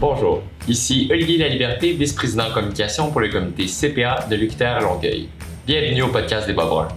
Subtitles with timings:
[0.00, 5.28] Bonjour, ici Olivier Laliberté, vice-président communication pour le comité CPA de l'UQTR Longueuil.
[5.66, 6.88] Bienvenue au podcast des Bas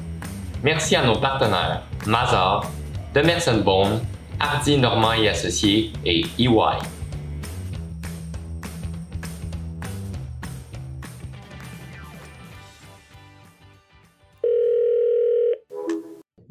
[0.61, 2.71] Merci à nos partenaires Mazar,
[3.15, 4.01] Demerson Bone,
[4.39, 6.77] Hardy Normand et Associés et EY.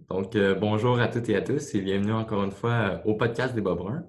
[0.08, 3.14] Donc, euh, bonjour à toutes et à tous et bienvenue encore une fois euh, au
[3.14, 4.00] podcast des euh,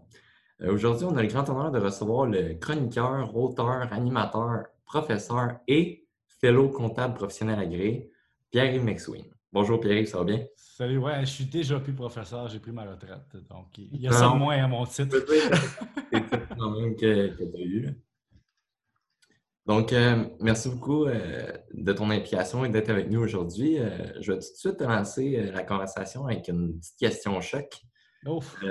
[0.69, 6.07] Aujourd'hui, on a le grand honneur de recevoir le chroniqueur, auteur, animateur, professeur et
[6.39, 8.11] fellow comptable professionnel agréé,
[8.51, 9.25] Pierre-Yves McSween.
[9.51, 10.45] Bonjour Pierre-Yves, ça va bien?
[10.55, 13.35] Salut, ouais, je suis déjà plus professeur, j'ai pris ma retraite.
[13.49, 15.17] Donc, il y a ça moins à mon titre.
[16.11, 17.89] C'est quand même que, que tu as eu.
[19.65, 23.77] Donc, euh, merci beaucoup euh, de ton implication et d'être avec nous aujourd'hui.
[24.19, 27.81] je vais tout de suite lancer la conversation avec une petite question choc.
[28.27, 28.63] Ouf.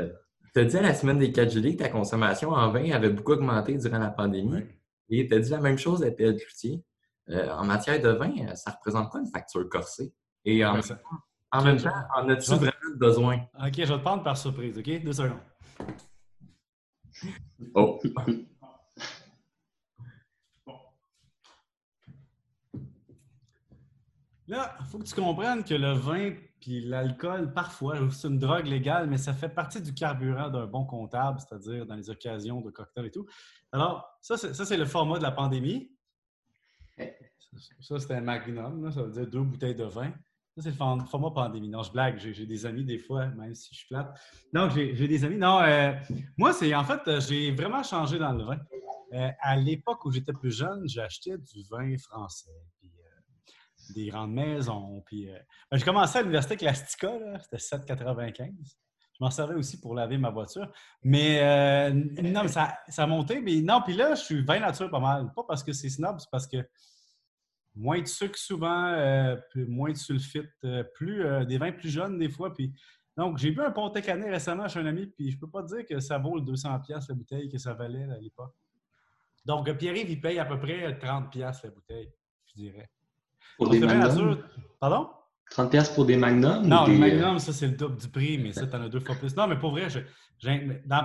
[0.52, 3.10] Tu as dit à la semaine des 4 juillet que ta consommation en vin avait
[3.10, 4.64] beaucoup augmenté durant la pandémie.
[5.08, 6.84] Et tu as dit la même chose à PL Cloutier.
[7.28, 10.12] Euh, en matière de vin, euh, ça représente quoi une facture corsée?
[10.44, 10.82] Et en, même
[11.80, 13.36] temps, en as-tu vraiment besoin?
[13.54, 15.04] OK, je vais te prendre par surprise, OK?
[15.04, 15.38] Deux secondes.
[17.74, 18.00] Oh!
[24.48, 28.66] Là, il faut que tu comprennes que le vin puis l'alcool, parfois, c'est une drogue
[28.66, 32.70] légale, mais ça fait partie du carburant d'un bon comptable, c'est-à-dire dans les occasions de
[32.70, 33.26] cocktails et tout.
[33.72, 35.90] Alors, ça, c'est le format de la pandémie.
[37.80, 40.12] Ça, c'était un magnum, ça veut dire deux bouteilles de vin.
[40.56, 41.68] Ça, c'est le format pandémie.
[41.68, 44.20] Non, je blague, j'ai des amis des fois, même si je suis plate.
[44.52, 45.36] Donc, j'ai des amis.
[45.36, 45.92] Non, euh,
[46.36, 48.58] moi, c'est en fait, j'ai vraiment changé dans le vin.
[49.12, 52.50] Euh, à l'époque où j'étais plus jeune, j'achetais du vin français
[53.92, 55.02] des grandes maisons.
[55.06, 55.38] Puis, euh,
[55.70, 57.10] ben, j'ai commencé à l'université Clastica,
[57.42, 58.52] c'était 7,95.
[58.64, 60.70] Je m'en servais aussi pour laver ma voiture.
[61.02, 61.90] Mais euh,
[62.22, 63.40] non, ça, ça a monté.
[63.40, 65.32] Mais non, puis là, je suis vin nature pas mal.
[65.34, 66.56] Pas parce que c'est snob, c'est parce que
[67.74, 70.50] moins de sucre souvent, euh, moins de sulfite,
[70.94, 72.52] plus des vins plus jeunes des fois.
[72.54, 72.72] Puis,
[73.16, 75.84] donc, j'ai bu un Pontet Canet récemment chez un ami, puis je peux pas dire
[75.84, 78.54] que ça vaut le 200$ la bouteille que ça valait à l'époque.
[79.44, 82.12] Donc, Pierre-Yves, il paye à peu près 30$ la bouteille,
[82.46, 82.90] je dirais.
[83.60, 84.38] Pour des magnums?
[84.80, 85.10] Pardon?
[85.52, 86.66] 30$ pour des magnums?
[86.66, 89.00] Non, le magnum, ça, c'est le double du prix, mais ça, tu en as deux
[89.00, 89.36] fois plus.
[89.36, 89.88] Non, mais pour vrai,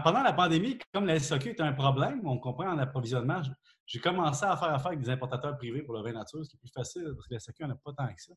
[0.04, 3.42] pendant la pandémie, comme la SAQ était un problème, on comprend en approvisionnement,
[3.86, 6.56] j'ai commencé à faire affaire avec des importateurs privés pour le vin nature, ce qui
[6.56, 8.34] est plus facile parce que la SAQ n'a pas tant que ça.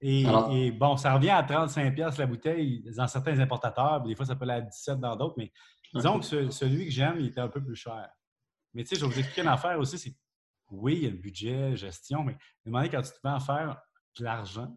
[0.00, 4.44] Et, bon, ça revient à 35$ la bouteille dans certains importateurs, des fois ça peut
[4.48, 5.52] aller à 17$ dans d'autres, mais
[5.94, 8.08] disons que celui que j'aime, il était un peu plus cher.
[8.72, 10.14] Mais tu sais, je vais vous expliquer une affaire aussi, c'est
[10.74, 13.80] oui, il y a le budget, gestion, mais demandez quand tu te mets à faire
[14.18, 14.76] de l'argent,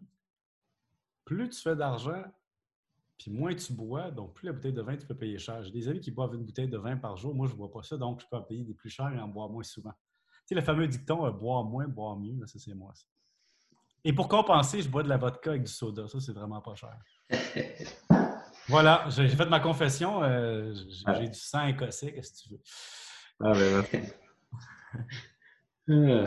[1.24, 2.24] plus tu fais d'argent,
[3.18, 5.62] puis moins tu bois, donc plus la bouteille de vin, tu peux payer cher.
[5.62, 7.34] J'ai des amis qui boivent une bouteille de vin par jour.
[7.34, 9.18] Moi, je ne bois pas ça, donc je peux en payer des plus chers et
[9.18, 9.92] en boire moins souvent.
[10.46, 12.92] Tu sais, le fameux dicton euh, boire moins, boire mieux, ça, c'est moi.
[14.04, 16.06] Et pour compenser, je bois de la vodka avec du soda.
[16.06, 16.96] Ça, c'est vraiment pas cher.
[18.68, 20.22] voilà, j'ai fait ma confession.
[20.22, 22.60] Euh, j'ai du sang écossais, qu'est-ce que tu veux?
[23.40, 23.84] Ah, ben,
[25.90, 26.26] Euh,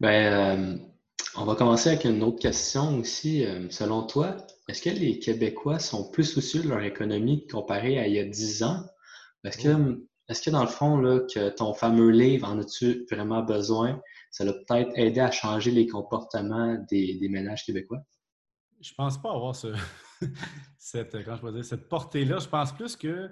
[0.00, 0.78] ben, euh,
[1.36, 3.44] on va commencer avec une autre question aussi.
[3.44, 4.36] Euh, selon toi,
[4.68, 8.24] est-ce que les Québécois sont plus soucieux de leur économie comparé à il y a
[8.24, 8.84] 10 ans?
[9.44, 13.42] Est-ce que, est que dans le fond, là, que ton fameux livre, en as-tu vraiment
[13.42, 14.00] besoin?
[14.30, 17.98] Ça l'a peut-être aidé à changer les comportements des, ménages québécois?
[18.80, 19.68] Je pense pas avoir ce,
[20.78, 21.16] cette,
[21.62, 22.38] cette portée-là.
[22.38, 23.28] Je pense plus que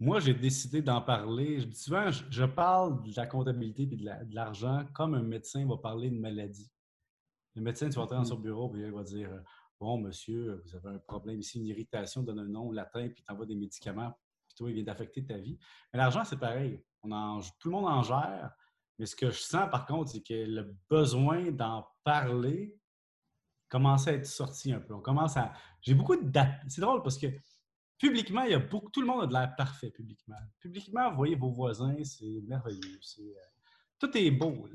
[0.00, 1.68] moi, j'ai décidé d'en parler.
[1.72, 6.18] Souvent, je parle de la comptabilité et de l'argent comme un médecin va parler de
[6.18, 6.70] maladie.
[7.54, 8.42] Le médecin, tu vas entrer dans son mm-hmm.
[8.42, 9.30] bureau et il va dire
[9.80, 13.46] Bon, monsieur, vous avez un problème ici, une irritation, donne un nom latin, puis t'envoie
[13.46, 14.12] des médicaments,
[14.48, 15.56] puis toi, il vient d'affecter ta vie.
[15.92, 16.82] Mais l'argent, c'est pareil.
[17.02, 18.50] On en, tout le monde en gère.
[18.98, 22.76] Mais ce que je sens, par contre, c'est que le besoin d'en parler
[23.68, 24.94] commence à être sorti un peu.
[24.94, 25.52] On commence à.
[25.80, 26.40] J'ai beaucoup de.
[26.66, 27.28] C'est drôle parce que
[27.98, 30.36] publiquement, il y a beaucoup, tout le monde a de l'air parfait publiquement.
[30.60, 33.00] Publiquement, vous voyez vos voisins, c'est merveilleux.
[33.20, 33.32] Euh,
[33.98, 34.68] tout est beau.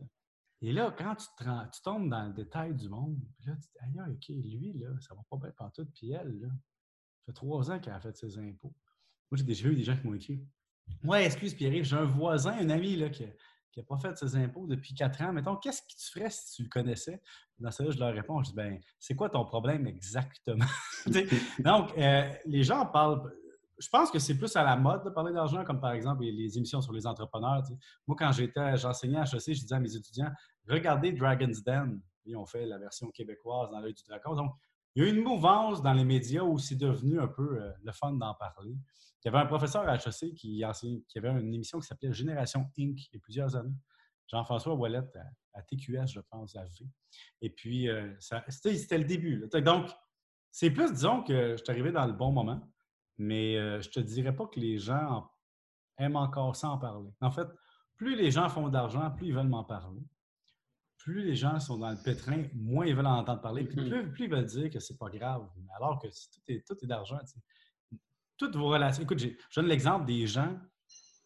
[0.62, 4.00] Et là, quand tu, tu, tombes dans le détail du monde, là, tu te dis,
[4.00, 5.86] aïe, OK, lui, là, ça va pas bien partout.
[5.94, 8.74] Puis elle, là, ça fait trois ans qu'elle a fait ses impôts.
[9.31, 10.46] Moi, j'ai déjà eu des gens qui m'ont écrit.
[11.04, 13.25] Ouais, excuse Pierre, j'ai un voisin, un ami là, qui,
[13.74, 16.56] qui n'a pas fait ses impôts depuis quatre ans, mettons, qu'est-ce que tu ferais si
[16.56, 17.20] tu le connaissais?
[17.58, 20.66] Dans ça, je leur réponds, je dis, ben, c'est quoi ton problème exactement?
[21.60, 23.34] Donc, euh, les gens parlent,
[23.80, 26.56] je pense que c'est plus à la mode de parler d'argent, comme par exemple les
[26.56, 27.64] émissions sur les entrepreneurs.
[28.06, 30.31] Moi, quand j'étais, j'enseignais à HEC, je disais à mes étudiants,
[30.70, 32.00] regardez Dragon's Den.
[32.25, 34.52] Ils ont fait la version québécoise dans l'œil du dragon.
[34.95, 37.72] Il y a eu une mouvance dans les médias où c'est devenu un peu euh,
[37.84, 38.75] le fun d'en parler.
[39.24, 43.00] Il y avait un professeur à HEC qui, avait une émission qui s'appelait Génération Inc.
[43.00, 43.75] il y a plusieurs années.
[44.28, 45.04] Jean-François Wallet
[45.54, 46.88] à, TQS, je pense, à V.
[47.42, 49.48] Et puis, euh, c'était le début.
[49.63, 49.90] Donc,
[50.51, 52.62] c'est plus, disons, que je suis arrivé dans le bon moment,
[53.18, 55.30] mais euh, je te dirais pas que les gens
[55.98, 57.10] aiment encore ça en parler.
[57.22, 57.48] En fait,
[57.96, 60.01] plus les gens font d'argent, plus ils veulent m'en parler.
[61.04, 63.66] Plus les gens sont dans le pétrin, moins ils veulent en entendre parler.
[63.66, 64.12] Puis mm-hmm.
[64.12, 65.48] plus, ils veulent dire que c'est pas grave.
[65.76, 67.20] Alors que tout est, tout est d'argent.
[68.38, 69.04] Toutes vos relations.
[69.04, 70.58] Écoute, je donne l'exemple des gens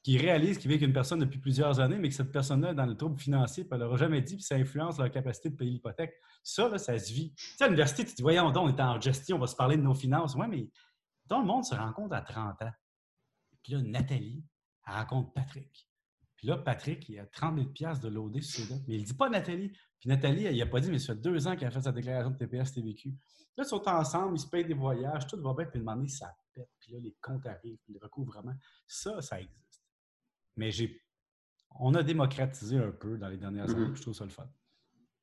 [0.03, 2.75] qui réalisent qu'ils vivent avec une personne depuis plusieurs années, mais que cette personne-là est
[2.75, 5.55] dans le trouble financier, puis elle leur jamais dit, puis ça influence leur capacité de
[5.55, 6.13] payer l'hypothèque.
[6.43, 7.33] Ça, là, ça se vit.
[7.35, 9.55] Tu sais, à l'université, tu dis, voyons donc, on est en gestion, on va se
[9.55, 10.33] parler de nos finances.
[10.35, 10.69] Oui, mais
[11.25, 12.71] dans le monde se rencontre à 30 ans.
[13.61, 14.45] Puis là, Nathalie,
[14.87, 15.86] elle rencontre Patrick.
[16.37, 19.13] Puis là, Patrick, il a 30 000 de loader sur ses Mais il ne dit
[19.13, 19.69] pas Nathalie.
[19.99, 21.91] Puis Nathalie, elle n'a pas dit, mais ça fait deux ans qu'elle a fait sa
[21.91, 23.09] déclaration de TPS TVQ.
[23.57, 26.31] Là, ils sont ensemble, ils se payent des voyages, tout va bien, puis demander ça
[26.53, 26.69] pète.
[26.79, 28.53] Puis là, les comptes arrivent, puis le recouvrement.
[28.85, 29.83] Ça, ça existe.
[30.55, 31.01] Mais j'ai,
[31.79, 33.95] on a démocratisé un peu dans les dernières années, mm-hmm.
[33.95, 34.47] je trouve ça le fun.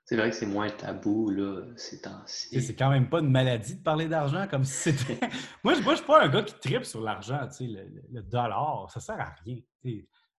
[0.04, 2.60] C'est vrai que c'est moins tabou, là, ces temps-ci.
[2.60, 5.18] C'est quand même pas une maladie de parler d'argent comme si c'était.
[5.64, 8.90] moi, je ne suis pas un gars qui tripe sur l'argent, tu sais, le, dollar,
[8.90, 9.60] ça sert à rien.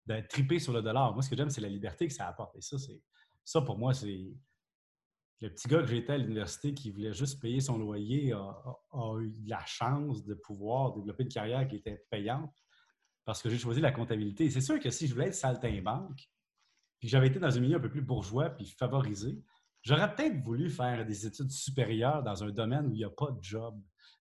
[0.06, 1.14] De triper sur le dollar.
[1.14, 2.56] Moi, ce que j'aime, c'est la liberté que ça apporte.
[2.56, 3.02] Et ça, c'est.
[3.44, 4.32] Ça, pour moi, c'est.
[5.42, 9.34] Le petit gars que j'étais à l'université qui voulait juste payer son loyer a, eu
[9.46, 12.56] la chance de pouvoir développer une carrière qui était payante
[13.26, 14.50] parce que j'ai choisi la comptabilité.
[14.50, 16.30] C'est sûr que si je voulais être saltimbanque,
[17.00, 19.44] puis j'avais été dans un milieu un peu plus bourgeois puis favorisé,
[19.82, 23.32] j'aurais peut-être voulu faire des études supérieures dans un domaine où il n'y a pas
[23.32, 23.80] de job.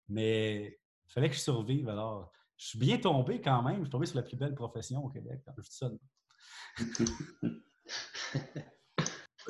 [0.09, 1.89] Mais il fallait que je survive.
[1.89, 2.31] Alors,
[2.63, 3.79] je suis bien tombé quand même.
[3.79, 5.41] Je suis tombé sur la plus belle profession au Québec.
[5.57, 5.97] Je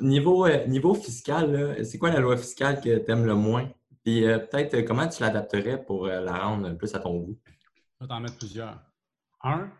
[0.00, 3.70] niveau, euh, niveau fiscal, c'est quoi la loi fiscale que tu aimes le moins?
[4.02, 7.38] Puis euh, peut-être euh, comment tu l'adapterais pour la rendre plus à ton goût?
[8.00, 8.82] Je vais t'en mettre plusieurs.
[9.44, 9.70] Un,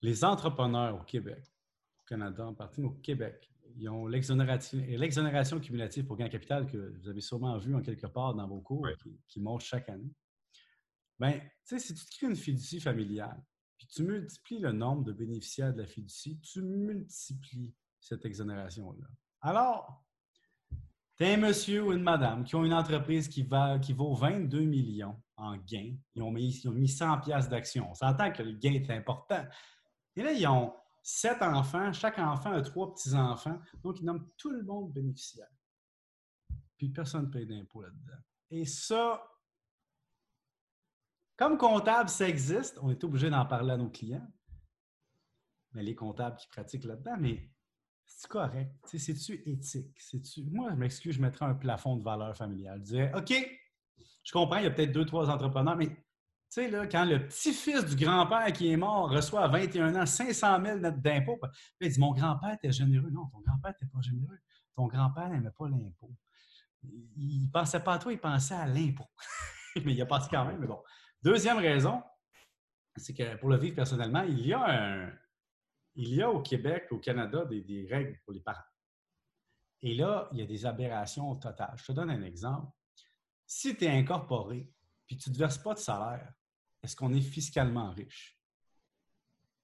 [0.00, 1.42] les entrepreneurs au Québec,
[2.02, 6.94] au Canada en partie, mais au Québec, ils ont l'exonération cumulative pour gain capital que
[7.00, 8.86] vous avez sûrement vu en quelque part dans vos cours
[9.26, 10.12] qui, monte chaque année.
[11.18, 13.42] Bien, tu sais, si tu te crées une fiducie familiale,
[13.76, 19.06] puis tu multiplies le nombre de bénéficiaires de la fiducie, tu multiplies cette exonération-là.
[19.40, 20.04] Alors,
[21.16, 23.48] tu un monsieur ou une madame qui ont une entreprise qui,
[23.82, 25.96] qui vaut 22 millions en gains.
[26.14, 27.90] Ils ont mis, ils ont mis 100 pièces d'action.
[27.90, 29.44] On s'entend que le gain est important.
[30.14, 31.92] Et là, ils ont sept enfants.
[31.92, 33.58] Chaque enfant a trois petits-enfants.
[33.82, 35.48] Donc, ils nomment tout le monde bénéficiaire.
[36.76, 38.18] Puis personne ne paye d'impôt là-dedans.
[38.50, 39.22] Et ça,
[41.36, 42.78] comme comptable, ça existe.
[42.82, 44.26] On est obligé d'en parler à nos clients.
[45.72, 47.50] Mais les comptables qui pratiquent là-dedans, mais
[48.06, 48.72] c'est correct?
[48.84, 49.94] C'est-tu éthique?
[50.50, 52.78] Moi, je m'excuse, je mettrais un plafond de valeur familiale.
[52.80, 53.34] Je dirais, OK,
[54.24, 55.94] je comprends, il y a peut-être deux, trois entrepreneurs, mais tu
[56.48, 60.78] sais, quand le petit-fils du grand-père qui est mort reçoit à 21 ans 500 000
[60.96, 61.40] d'impôts,
[61.80, 63.10] il dit Mon grand-père était généreux.
[63.10, 64.38] Non, ton grand-père n'était pas généreux.
[64.76, 66.14] Ton grand-père n'aimait pas l'impôt.
[67.16, 69.08] Il ne pensait pas à toi, il pensait à l'impôt.
[69.84, 70.80] mais il a passé quand même, mais bon.
[71.22, 72.02] Deuxième raison,
[72.96, 75.12] c'est que pour le vivre personnellement, il y a un,
[75.96, 78.60] il y a au Québec, au Canada, des, règles pour les parents.
[79.82, 81.74] Et là, il y a des aberrations totales.
[81.76, 82.70] Je te donne un exemple.
[83.46, 84.70] Si tu es incorporé
[85.06, 86.32] puis tu ne te verses pas de salaire,
[86.82, 88.35] est-ce qu'on est fiscalement riche?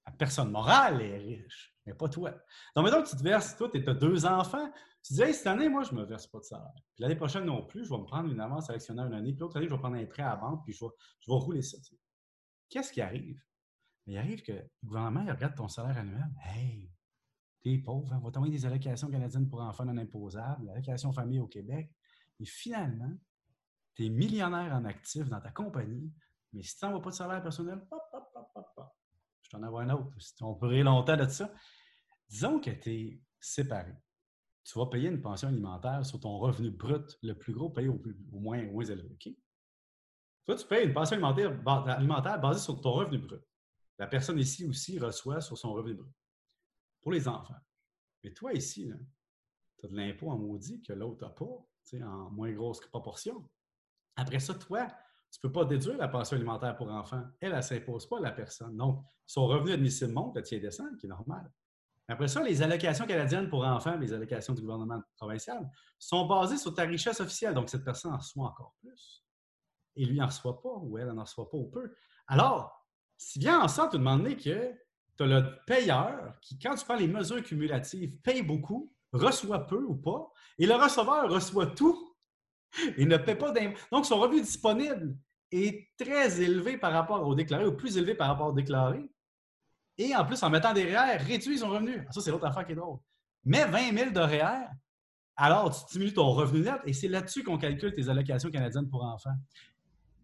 [0.05, 2.31] La personne morale est riche, mais pas toi.
[2.75, 4.69] Donc, maintenant tu te verses, toi, tu as deux enfants,
[5.03, 6.71] tu dis, hey, cette année, moi, je ne me verse pas de salaire.
[6.75, 9.41] Puis l'année prochaine non plus, je vais me prendre une avance actionnaire une année, puis
[9.41, 10.91] l'autre année, je vais prendre un prêt à vente, puis je vais,
[11.27, 11.77] rouler ça.
[12.69, 13.41] Qu'est-ce qui arrive?
[14.05, 16.29] Il arrive que le gouvernement il regarde ton salaire annuel.
[16.43, 16.91] Hey,
[17.61, 21.39] t'es pauvre, hein, on va t'envoyer des allocations canadiennes pour enfants non imposables, l'allocation famille
[21.39, 21.89] au Québec.
[22.39, 23.13] Et finalement,
[23.95, 26.11] tu es millionnaire en actifs dans ta compagnie,
[26.51, 28.01] mais si tu n'envoies pas de salaire personnel, pop,
[29.53, 30.09] je t'en envoie un autre.
[30.41, 31.53] On peut rire longtemps de ça.
[32.27, 33.93] Disons que tu es séparé.
[34.63, 38.01] Tu vas payer une pension alimentaire sur ton revenu brut, le plus gros payé au,
[38.31, 39.17] moins, moins élevé.
[40.45, 41.51] Toi, tu payes une pension alimentaire,
[41.89, 43.41] alimentaire basée sur ton revenu brut.
[43.99, 46.13] La personne ici aussi reçoit sur son revenu brut.
[47.01, 47.59] Pour les enfants.
[48.23, 48.91] Mais toi ici,
[49.77, 53.49] tu as de l'impôt en maudit que l'autre n'a pas, en moins grosse proportion.
[54.15, 54.87] Après ça, toi,
[55.33, 57.23] tu ne peux pas déduire la pension alimentaire pour enfants.
[57.39, 58.77] Elle, elle ne s'impose pas à la personne.
[58.77, 61.51] Donc, son revenu admissible monte, le tien descend, qui est normal.
[62.07, 66.73] Après ça, les allocations canadiennes pour enfants, les allocations du gouvernement provincial, sont basées sur
[66.75, 67.55] ta richesse officielle.
[67.55, 69.25] Donc, cette personne en reçoit encore plus.
[69.95, 71.95] Et lui en reçoit pas, ou elle en reçoit pas ou peu.
[72.27, 72.87] Alors,
[73.17, 74.71] si bien en sorte, de demander que
[75.17, 79.83] tu as le payeur qui, quand tu prends les mesures cumulatives, paye beaucoup, reçoit peu
[79.83, 82.12] ou pas, et le receveur reçoit tout,
[82.97, 83.79] et ne paient pas d'impôts.
[83.91, 85.15] Donc, son revenu disponible
[85.51, 89.09] est très élevé par rapport au déclaré, ou plus élevé par rapport au déclaré.
[89.97, 92.05] Et en plus, en mettant des REER, réduit son revenu.
[92.11, 92.97] Ça, c'est l'autre affaire qui est drôle.
[93.45, 94.67] Mets 20 000 de REER,
[95.35, 99.03] alors tu diminues ton revenu net et c'est là-dessus qu'on calcule tes allocations canadiennes pour
[99.03, 99.35] enfants.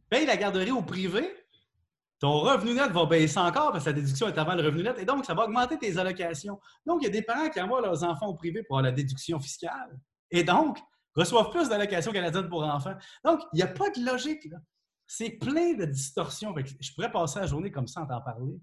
[0.09, 1.35] Paye la garderie au privé,
[2.19, 4.97] ton revenu net va baisser encore parce que la déduction est avant le revenu net
[4.99, 6.59] et donc ça va augmenter tes allocations.
[6.85, 8.95] Donc, il y a des parents qui envoient leurs enfants au privé pour avoir la
[8.95, 10.77] déduction fiscale et donc
[11.15, 12.95] reçoivent plus d'allocations canadiennes pour enfants.
[13.23, 14.47] Donc, il n'y a pas de logique.
[15.07, 16.53] C'est plein de distorsions.
[16.79, 18.59] Je pourrais passer la journée comme ça en t'en parler.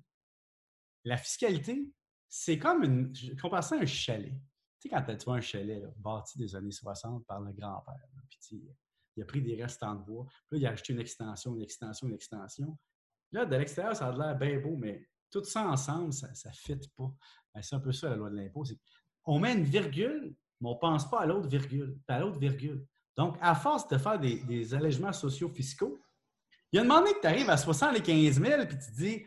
[1.04, 1.88] La fiscalité,
[2.28, 3.14] c'est comme une.
[3.14, 4.32] Je compare ça à un chalet.
[4.80, 7.94] Tu sais, quand tu vois un chalet bâti des années 60 par le grand-père,
[8.28, 8.62] puis
[9.16, 11.62] il a pris des restants de bois, puis là, il a acheté une extension, une
[11.62, 12.78] extension, une extension.
[13.32, 16.88] Là, de l'extérieur, ça a l'air bien beau, mais tout ça ensemble, ça ne fit
[16.96, 17.12] pas.
[17.54, 18.64] Ben, c'est un peu ça la loi de l'impôt.
[19.24, 22.86] On met une virgule, mais on ne pense pas à l'autre virgule, à l'autre virgule.
[23.16, 25.98] Donc, à force de faire des, des allègements sociaux fiscaux,
[26.72, 29.26] il y a un moment que tu arrives à 75 000 puis tu te dis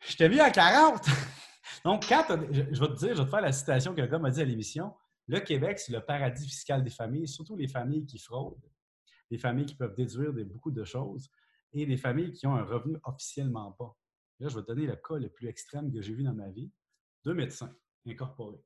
[0.00, 1.04] Je t'ai vu à 40
[1.84, 4.18] Donc, quand je, vais te dire, je vais te faire la citation que le gars
[4.18, 4.94] m'a dit à l'émission
[5.26, 8.70] le Québec, c'est le paradis fiscal des familles, surtout les familles qui fraudent,
[9.30, 11.30] les familles qui peuvent déduire beaucoup de choses
[11.72, 13.94] et les familles qui ont un revenu officiellement bas.
[14.40, 16.50] Là, je vais te donner le cas le plus extrême que j'ai vu dans ma
[16.50, 16.70] vie.
[17.24, 17.74] Deux médecins
[18.06, 18.62] incorporés.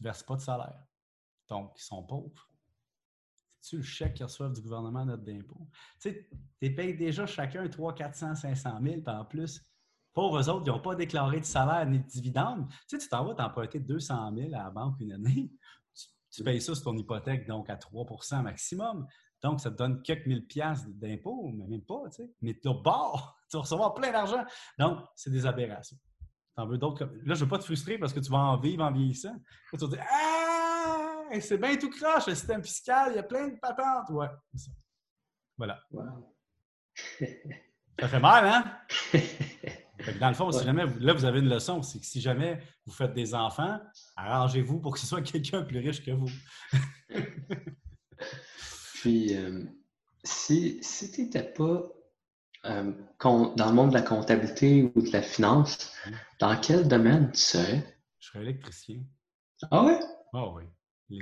[0.00, 0.82] Ne versent pas de salaire.
[1.48, 2.48] Donc, ils sont pauvres
[3.68, 5.68] tu le chèque qu'ils reçoivent du gouvernement notre d'impôt?
[6.00, 6.28] Tu sais,
[6.60, 9.60] tu payes déjà chacun 300, 400, 500 000, puis en plus,
[10.12, 12.68] pauvres autres, ils n'ont pas déclaré de salaire ni de dividende.
[12.88, 15.50] Tu sais, tu t'en vas t'emprunter 200 000 à la banque une année.
[16.30, 19.06] Tu, payes ça sur ton hypothèque, donc à 3% maximum.
[19.42, 22.30] Donc, ça te donne quelques mille piastres d'impôt, mais même pas, tu sais.
[22.42, 24.44] Mais tu bord, tu vas recevoir plein d'argent.
[24.78, 25.96] Donc, c'est des aberrations.
[26.56, 27.04] T'en veux d'autres.
[27.04, 29.36] Là, je ne veux pas te frustrer parce que tu vas en vivre en vieillissant.
[29.70, 30.36] tu vas te dire Ah!
[31.40, 34.08] c'est bien tout croche, le système fiscal, il y a plein de patentes.
[34.10, 34.70] Ouais, ça.
[35.58, 35.82] Voilà.
[37.98, 38.64] ça fait mal, hein?
[40.20, 42.92] dans le fond, si jamais, là, vous avez une leçon, c'est que si jamais vous
[42.92, 43.80] faites des enfants,
[44.16, 46.30] arrangez-vous pour que ce soit quelqu'un plus riche que vous.
[48.94, 49.64] Puis, euh,
[50.22, 51.88] si, si tu n'étais pas
[52.66, 56.10] euh, dans le monde de la comptabilité ou de la finance, mmh.
[56.40, 57.98] dans quel domaine tu serais?
[58.18, 59.02] Je serais électricien.
[59.70, 59.98] Ah ouais?
[60.32, 60.64] Ah oui.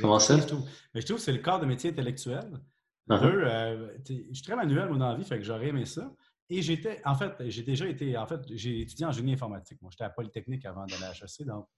[0.01, 0.39] Comment ça?
[0.39, 2.61] Je trouve, mais je trouve que c'est le corps de métier intellectuel.
[3.09, 3.21] Uh-huh.
[3.21, 6.11] Deux, euh, je suis très manuel, moi, dans la vie, fait que j'aurais aimé ça.
[6.49, 9.81] Et j'étais, en fait, j'ai déjà été, en fait, j'ai étudié en génie informatique.
[9.83, 11.69] Moi, j'étais à Polytechnique avant d'aller à HEC, donc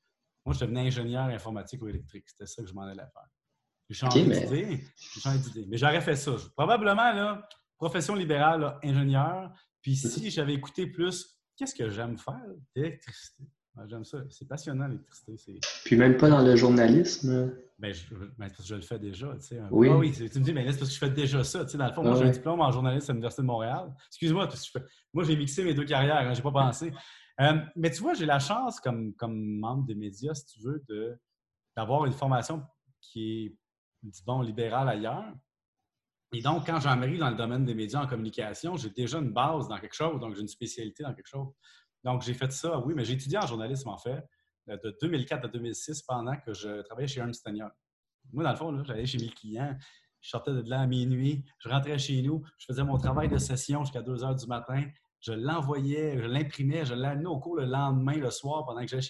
[0.45, 2.29] moi, je devenais ingénieur informatique ou électrique.
[2.29, 3.29] C'était ça que je m'en allais faire.
[3.89, 4.85] J'ai changé d'idée.
[5.15, 5.67] J'ai changé d'idée.
[5.69, 6.33] Mais j'aurais fait ça.
[6.57, 9.53] Probablement, là, profession libérale, ingénieur.
[9.83, 12.41] Puis si j'avais écouté plus, qu'est-ce que j'aime faire?
[12.75, 13.45] L'électricité.
[13.89, 14.19] J'aime ça.
[14.31, 15.61] C'est passionnant, l'électricité.
[15.85, 17.55] Puis même pas dans le journalisme?
[17.79, 19.35] Ben, je, ben, parce que je le fais déjà.
[19.35, 19.61] Tu sais.
[19.71, 19.89] Oui.
[19.91, 21.63] Ah oui, tu me dis, mais c'est parce que je fais déjà ça.
[21.65, 23.47] Tu sais, dans le fond, moi, ah j'ai un diplôme en journalisme à l'Université de
[23.47, 23.95] Montréal.
[24.09, 24.49] Excuse-moi,
[25.13, 26.17] moi, j'ai mixé mes deux carrières.
[26.17, 26.91] Hein, je n'ai pas pensé.
[27.43, 30.83] Euh, mais tu vois, j'ai la chance, comme, comme membre des médias, si tu veux,
[31.77, 32.63] d'avoir une formation
[33.03, 33.57] qui est,
[34.03, 35.35] disons, libérale ailleurs.
[36.37, 39.69] Et donc, quand j'arrive dans le domaine des médias en communication, j'ai déjà une base
[39.69, 41.49] dans quelque chose, donc j'ai une spécialité dans quelque chose.
[42.05, 44.23] Donc, j'ai fait ça, oui, mais j'ai étudié en journalisme, en fait,
[44.69, 47.71] euh, de 2004 à 2006 pendant que je travaillais chez Ernst Young.
[48.35, 49.75] Moi, dans le fond, j'allais chez mes clients,
[50.21, 53.39] je sortais de là à minuit, je rentrais chez nous, je faisais mon travail de
[53.39, 54.85] session jusqu'à 2 heures du matin,
[55.21, 59.07] je l'envoyais, je l'imprimais, je l'amenais au cours le lendemain, le soir, pendant que j'allais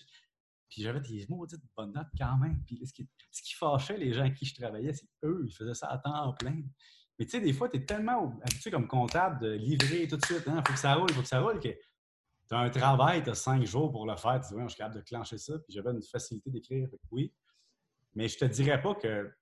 [0.68, 2.62] Puis j'avais des maudites bonnes notes quand même.
[2.66, 5.52] Puis ce qui, ce qui fâchait les gens avec qui je travaillais, c'est eux, ils
[5.52, 6.62] faisaient ça à temps plein.
[7.18, 10.24] Mais tu sais, des fois, tu es tellement habitué comme comptable de livrer tout de
[10.24, 10.42] suite.
[10.46, 12.70] Il hein, faut que ça roule, il faut que ça roule, que tu as un
[12.70, 15.38] travail, tu as cinq jours pour le faire, tu dis, je suis capable de clencher
[15.38, 17.32] ça, puis j'avais une facilité d'écrire, oui.
[18.14, 19.32] Mais je te dirais pas que,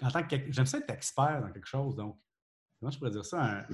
[0.00, 2.18] en tant que, j'aime ça être expert dans quelque chose, donc,
[2.78, 3.66] comment je pourrais dire ça?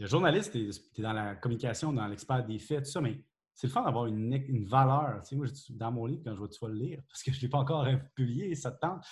[0.00, 0.70] le journaliste, tu
[1.00, 3.20] es, dans la communication, dans l'expert des faits, tout ça, mais
[3.54, 5.20] c'est le fun d'avoir une, une, valeur.
[5.22, 7.32] Tu sais, moi, dans mon livre, quand je vois, tu vas le lire, parce que
[7.32, 9.04] je ne l'ai pas encore publié, ça te tente.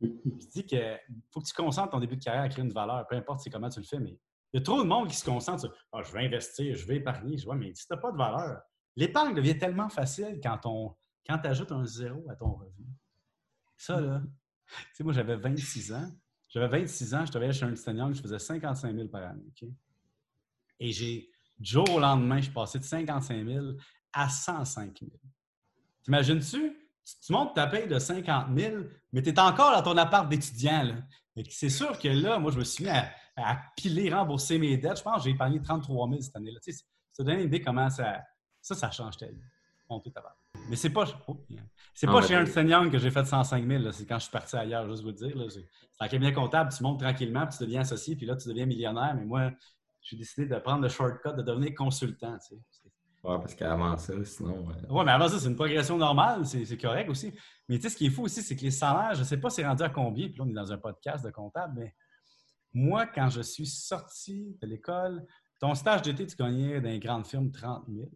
[0.00, 1.00] Je dis qu'il
[1.30, 3.68] faut que tu concentres ton début de carrière à créer une valeur, peu importe comment
[3.68, 4.18] tu le fais, mais
[4.52, 6.86] il y a trop de monde qui se concentre sur ah, je vais investir, je
[6.86, 7.36] vais épargner.
[7.36, 8.60] Je vois, mais si tu n'as pas de valeur,
[8.96, 12.86] l'épargne devient tellement facile quand quand tu ajoutes un zéro à ton revenu.
[13.76, 14.22] Ça, là,
[14.68, 16.10] tu sais, moi, j'avais 26 ans.
[16.48, 19.44] J'avais 26 ans, je travaillais chez un Young, je faisais 55 000 par année.
[20.80, 23.66] Et j'ai, du jour au lendemain, je suis passé de 55 000
[24.14, 25.10] à 105 000.
[26.02, 26.87] T'imagines-tu?
[27.24, 28.76] Tu montes ta paye de 50 000,
[29.12, 30.94] mais tu es encore dans ton appart d'étudiant.
[31.48, 34.98] C'est sûr que là, moi, je me suis mis à, à piler, rembourser mes dettes.
[34.98, 36.58] Je pense que j'ai épargné 33 000 cette année-là.
[36.62, 38.20] Tu sais, ça donne une idée comment ça,
[38.60, 39.40] ça, ça change ta vie.
[39.88, 40.22] Monter ta
[40.68, 41.46] Mais c'est pas, oh,
[41.94, 43.90] c'est pas chez Ernst Young que j'ai fait 105 000.
[43.92, 45.50] C'est quand je suis parti ailleurs, juste vous le dire.
[45.50, 45.64] C'est
[45.98, 49.14] un cabinet comptable, tu montes tranquillement, puis tu deviens associé, puis là, tu deviens millionnaire.
[49.16, 49.50] Mais moi,
[50.02, 52.36] j'ai décidé de prendre le shortcut, de devenir consultant.
[52.46, 52.56] Tu
[53.24, 54.64] Ouais, parce qu'avant ça, sinon.
[54.88, 57.34] Oui, mais avant ça, c'est une progression normale, c'est correct aussi.
[57.68, 59.38] Mais tu sais, ce qui est fou aussi, c'est que les salaires, je ne sais
[59.38, 61.94] pas c'est rendu à combien, puis là, on est dans un podcast de comptable, mais
[62.72, 65.26] moi, quand je suis sorti de l'école,
[65.58, 68.08] ton stage d'été, tu gagnais dans les grandes firmes 30 000.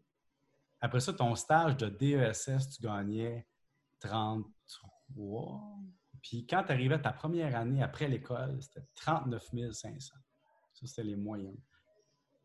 [0.80, 3.46] Après ça, ton stage de DESS, tu gagnais
[4.00, 5.60] 33.
[6.22, 10.14] Puis quand tu arrivais à ta première année après l'école, c'était 39 500.
[10.72, 11.56] Ça, c'était les moyens.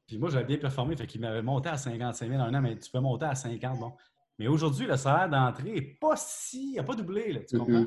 [0.07, 2.79] Puis moi, j'avais bien performé, fait qu'il m'avait monté à 55 000 un an, mais
[2.79, 3.93] tu peux monter à 50, bon.
[4.39, 6.71] Mais aujourd'hui, le salaire d'entrée n'est pas si.
[6.71, 7.85] Il n'a pas doublé, là, tu comprends?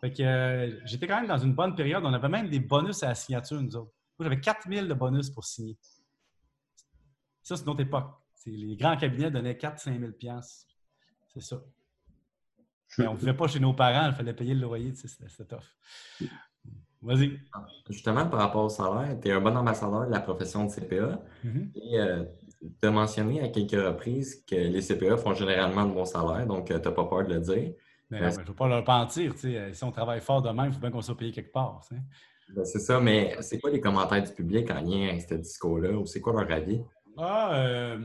[0.00, 2.04] Fait que euh, j'étais quand même dans une bonne période.
[2.04, 3.92] On avait même des bonus à la signature, nous autres.
[4.18, 5.76] Moi, j'avais 4 000 de bonus pour signer.
[7.42, 8.10] Ça, c'est une autre époque.
[8.46, 10.40] Les grands cabinets donnaient 4-5 000
[11.28, 11.62] C'est ça.
[12.96, 16.28] Mais on ne pouvait pas chez nos parents, il fallait payer le loyer, c'était tough.
[17.02, 17.38] Vas-y.
[17.88, 21.20] Justement, par rapport au salaire, tu es un bon ambassadeur de la profession de CPA.
[21.44, 21.70] Mm-hmm.
[21.74, 22.24] Et euh,
[22.60, 26.70] tu as mentionné à quelques reprises que les CPA font généralement de bons salaires, donc
[26.70, 27.72] euh, tu n'as pas peur de le dire.
[28.10, 29.34] Mais, je ne veux pas leur mentir.
[29.36, 31.82] Si on travaille fort demain, il faut bien qu'on soit payé quelque part.
[32.54, 35.90] Ben, c'est ça, mais c'est quoi les commentaires du public en lien avec ce discours-là
[35.90, 36.80] ou c'est quoi leur avis?
[37.18, 37.98] Ah, euh,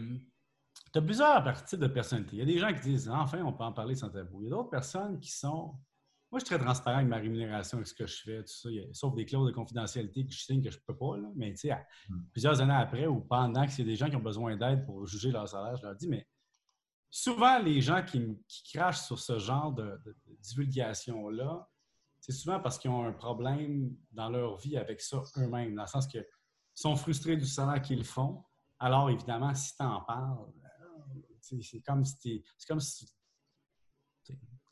[0.92, 2.36] tu as plusieurs parties de personnalité.
[2.36, 4.42] Il y a des gens qui disent enfin, on peut en parler sans tabou.
[4.42, 5.74] Il y a d'autres personnes qui sont
[6.34, 8.70] moi, je suis très transparent avec ma rémunération, avec ce que je fais, tout ça.
[8.92, 11.16] sauf des clauses de confidentialité que je signe que je ne peux pas.
[11.36, 11.78] Mais tu sais,
[12.10, 12.24] hmm.
[12.32, 15.30] plusieurs années après ou pendant que c'est des gens qui ont besoin d'aide pour juger
[15.30, 16.28] leur salaire, je leur dis, mais
[17.12, 18.36] souvent, les gens qui,
[18.74, 20.02] crachent sur ce genre de,
[20.40, 21.70] divulgation-là,
[22.20, 25.88] c'est souvent parce qu'ils ont un problème dans leur vie avec ça eux-mêmes, dans le
[25.88, 26.26] sens qu'ils
[26.74, 28.44] sont frustrés du salaire qu'ils font.
[28.80, 30.48] Alors, évidemment, si tu en parles,
[30.82, 33.06] euh, c'est comme si, c'est comme si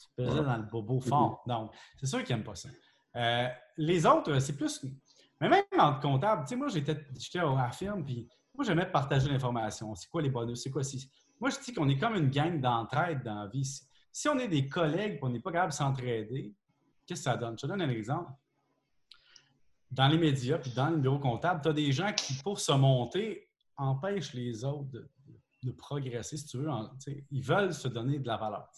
[0.01, 1.43] tu pesais dans le bobo fort.
[1.47, 2.69] Donc, c'est sûr qu'ils n'aiment pas ça.
[3.15, 4.85] Euh, les autres, c'est plus.
[5.39, 7.05] Mais même en comptable, tu sais, moi, j'étais
[7.39, 9.95] à la firme, puis moi, j'aimais partager l'information.
[9.95, 10.61] C'est quoi les bonus?
[10.61, 11.09] C'est quoi si.
[11.39, 13.65] Moi, je dis qu'on est comme une gang d'entraide dans la vie.
[14.11, 16.53] Si on est des collègues et on n'est pas capable de s'entraider,
[17.05, 17.57] qu'est-ce que ça donne?
[17.57, 18.31] Je te donne un exemple.
[19.89, 22.71] Dans les médias puis dans le bureau comptable, tu as des gens qui, pour se
[22.71, 24.89] monter, empêchent les autres
[25.63, 26.69] de, progresser, si tu veux.
[27.29, 28.69] ils veulent se donner de la valeur.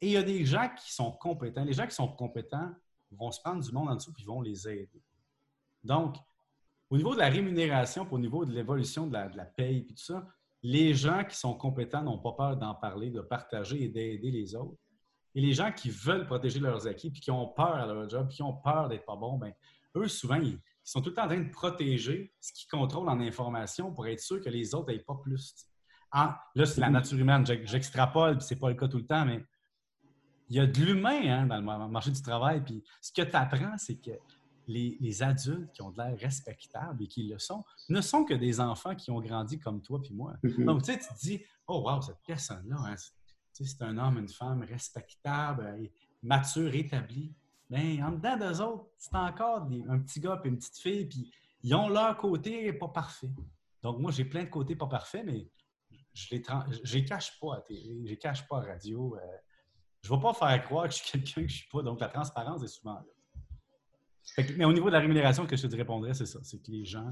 [0.00, 1.64] Et il y a des gens qui sont compétents.
[1.64, 2.70] Les gens qui sont compétents
[3.10, 5.02] vont se prendre du monde en dessous et vont les aider.
[5.82, 6.16] Donc,
[6.90, 9.86] au niveau de la rémunération, au niveau de l'évolution de la, de la paye et
[9.86, 10.26] tout ça,
[10.62, 14.54] les gens qui sont compétents n'ont pas peur d'en parler, de partager et d'aider les
[14.54, 14.78] autres.
[15.34, 18.28] Et les gens qui veulent protéger leurs acquis puis qui ont peur à leur job,
[18.28, 19.52] qui ont peur d'être pas bons, bien,
[19.96, 23.20] eux, souvent, ils, sont tout le temps en train de protéger ce qu'ils contrôlent en
[23.20, 25.54] information pour être sûr que les autres n'aient pas plus.
[26.12, 27.44] Ah, là, c'est la nature humaine.
[27.44, 29.44] J'extrapole, ce n'est pas le cas tout le temps, mais
[30.48, 32.62] il y a de l'humain hein, dans le marché du travail.
[32.62, 34.12] Puis ce que tu apprends, c'est que
[34.68, 38.60] les, adultes qui ont de l'air respectables et qui le sont, ne sont que des
[38.60, 40.34] enfants qui ont grandi comme toi puis moi.
[40.42, 40.64] Mm-hmm.
[40.64, 42.94] Donc, tu sais, tu te dis, oh, wow, cette personne-là, hein,
[43.52, 45.90] c'est un homme, une femme respectable,
[46.22, 47.32] mature, établi.
[47.70, 51.32] Bien, en dedans d'eux autres, c'est encore un petit gars et une petite fille, puis
[51.62, 53.32] ils ont leur côté pas parfait.
[53.82, 55.48] Donc, moi, j'ai plein de côtés pas parfaits, mais
[56.12, 56.42] je les,
[56.92, 59.16] les cache pas à télé, je les cache pas à radio.
[59.16, 59.20] Euh,
[60.06, 61.82] je ne vais pas faire croire que je suis quelqu'un que je ne suis pas.
[61.82, 64.44] Donc, la transparence est souvent là.
[64.56, 66.38] mais au niveau de la rémunération, ce que je te répondrais, c'est ça.
[66.42, 67.10] C'est que les gens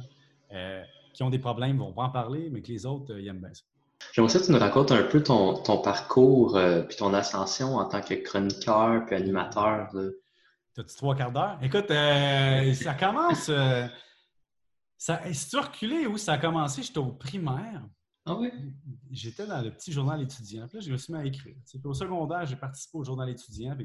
[0.53, 3.21] euh, qui ont des problèmes ne vont pas en parler, mais que les autres, euh,
[3.21, 3.65] ils aiment bien ça.
[4.13, 8.01] J'aimerais que tu nous racontes un peu ton, parcours euh, puis ton ascension en tant
[8.01, 9.89] que chroniqueur puis animateur.
[10.75, 11.59] T'as-tu trois quarts d'heure?
[11.63, 13.51] Écoute, ça commence.
[14.99, 16.83] ça, est-ce reculé où ça a commencé?
[16.83, 17.83] J'étais au primaire.
[18.27, 18.51] Ah oui?
[19.11, 20.67] J'étais dans le petit journal étudiant.
[20.67, 21.55] Puis là, je me suis mis à écrire.
[21.85, 23.77] au secondaire, j'ai participé au journal étudiant.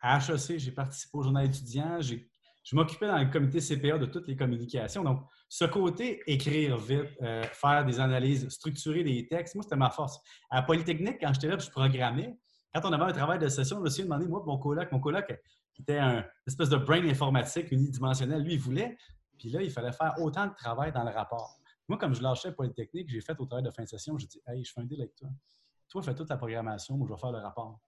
[0.00, 1.98] À HEC, j'ai participé au journal étudiant.
[2.00, 5.02] Je m'occupais dans le comité CPA de toutes les communications.
[5.02, 9.90] Donc, ce côté écrire vite, euh, faire des analyses, structurer des textes, moi, c'était ma
[9.90, 10.20] force.
[10.50, 12.38] À Polytechnique, quand j'étais là, je programmais.
[12.74, 15.00] Quand on avait un travail de session, je me suis demandé, moi, mon coloc, mon
[15.00, 15.26] coloc,
[15.74, 18.96] qui était un espèce de brain informatique unidimensionnel, lui, il voulait.
[19.38, 21.59] Puis là, il fallait faire autant de travail dans le rapport.
[21.90, 24.40] Moi, comme je lâchais Polytechnique, j'ai fait au travail de fin de session, j'ai dit
[24.46, 25.28] Hey, je fais un deal avec toi.
[25.88, 27.80] Toi, fais toute la programmation, moi, je vais faire le rapport.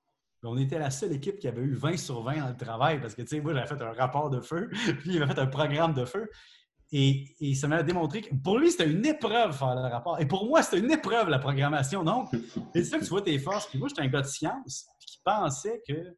[0.43, 3.15] on était la seule équipe qui avait eu 20 sur 20 dans le travail parce
[3.15, 5.47] que, tu sais, moi, j'avais fait un rapport de feu, puis il avait fait un
[5.47, 6.29] programme de feu.
[6.91, 10.21] Et, ça m'a démontré que pour lui, c'était une épreuve faire le rapport.
[10.21, 12.03] Et pour moi, c'était une épreuve, la programmation.
[12.03, 12.29] Donc,
[12.75, 13.69] c'est ça que tu vois tes forces.
[13.69, 16.12] Puis moi, j'étais un gars de science qui pensait qu'il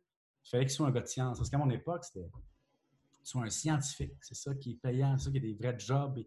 [0.50, 1.36] fallait que tu sois un gars de science.
[1.36, 4.14] Parce qu'à mon époque, c'était que sois un scientifique.
[4.22, 6.18] C'est ça qui est payant, c'est ça qui est des vrais jobs.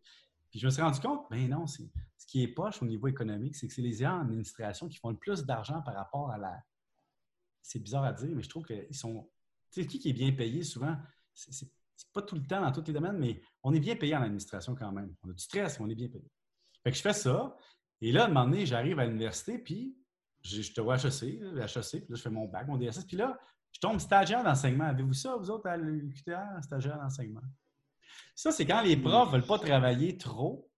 [0.49, 1.81] Puis je me suis rendu compte, ben non, ce
[2.27, 5.09] qui est poche au niveau économique, c'est que c'est les gens en administration qui font
[5.09, 6.63] le plus d'argent par rapport à la,
[7.67, 9.29] c'est bizarre à dire, mais je trouve qu'ils sont.
[9.71, 10.95] Tu sais, qui est bien payé souvent?
[11.33, 11.69] C'est
[12.13, 14.73] pas tout le temps dans tous les domaines, mais on est bien payé en administration
[14.75, 15.13] quand même.
[15.23, 16.31] On a du stress, mais on est bien payé.
[16.83, 17.55] Fait que je fais ça.
[17.99, 19.97] Et là, à un moment donné, j'arrive à l'université, puis
[20.43, 23.17] je te vois à HEC, HEC, puis là, je fais mon bac, mon DSS, puis
[23.17, 23.37] là,
[23.71, 24.85] je tombe stagiaire d'enseignement.
[24.85, 27.41] Avez-vous ça, vous autres, à l'UQTR, stagiaire d'enseignement?
[28.37, 30.69] Ça, c'est quand les profs ne veulent pas travailler trop,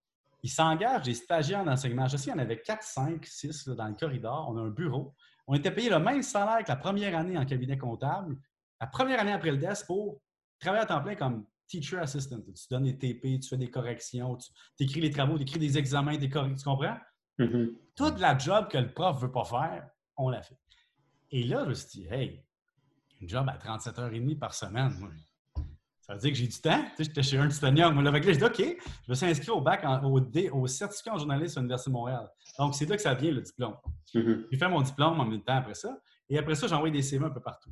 [0.43, 2.07] ils s'engagent des stagiaires d'enseignement.
[2.07, 4.47] Je sais qu'il y en avait 4, 5, 6 dans le corridor.
[4.49, 5.13] On a un bureau.
[5.45, 8.37] On était payé le même salaire que la première année en cabinet comptable,
[8.79, 10.21] la première année après le DES pour
[10.57, 12.37] travailler à temps plein comme teacher assistant.
[12.39, 15.77] Tu donnes des TP, tu fais des corrections, tu écris les travaux, tu écris des
[15.77, 16.55] examens, des corrections.
[16.55, 16.97] Tu comprends?
[17.39, 17.75] Mm-hmm.
[17.93, 20.57] Toute la job que le prof ne veut pas faire, on l'a fait.
[21.31, 22.41] Et là, je me suis dit, hey,
[23.19, 24.95] une job à 37h30 par semaine,
[26.09, 26.81] ça veut dire que j'ai du temps.
[26.81, 27.93] Tu sais, j'étais chez Ernst Young.
[27.93, 30.19] Moi, là, j'ai dit, OK, je me suis inscrit au bac, au,
[30.53, 32.27] au, certificat en journaliste à l'Université de Montréal.
[32.57, 33.75] Donc, c'est là que ça vient, le diplôme.
[34.15, 34.47] Mm-hmm.
[34.51, 35.95] J'ai fait mon diplôme en même temps après ça.
[36.27, 37.69] Et après ça, j'ai envoyé des CV un peu partout.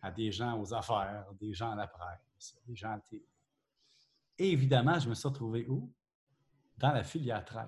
[0.00, 3.28] À des gens aux affaires, des gens à la presse, des gens à la télé.
[4.38, 5.92] Et évidemment, je me suis retrouvé où?
[6.78, 7.66] Dans la filière 13.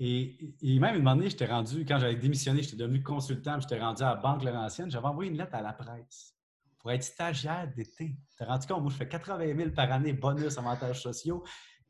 [0.00, 4.06] Et, même une année, j'étais rendu, quand j'avais démissionné, j'étais devenu consultant, j'étais rendu à
[4.06, 6.34] la Banque Laurentienne, j'avais envoyé une lettre à la presse
[6.80, 8.16] pour être stagiaire d'été.
[8.36, 11.44] Tu rendu compte, moi, je fais 80 000 par année, bonus, avantages sociaux,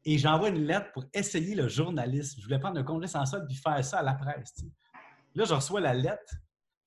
[0.05, 2.41] et j'envoie une lettre pour essayer le journalisme.
[2.41, 4.65] Je voulais prendre un congé sans solde puis faire ça à la presse.
[5.35, 6.35] Là, je reçois la lettre,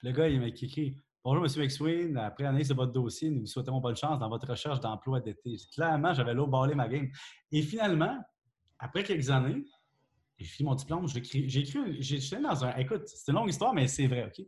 [0.01, 1.51] le gars, il m'a écrit Bonjour, M.
[1.57, 5.21] McSween, après l'analyse de votre dossier, nous vous souhaitons bonne chance dans votre recherche d'emploi
[5.21, 5.55] d'été.
[5.73, 7.09] Clairement, j'avais l'eau ma game.
[7.49, 8.19] Et finalement,
[8.77, 9.63] après quelques années,
[10.37, 13.87] j'ai fini mon diplôme, j'ai écrit, j'étais dans un, écoute, c'est une longue histoire, mais
[13.87, 14.45] c'est vrai, OK?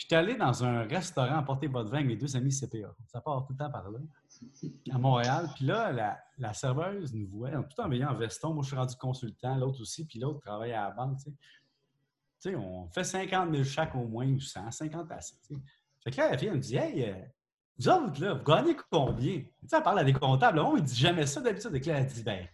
[0.00, 2.94] J'étais allé dans un restaurant apporter votre vin avec mes deux amis CPA.
[3.06, 3.98] Ça part tout le temps par là,
[4.90, 5.50] à Montréal.
[5.54, 8.54] Puis là, la, serveuse nous voit, tout en veillant en veston.
[8.54, 11.30] Moi, je suis rendu consultant, l'autre aussi, puis l'autre travaille à la banque, tu
[12.38, 12.56] sais.
[12.56, 15.34] on fait 50 000 chaque au moins, ou 150 assez.
[16.02, 17.14] Fait que là, la fille, elle me dit Hey, euh,
[17.78, 19.40] vous autres, là, vous gagnez combien?
[19.40, 20.56] Tu elle parle à des comptables.
[20.56, 21.74] Là, on ne dit jamais ça d'habitude.
[21.74, 22.48] Et là, elle dit Ben,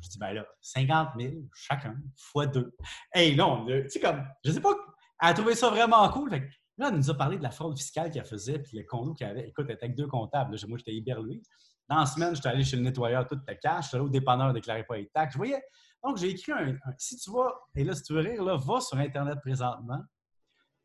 [0.00, 2.72] je dis, ben là, 50 000 chacun, fois deux.
[3.12, 4.74] Hey, non, tu sais, comme, je sais pas,
[5.20, 6.30] elle a trouvé ça vraiment cool.
[6.78, 9.30] Là, elle nous a parlé de la fraude fiscale qu'elle faisait, puis les condos qu'elle
[9.30, 9.48] avait.
[9.48, 10.56] Écoute, elle était avec deux comptables.
[10.68, 11.42] moi, j'étais hyberlué.
[11.88, 13.86] Dans la semaine, j'étais allé chez le nettoyeur, tout ta cash.
[13.86, 15.34] J'étais allé au dépanneur, déclarer pas les taxes.
[15.34, 15.62] Je voyais.
[16.02, 18.80] Donc, j'ai écrit un, Si tu vois, et là, si tu veux rire, là, va
[18.80, 20.02] sur Internet présentement,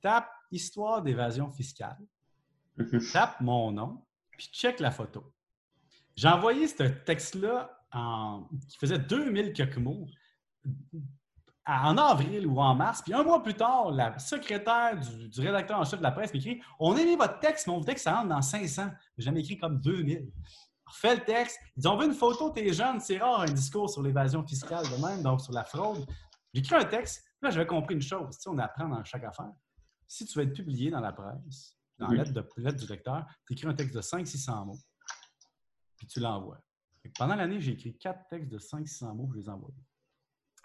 [0.02, 2.00] tape Histoire d'évasion fiscale,
[3.14, 5.32] tape mon nom, puis check la photo.
[6.16, 7.70] J'ai envoyé ce texte-là
[8.68, 10.08] qui faisait 2000 quelques mots
[11.70, 13.02] en avril ou en mars.
[13.02, 16.62] Puis un mois plus tard, la secrétaire du, rédacteur en chef de la presse m'écrit
[16.80, 18.90] On a mis votre texte, mais on voudrait que ça rentre dans 500.
[19.18, 20.32] J'ai jamais écrit comme 2000.
[20.86, 21.60] Refais le texte.
[21.78, 25.06] Ils ont vu une photo, t'es jeune, c'est rare un discours sur l'évasion fiscale de
[25.06, 26.06] même, donc sur la fraude.
[26.54, 27.24] J'ai écrit un texte.
[27.42, 28.36] Là, j'avais compris une chose.
[28.36, 29.52] Tu sais, on apprend dans chaque affaire.
[30.08, 33.26] Si tu veux être publié dans la presse, dans la lettre, de, lettre du lecteur,
[33.46, 34.80] tu écris un texte de 500-600 mots,
[35.98, 36.60] puis tu l'envoies.
[37.18, 39.76] Pendant l'année, j'ai écrit quatre textes de 500 mots, je les ai envoyés.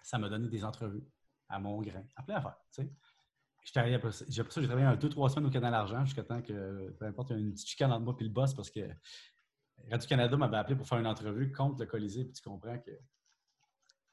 [0.04, 1.02] Ça m'a donné des entrevues
[1.48, 2.58] à mon grain, à plein d'affaires.
[2.74, 2.82] Tu
[3.72, 3.94] sais.
[3.94, 7.06] après ça, j'ai travaillé un, deux, trois semaines au Canal Argent jusqu'à temps que, peu
[7.06, 8.80] importe, il y a une petite chicane entre moi et le boss parce que
[9.90, 12.90] Radio-Canada m'avait appelé pour faire une entrevue contre le Colisée, puis tu comprends que.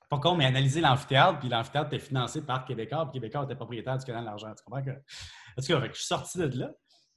[0.10, 3.98] Pas con, mais analyser l'amphithéâtre, puis l'amphithéâtre était financé par Québécois, puis Québécois était propriétaire
[3.98, 4.54] du Canal Argent.
[4.56, 4.92] Tu comprends que.
[4.92, 6.72] En tout cas, je suis sorti de là.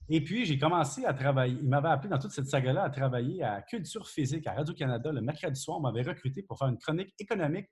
[0.08, 1.56] Et puis, j'ai commencé à travailler.
[1.60, 5.10] Il m'avait appelé dans toute cette saga-là à travailler à Culture physique à Radio-Canada.
[5.10, 7.68] Le mercredi soir, on m'avait recruté pour faire une chronique économique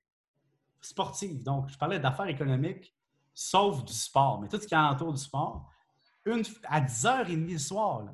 [0.83, 1.43] sportive.
[1.43, 2.95] Donc, je parlais d'affaires économiques,
[3.35, 5.69] sauf du sport, mais tout ce qui entoure du sport,
[6.25, 8.05] une, à 10h30 le soir.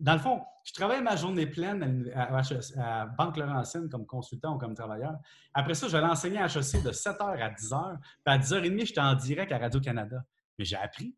[0.00, 2.40] Dans le fond, je travaillais ma journée pleine à,
[2.78, 5.14] à, Banque Laurentienne comme consultant ou comme travailleur.
[5.52, 7.98] Après ça, j'allais enseigner à HEC de 7h à 10h.
[7.98, 10.24] Puis à 10h30, j'étais en direct à Radio-Canada.
[10.58, 11.14] Mais j'ai appris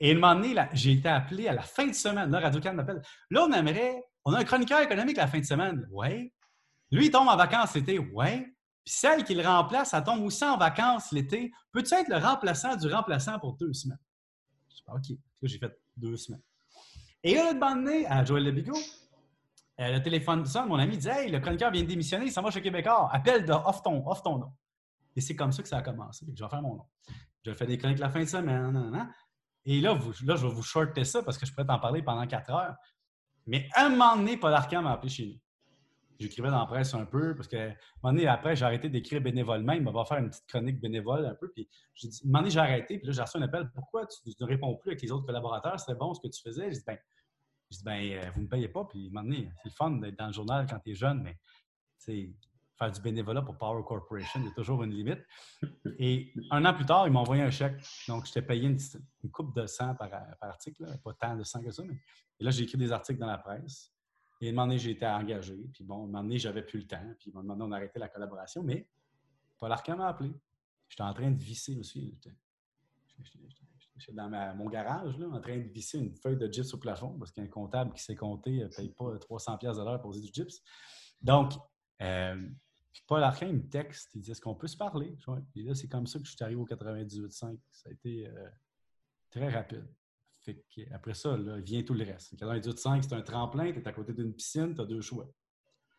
[0.00, 2.30] et à un moment donné, j'ai été appelé à la fin de semaine.
[2.30, 3.02] Là, Radio-Can m'appelle.
[3.30, 4.04] Là, on aimerait.
[4.24, 5.88] On a un chroniqueur économique la fin de semaine.
[5.90, 6.32] Oui.
[6.92, 7.98] Lui, il tombe en vacances l'été.
[7.98, 8.46] Oui.
[8.84, 11.52] Puis celle qui le remplace, elle tombe aussi en vacances l'été.
[11.72, 13.98] Peux-tu être le remplaçant du remplaçant pour deux semaines?
[14.68, 15.18] Je dis, OK.
[15.42, 16.42] J'ai fait deux semaines.
[17.22, 18.76] Et là, moment donné, à Joël Lebigo,
[19.80, 22.42] euh, le téléphone sonne, mon ami dit Hey, le chroniqueur vient de démissionner, il s'en
[22.42, 23.08] va chez Québécois.
[23.12, 24.52] Appelle de off ton, ton nom.
[25.14, 26.26] Et c'est comme ça que ça a commencé.
[26.34, 26.86] Je vais faire mon nom.
[27.44, 29.10] Je faire des chroniques la fin de semaine.
[29.64, 32.26] Et là, là, je vais vous shorter ça parce que je pourrais t'en parler pendant
[32.26, 32.74] quatre heures.
[33.46, 35.40] Mais un moment donné, Paul Arcand m'a appelé chez nous.
[36.18, 39.20] J'écrivais dans la presse un peu parce que un moment donné, après, j'ai arrêté d'écrire
[39.20, 39.72] bénévolement.
[39.72, 41.50] Il m'a faire une petite chronique bénévole un peu.
[41.50, 42.98] Puis j'ai dit, un moment donné, j'ai arrêté.
[42.98, 43.70] Puis là, j'ai reçu un appel.
[43.72, 45.78] Pourquoi tu ne réponds plus avec les autres collaborateurs?
[45.78, 46.72] C'était bon ce que tu faisais?
[46.72, 46.98] J'ai dit, ben,
[47.84, 48.84] ben euh, vous ne me payez pas.
[48.84, 51.22] Puis un moment donné, c'est le fun d'être dans le journal quand tu es jeune,
[51.22, 51.38] mais
[52.78, 55.20] faire du bénévolat pour Power Corporation, il y a toujours une limite.
[55.98, 57.80] Et un an plus tard, ils m'ont envoyé un chèque.
[58.06, 61.82] Donc, j'étais payé une, coupe de 100 par, article, pas tant de 100 que ça.
[62.38, 63.92] Et là, j'ai écrit des articles dans la presse.
[64.40, 65.56] Et à un moment donné, j'ai engagé.
[65.72, 67.14] Puis bon, à un moment donné, j'avais plus le temps.
[67.18, 68.62] Puis à un moment donné, on a arrêté la collaboration.
[68.62, 68.86] Mais
[69.58, 70.32] Paul Arcand m'a appelé.
[70.88, 72.16] J'étais en train de visser aussi.
[73.96, 77.18] J'étais dans mon garage, là, en train de visser une feuille de gyps au plafond
[77.18, 80.20] parce qu'un comptable qui s'est compté ne paye pas 300 pièces de l'heure pour poser
[80.20, 80.62] du gyps.
[81.20, 81.52] Donc,
[82.00, 82.48] euh,
[83.06, 85.16] Paul Arcand, il me texte, il dit Est-ce qu'on peut se parler?
[85.56, 87.58] Et là, c'est comme ça que je suis arrivé au 98.5.
[87.70, 88.48] Ça a été euh,
[89.30, 89.86] très rapide.
[90.92, 92.34] Après ça, là, vient tout le reste.
[92.34, 95.28] 98.5, c'est un tremplin, tu es à côté d'une piscine, tu as deux choix.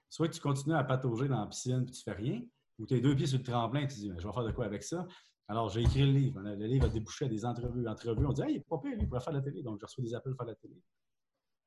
[0.10, 2.42] Soit tu continues à patauger dans la piscine et tu fais rien,
[2.78, 4.52] ou tu as deux pieds sur le tremplin et tu dis Je vais faire de
[4.52, 5.06] quoi avec ça?
[5.48, 6.42] Alors, j'ai écrit le livre.
[6.42, 7.88] Le livre a débouché à des entrevues.
[7.88, 9.64] Entrevues, on dit Hey, il est pas pire, lui, il pourrait faire la télé.
[9.64, 10.76] Donc, je reçois des appels pour faire la télé.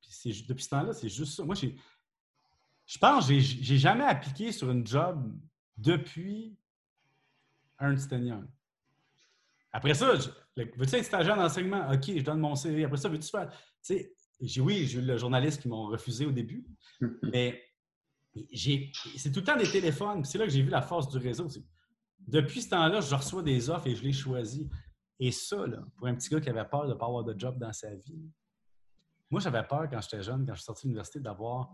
[0.01, 1.43] Puis depuis ce temps-là, c'est juste ça.
[1.43, 5.33] Moi, je pense que j'ai jamais appliqué sur une job
[5.77, 6.57] depuis
[7.79, 8.45] Ernst Young.
[9.71, 10.13] Après ça,
[10.55, 11.89] veux-tu être stagiaire d'enseignement?
[11.91, 12.83] OK, je donne mon CV.
[12.83, 13.49] Après ça, veux-tu faire?
[13.85, 14.09] Tu
[14.41, 16.65] sais, oui, j'ai eu le journaliste qui m'ont refusé au début,
[17.23, 17.61] mais
[18.53, 20.23] c'est tout le temps des téléphones.
[20.25, 21.47] C'est là que j'ai vu la force du réseau.
[22.19, 24.65] Depuis ce temps-là, je reçois des offres et je les choisis.
[25.19, 27.57] Et ça, pour un petit gars qui avait peur de ne pas avoir de job
[27.59, 28.31] dans sa vie,
[29.29, 31.73] moi, j'avais peur quand j'étais jeune, quand je suis sorti de l'université, d'avoir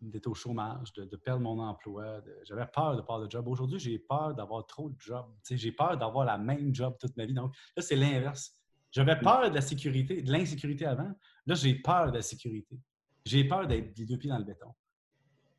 [0.00, 2.20] d'être au chômage, de, perdre mon emploi.
[2.44, 3.48] J'avais peur de perdre de job.
[3.48, 5.26] Aujourd'hui, j'ai peur d'avoir trop de jobs.
[5.50, 7.34] J'ai peur d'avoir la même job toute ma vie.
[7.34, 8.56] Donc là, c'est l'inverse.
[8.90, 9.22] J'avais mm.
[9.22, 11.12] peur de la sécurité, de l'insécurité avant.
[11.46, 12.80] Là, j'ai peur de la sécurité.
[13.24, 14.74] J'ai peur d'être les deux pieds dans le béton.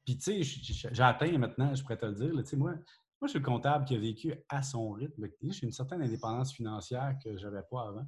[0.05, 2.73] Puis, tu sais, j'ai atteint maintenant, je pourrais te le dire, moi,
[3.21, 5.27] moi, je suis le comptable qui a vécu à son rythme.
[5.41, 8.07] J'ai une certaine indépendance financière que je n'avais pas avant.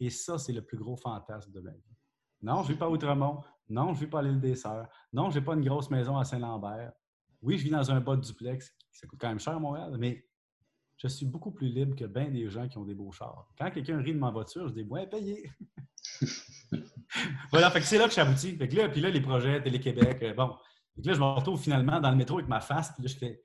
[0.00, 1.96] Et ça, c'est le plus gros fantasme de ma vie.
[2.42, 3.42] Non, je ne vis pas à Outremont.
[3.68, 4.88] Non, je ne vis pas à l'île des Sœurs.
[5.12, 6.92] Non, je n'ai pas une grosse maison à Saint-Lambert.
[7.42, 8.74] Oui, je vis dans un bas de duplex.
[8.90, 10.24] Ça coûte quand même cher à Montréal, mais
[10.96, 13.48] je suis beaucoup plus libre que bien des gens qui ont des beaux chars.
[13.56, 15.50] Quand quelqu'un rit de ma voiture, je dis Ouais, payé.
[17.52, 18.56] voilà, fait que c'est là que j'aboutis.
[18.56, 20.56] Fait que là, puis là, les projets, Télé-Québec, euh, bon.
[20.96, 23.08] Fait que là, je me retrouve finalement dans le métro avec ma face, puis là,
[23.08, 23.44] je fais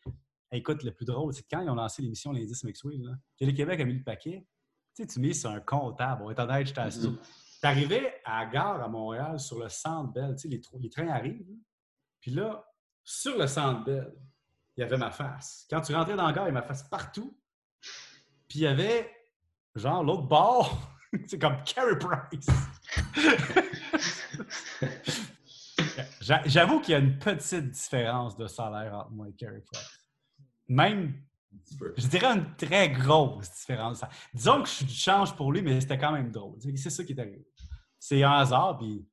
[0.57, 3.95] écoute, le plus drôle, c'est quand ils ont lancé l'émission L'Indice McSween, Télé-Québec a mis
[3.95, 4.47] le paquet.
[4.95, 6.23] Tu sais, tu mets sur un comptable.
[6.23, 7.17] On est honnête, j'étais assis.
[7.63, 7.71] Mm-hmm.
[7.71, 10.35] Tu arrivais à la gare à Montréal sur le centre Bell.
[10.35, 11.45] Tu sais, les, trains arrivent.
[12.19, 12.65] Puis là,
[13.03, 14.13] sur le centre Bell,
[14.75, 15.65] il y avait ma face.
[15.69, 17.37] Quand tu rentrais dans la gare, il y avait ma face partout.
[18.47, 19.11] Puis il y avait,
[19.75, 20.89] genre, l'autre bord.
[21.27, 22.47] c'est comme Carey Price.
[26.45, 30.03] J'avoue qu'il y a une petite différence de salaire entre moi et Carey Price
[30.67, 31.13] même,
[31.97, 34.03] je dirais une très grosse différence.
[34.33, 36.57] Disons que je change pour lui, mais c'était quand même drôle.
[36.75, 37.45] C'est ça qui est arrivé.
[38.05, 39.07] C'est un hasard, puis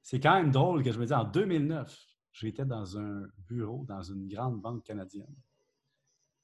[0.00, 1.94] c'est quand même drôle que je me dis, en 2009,
[2.32, 5.36] j'étais dans un bureau dans une grande banque canadienne.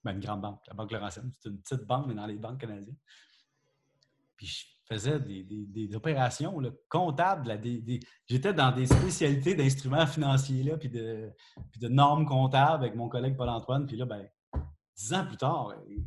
[0.04, 1.32] Ben, une grande banque, la Banque Laurentienne.
[1.38, 2.98] C'est une petite banque, mais dans les banques canadiennes.
[4.36, 7.58] Puis je faisais des, opérations comptables.
[8.26, 11.32] J'étais dans des spécialités d'instruments financiers, là, puis, de,
[11.72, 13.86] puis de normes comptables avec mon collègue Paul-Antoine.
[13.86, 14.28] Puis là, ben,
[14.94, 16.04] dix ans plus tard, je ne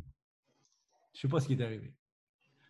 [1.14, 1.96] sais pas ce qui est arrivé.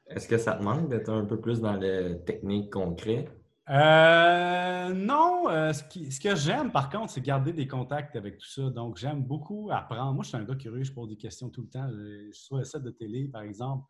[0.06, 3.30] Est-ce que ça te manque d'être un peu plus dans les techniques concrètes?
[3.70, 8.68] Euh, non, euh, ce, que j'aime par contre, c'est garder des contacts avec tout ça.
[8.68, 10.12] Donc, j'aime beaucoup apprendre.
[10.12, 11.88] Moi, je suis un gars curieux, je pose des questions tout le temps.
[11.90, 13.86] Je suis sur le set de télé, par exemple.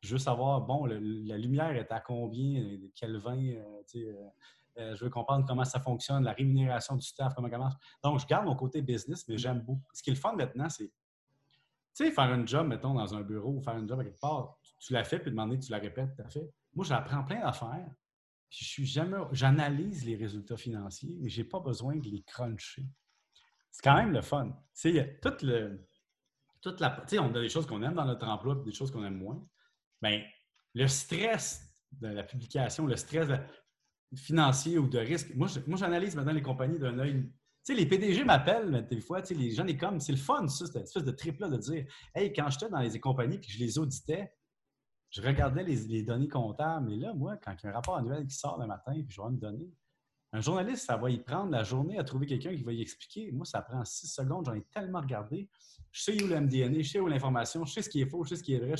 [0.00, 5.44] Je veux savoir, bon, la lumière est à combien, quel vin, euh, je veux comprendre
[5.46, 7.74] comment ça fonctionne, la rémunération du staff, comment ça marche.
[8.02, 9.90] Donc, je garde mon côté business, mais j'aime beaucoup.
[9.92, 10.90] Ce qui est le fun maintenant, c'est
[11.94, 14.18] tu sais, faire un job, mettons, dans un bureau ou faire un job à quelque
[14.18, 16.50] part, tu, l'as fait, puis demander, tu la répètes, tu as fait.
[16.74, 17.90] Moi, j'apprends plein d'affaires,
[18.48, 19.18] puis je suis jamais.
[19.32, 22.86] J'analyse les résultats financiers, je n'ai pas besoin de les cruncher.
[23.70, 24.52] C'est quand même le fun.
[24.74, 24.92] Tu
[25.42, 25.86] le.
[26.60, 28.90] Toute la, tu on a des choses qu'on aime dans notre emploi et des choses
[28.92, 29.44] qu'on aime moins.
[30.00, 30.22] Bien,
[30.74, 33.28] le stress de la publication, le stress
[34.14, 37.28] financier ou de risque, moi, j'analyse maintenant les compagnies d'un œil
[37.62, 40.66] sais, les PDG m'appellent des fois, tu sais, les gens comme, c'est le fun, ça,
[40.66, 43.58] cette espèce de trip-là de dire, hey, quand j'étais dans les compagnies et que je
[43.58, 44.32] les auditais,
[45.12, 48.26] je regardais les, données comptables, mais là, moi, quand il y a un rapport annuel
[48.26, 49.70] qui sort le matin puis je vois une donnée,
[50.32, 53.30] un journaliste, ça va y prendre la journée à trouver quelqu'un qui va y expliquer.
[53.32, 55.50] Moi, ça prend six secondes, j'en ai tellement regardé.
[55.90, 58.24] Je sais où le MDNA, je sais où l'information, je sais ce qui est faux,
[58.24, 58.74] je sais ce qui est vrai.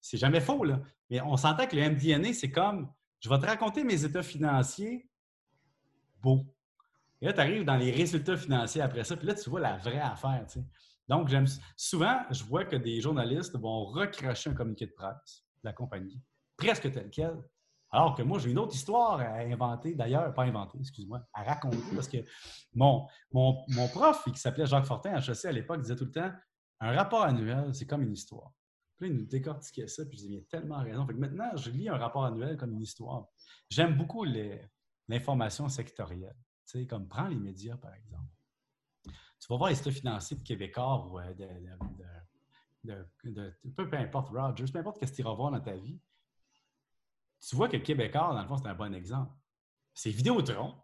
[0.00, 0.80] C'est jamais faux, là.
[1.08, 5.08] Mais on s'entend que le MDNA, c'est comme je vais te raconter mes états financiers
[6.20, 6.44] beau.
[7.20, 9.76] Et là, tu arrives dans les résultats financiers après ça, puis là, tu vois la
[9.76, 10.44] vraie affaire.
[11.08, 16.20] Donc, j'aime souvent, je vois que des journalistes vont recracher un communiqué de presse compagnie,
[16.56, 17.36] presque tel quel.
[17.90, 21.78] Alors que moi, j'ai une autre histoire à inventer, d'ailleurs, pas inventer, excuse-moi, à raconter,
[21.94, 22.18] parce que
[22.74, 26.10] mon, mon, mon prof, qui s'appelait Jacques Fortin à HEC à l'époque, disait tout le
[26.10, 26.30] temps
[26.80, 28.52] un rapport annuel, c'est comme une histoire.
[28.98, 31.06] Puis il nous décortiquait ça, puis je disais, il a tellement raison.
[31.06, 33.26] Fait que maintenant, je lis un rapport annuel comme une histoire.
[33.70, 34.24] J'aime beaucoup
[35.08, 36.36] l'information sectorielle.
[36.66, 38.28] Tu sais, comme prends les médias, par exemple.
[39.04, 42.04] Tu vas voir les états financiers de Québécois ou euh, de, de,
[43.76, 46.00] peu, importe, Rogers, peu importe ce que tu iras voir dans ta vie.
[47.40, 49.32] Tu vois que Québécois, dans le fond, c'est un bon exemple.
[49.94, 50.74] C'est Vidéotron,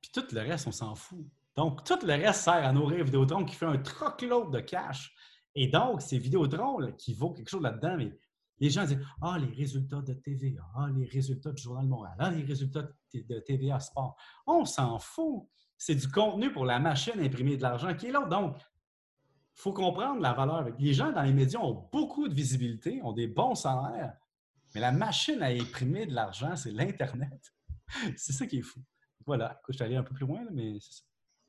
[0.00, 1.26] puis tout le reste, on s'en fout.
[1.54, 5.14] Donc, tout le reste sert à nourrir Vidéotron qui fait un truckload de cash
[5.56, 8.12] et donc, c'est Vidéotron qui vaut quelque chose là-dedans, mais
[8.58, 12.14] les gens disent Ah, les résultats de TVA, ah, les résultats du Journal de Montréal,
[12.18, 14.16] ah, les résultats de TVA Sport.
[14.46, 15.48] On s'en fout.
[15.78, 18.24] C'est du contenu pour la machine à imprimer de l'argent qui est là.
[18.26, 18.56] Donc,
[19.56, 20.68] faut comprendre la valeur.
[20.78, 24.16] Les gens dans les médias ont beaucoup de visibilité, ont des bons salaires,
[24.74, 27.54] mais la machine à imprimer de l'argent, c'est l'Internet.
[28.16, 28.80] c'est ça qui est fou.
[29.24, 29.60] Voilà.
[29.68, 31.02] je suis allé un peu plus loin, mais c'est ça.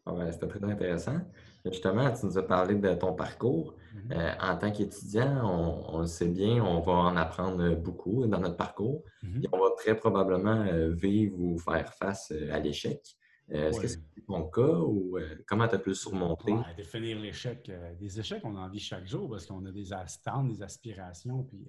[0.06, 1.20] Ah c'était très intéressant.
[1.66, 3.76] Justement, tu nous as parlé de ton parcours.
[3.94, 4.14] Mm-hmm.
[4.14, 5.42] Euh, en tant qu'étudiant,
[5.90, 9.04] on, le sait bien, on va en apprendre beaucoup dans notre parcours.
[9.22, 9.50] Mm-hmm.
[9.52, 13.02] on va très probablement euh, vivre ou faire face euh, à l'échec.
[13.50, 16.54] Est-ce que c'est ton cas ou comment tu as pu le surmonter?
[16.76, 17.72] définir l'échec.
[18.00, 21.44] des échecs, on en vit chaque jour parce qu'on a des attentes, des aspirations.
[21.44, 21.66] Puis...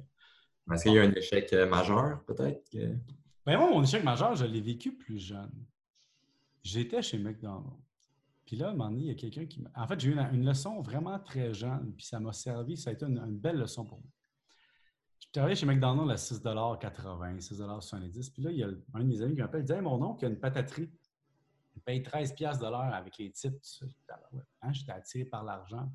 [0.73, 2.63] Est-ce qu'il y a un échec majeur, peut-être?
[3.47, 5.53] Ben moi, mon échec majeur, je l'ai vécu plus jeune.
[6.63, 7.81] J'étais chez McDonald's.
[8.45, 9.71] Puis là, à un moment donné, il y a quelqu'un qui m'a.
[9.77, 12.93] En fait, j'ai eu une, leçon vraiment très jeune, puis ça m'a servi, ça a
[12.95, 14.09] été une, belle leçon pour moi.
[15.21, 19.21] Je travaillais chez McDonald's à 6,80 6,70 Puis là, il y a un de mes
[19.21, 20.91] amis qui m'appelle, il dit hey, mon oncle a une pataterie.
[21.89, 23.57] Paye 13 de l'heure avec les titres.
[24.61, 25.91] Hein, J'étais attiré par l'argent.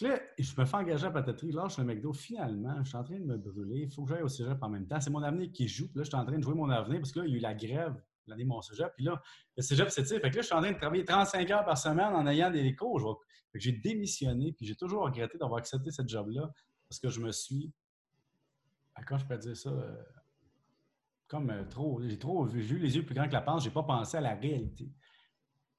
[0.00, 2.14] Là, je me fais engager à pataterie, lâche le McDo.
[2.14, 3.80] Finalement, je suis en train de me brûler.
[3.80, 4.98] Il faut que j'aille au cégep en même temps.
[5.02, 5.90] C'est mon avenir qui joue.
[5.94, 7.36] là, je suis en train de jouer mon avenir parce que là, il y a
[7.36, 8.94] eu la grève l'année mon cégep.
[8.96, 9.20] Puis là,
[9.58, 10.22] le cégep s'étire.
[10.22, 12.50] Fait que là, je suis en train de travailler 35 heures par semaine en ayant
[12.50, 13.22] des cours.
[13.52, 16.50] J'ai démissionné, puis j'ai toujours regretté d'avoir accepté ce job-là
[16.88, 17.70] parce que je me suis.
[19.06, 19.70] Quand je peux dire ça?
[21.28, 22.00] Comme euh, trop.
[22.02, 24.34] J'ai trop vu les yeux plus grands que la panse, j'ai pas pensé à la
[24.34, 24.92] réalité.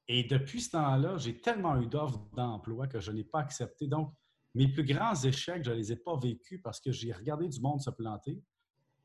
[0.08, 3.88] Et depuis ce temps-là, j'ai tellement eu d'offres d'emploi que je n'ai pas accepté.
[3.88, 4.13] Donc,
[4.53, 7.60] mes plus grands échecs, je ne les ai pas vécus parce que j'ai regardé du
[7.60, 8.41] monde se planter,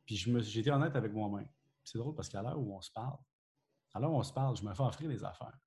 [0.04, 1.48] puis été honnête avec moi-même.
[1.84, 3.16] C'est drôle parce qu'à l'heure où on se parle,
[3.94, 5.58] alors, on se parle, je me fais offrir des affaires.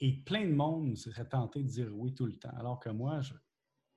[0.00, 2.54] Et plein de monde serait tenté de dire oui tout le temps.
[2.56, 3.20] Alors que moi,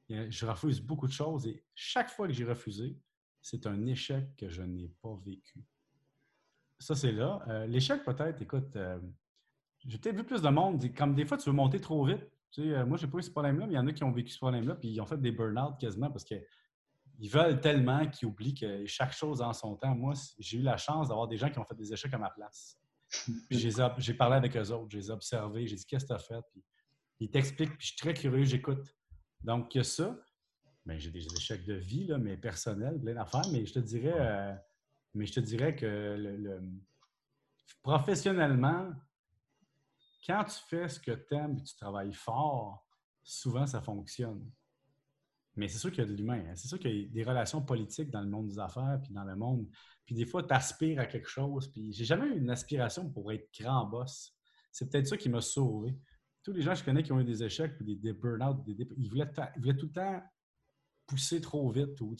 [0.07, 2.97] je, refuse beaucoup de choses et chaque fois que j'ai refusé,
[3.41, 5.63] c'est un échec que je n'ai pas vécu.
[6.79, 7.41] Ça, c'est là.
[7.47, 8.99] Euh, l'échec, peut-être, écoute, euh,
[9.85, 12.25] j'ai peut-être vu plus de monde, comme des fois, tu veux monter trop vite.
[12.51, 14.11] Tu sais, euh, moi, pas eu ce problème-là, mais il y en a qui ont
[14.11, 18.27] vécu ce problème-là, puis ils ont fait des burn-out quasiment parce qu'ils veulent tellement qu'ils
[18.27, 19.95] oublient que chaque chose en son temps.
[19.95, 22.29] Moi, j'ai eu la chance d'avoir des gens qui ont fait des échecs à ma
[22.29, 22.79] place
[23.49, 26.19] j'ai parlé avec eux autres, je les ai observés, j'ai dit qu'est-ce que tu as
[26.19, 26.41] fait?
[26.51, 26.63] Puis,
[27.19, 28.95] ils t'expliquent, puis je suis très curieux, j'écoute.
[29.41, 30.17] Donc, il y a ça.
[30.89, 34.15] Ben, j'ai des échecs de vie, là, mais personnels, plein d'affaires, mais je te dirais,
[34.17, 34.53] euh,
[35.13, 36.61] mais je te dirais que le,
[37.83, 38.91] professionnellement,
[40.25, 42.87] quand tu fais ce que tu aimes et tu travailles fort,
[43.23, 44.49] souvent ça fonctionne.
[45.55, 46.43] Mais c'est sûr qu'il y a de l'humain.
[46.47, 46.55] Hein.
[46.55, 49.23] C'est sûr qu'il y a des relations politiques dans le monde des affaires, puis dans
[49.23, 49.67] le monde
[50.09, 51.67] puis des fois, tu aspires à quelque chose.
[51.67, 54.35] Puis j'ai jamais eu une aspiration pour être grand boss.
[54.71, 55.95] C'est peut-être ça qui m'a sauvé.
[56.41, 59.07] Tous les gens que je connais qui ont eu des échecs, puis des, burn-out, ils,
[59.07, 59.27] voulaient
[59.77, 60.19] tout le temps
[61.09, 61.99] pousser trop vite.
[62.01, 62.15] Ou,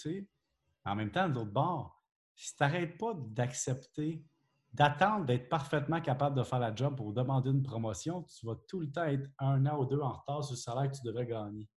[0.85, 2.03] en même temps, de l'autre bord,
[2.35, 4.25] si tu n'arrêtes pas d'accepter,
[4.73, 8.79] d'attendre d'être parfaitement capable de faire la job pour demander une promotion, tu vas tout
[8.79, 11.25] le temps être un an ou deux en retard sur le salaire que tu devrais
[11.25, 11.67] gagner.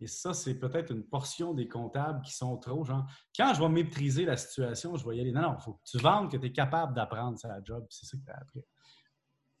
[0.00, 3.06] Et ça, c'est peut-être une portion des comptables qui sont trop, genre,
[3.36, 5.32] quand je vais maîtriser la situation, je vais y aller.
[5.32, 7.86] Non, non, il faut que tu vendes que tu es capable d'apprendre ça job.
[7.90, 8.64] C'est ça que tu as appris.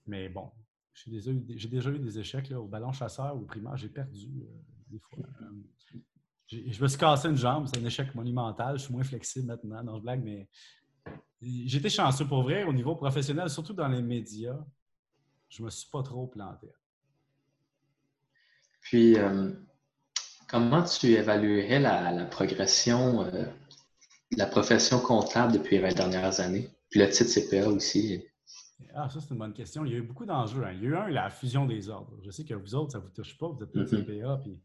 [0.06, 0.50] Mais bon,
[0.92, 5.24] j'ai déjà, eu des échecs au ballon chasseur, au primaire, j'ai perdu euh, des fois.
[5.40, 5.98] Euh,
[6.48, 8.78] je me suis cassé une jambe, c'est un échec monumental.
[8.78, 10.48] Je suis moins flexible maintenant, non, je blague, mais
[11.40, 14.58] j'étais chanceux pour vrai au niveau professionnel, surtout dans les médias.
[15.48, 16.68] Je me suis pas trop planté.
[18.80, 19.52] Puis, euh,
[20.54, 23.44] Comment tu évaluerais la, progression euh,
[24.32, 26.68] de la profession comptable depuis les 20 dernières années?
[26.90, 28.22] Puis le titre CPA aussi.
[28.94, 29.84] Ah, ça, c'est une bonne question.
[29.84, 30.62] Il y a eu beaucoup d'enjeux.
[30.64, 30.72] Hein.
[30.74, 32.12] Il y a eu un, la fusion des ordres.
[32.22, 34.20] Je sais que vous autres, ça ne vous touche pas, vous êtes pas mm-hmm.
[34.20, 34.60] CPA, puis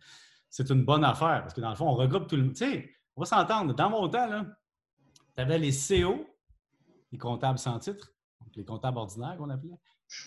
[0.50, 2.54] c'est une bonne affaire parce que dans le fond, on regroupe tout le monde.
[2.54, 3.74] Tu sais, on va s'entendre.
[3.74, 4.46] Dans mon temps,
[5.36, 6.26] tu avais les CO,
[7.12, 8.14] les comptables sans titre,
[8.56, 9.78] les comptables ordinaires qu'on appelait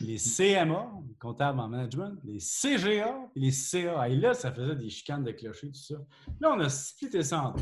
[0.00, 4.08] les CMA, les comptables en management, les CGA et les CA.
[4.08, 5.96] Et là, ça faisait des chicanes de clocher, tout ça.
[6.40, 7.54] Là, on a splitté ça en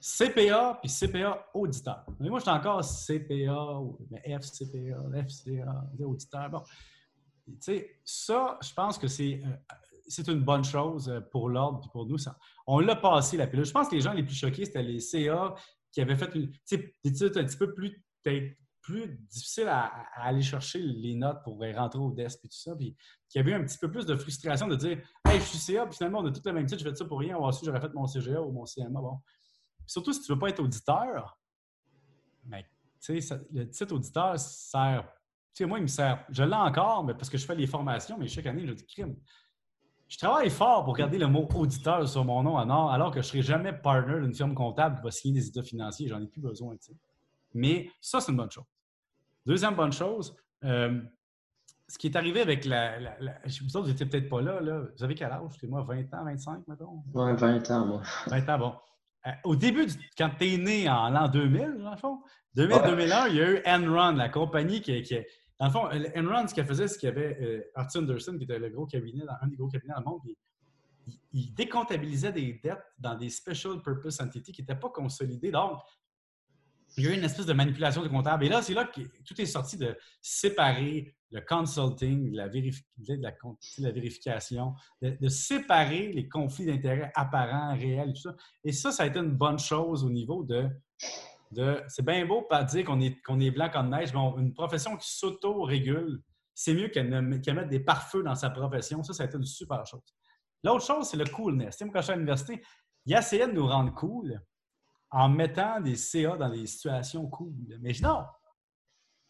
[0.00, 2.06] CPA puis CPA auditeur.
[2.20, 3.80] Mais moi, je suis encore CPA,
[4.24, 6.50] FCPA, FCA, auditeur.
[6.50, 6.62] Bon.
[7.46, 9.42] Tu sais, ça, je pense que c'est.
[10.08, 12.16] C'est une bonne chose euh, pour l'ordre et pour nous.
[12.66, 13.64] on l'a passé, la pilule.
[13.64, 15.54] Je pense que les gens les plus choqués, c'était les CA
[15.92, 18.04] qui avaient fait une, des études un petit peu plus,
[18.82, 22.76] plus difficiles à, aller chercher les notes pour rentrer au desk et tout ça.
[22.76, 22.96] Puis
[23.28, 25.86] qui avait eu un petit peu plus de frustration de dire Hey, je suis CA,
[25.86, 27.36] puis finalement, on a tout le même titre, je fais ça pour rien.
[27.36, 29.00] Ou j'aurais fait mon CGA ou mon CMA.
[29.00, 29.18] Bon.
[29.86, 31.38] surtout si tu ne veux pas être auditeur,
[32.44, 32.64] mais,
[33.08, 35.08] le titre auditeur sert.
[35.54, 36.24] Tu sais, moi, il me sert.
[36.28, 38.86] Je l'ai encore, mais parce que je fais les formations, mais chaque année, je dis
[38.86, 39.16] crime.
[40.08, 43.20] Je travaille fort pour garder le mot auditeur sur mon nom en or, alors que
[43.20, 46.06] je ne serai jamais partner d'une firme comptable qui va signer des états financiers.
[46.08, 46.76] J'en ai plus besoin.
[47.54, 48.64] Mais ça, c'est une bonne chose.
[49.44, 51.00] Deuxième bonne chose, euh,
[51.88, 52.98] ce qui est arrivé avec la.
[52.98, 53.32] la, la
[53.62, 54.82] vous autres, n'étiez peut-être pas là, là.
[54.96, 55.42] Vous avez quel âge?
[55.60, 57.02] C'est moi, 20 ans, 25, mettons?
[57.14, 58.02] Oui, 20 ans, moi.
[58.26, 58.74] 20 ans, bon.
[59.26, 59.86] Euh, au début,
[60.16, 62.20] quand tu es né en l'an 2000, dans le fond,
[62.56, 65.18] 2000-2001, il y a eu Enron, la compagnie qui, qui
[65.58, 68.44] dans le fond, Enron, ce qu'elle faisait, c'est qu'il y avait euh, Arthur Anderson, qui
[68.44, 70.36] était le gros cabinet, un des gros cabinets dans le monde, puis
[71.32, 75.50] il, décomptabilisait des dettes dans des special purpose entities qui n'étaient pas consolidées.
[75.50, 75.80] Donc,
[76.96, 78.44] il y a eu une espèce de manipulation de comptable.
[78.44, 84.74] Et là, c'est là que tout est sorti de séparer le consulting, la, la, vérification,
[85.02, 88.36] de, séparer les conflits d'intérêts apparents, réels, tout ça.
[88.64, 90.68] Et ça, ça a été une bonne chose au niveau de
[91.88, 96.22] c'est bien beau pas dire qu'on est, blanc comme neige, mais une profession qui s'auto-régule,
[96.54, 99.02] c'est mieux qu'elle mette des pare-feux dans sa profession.
[99.02, 100.00] Ça, ça a été une super chose.
[100.64, 101.78] L'autre chose, c'est le coolness.
[101.78, 102.62] quand je suis à l'université,
[103.04, 104.40] il essayait de nous rendre cool
[105.10, 107.54] en mettant des CA dans des situations cool.
[107.80, 108.24] Mais non!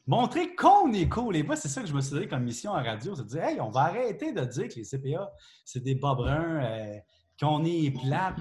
[0.06, 1.36] Montrer qu'on est cool.
[1.36, 3.14] Et moi, c'est ça que je me suis dit comme mission à radio.
[3.16, 5.32] C'est de dire, hey, on va arrêter de dire que les CPA,
[5.64, 6.96] c'est des bas bruns, euh,
[7.40, 8.38] qu'on est plate.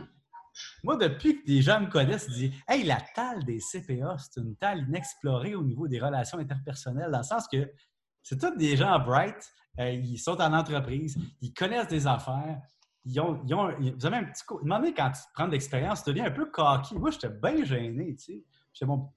[0.83, 4.39] Moi, depuis que des gens me connaissent, ils disent Hey, la talle des CPA, c'est
[4.39, 7.71] une talle inexplorée au niveau des relations interpersonnelles, dans le sens que
[8.23, 12.59] c'est tous des gens bright, euh, ils sont en entreprise, ils connaissent des affaires,
[13.05, 14.59] ils ont, vous avez un petit coup.
[14.61, 16.97] Demandez quand tu prends de l'expérience, tu deviens un peu coquille.
[16.97, 18.43] Moi, j'étais bien gêné, tu sais.
[18.73, 19.11] J'étais bon.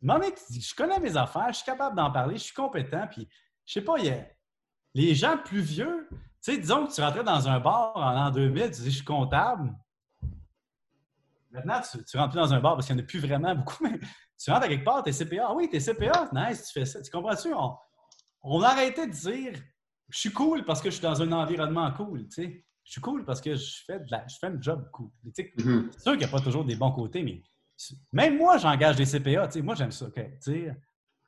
[0.00, 3.28] Demandez, je connais mes affaires, je suis capable d'en parler, je suis compétent, puis
[3.66, 4.24] je sais pas, il y a...
[4.94, 8.30] les gens plus vieux, tu sais, disons que tu rentrais dans un bar en l'an
[8.30, 9.72] 2000, tu dis, je suis comptable.
[11.52, 13.84] Maintenant, tu, rentres plus dans un bar parce qu'il n'y en a plus vraiment beaucoup,
[13.84, 13.98] mais
[14.42, 15.46] tu rentres à quelque part, t'es CPA.
[15.48, 17.02] Ah oui, t'es CPA, nice, tu fais ça.
[17.02, 17.52] Tu comprends-tu?
[18.42, 19.52] On, a arrêté de dire
[20.08, 22.64] je suis cool parce que je suis dans un environnement cool, tu sais.
[22.84, 25.10] Je suis cool parce que je fais, de la, je fais un job cool.
[25.24, 25.88] Mm-hmm.
[25.92, 27.40] C'est sûr qu'il n'y a pas toujours des bons côtés, mais
[28.12, 29.46] même moi, j'engage des CPA.
[29.46, 30.06] Tu sais, moi, j'aime ça,
[30.46, 30.74] dire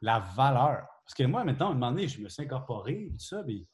[0.00, 0.86] la valeur.
[1.04, 3.66] Parce que moi, maintenant, à un moment donné, je me suis incorporé, tout ça, mais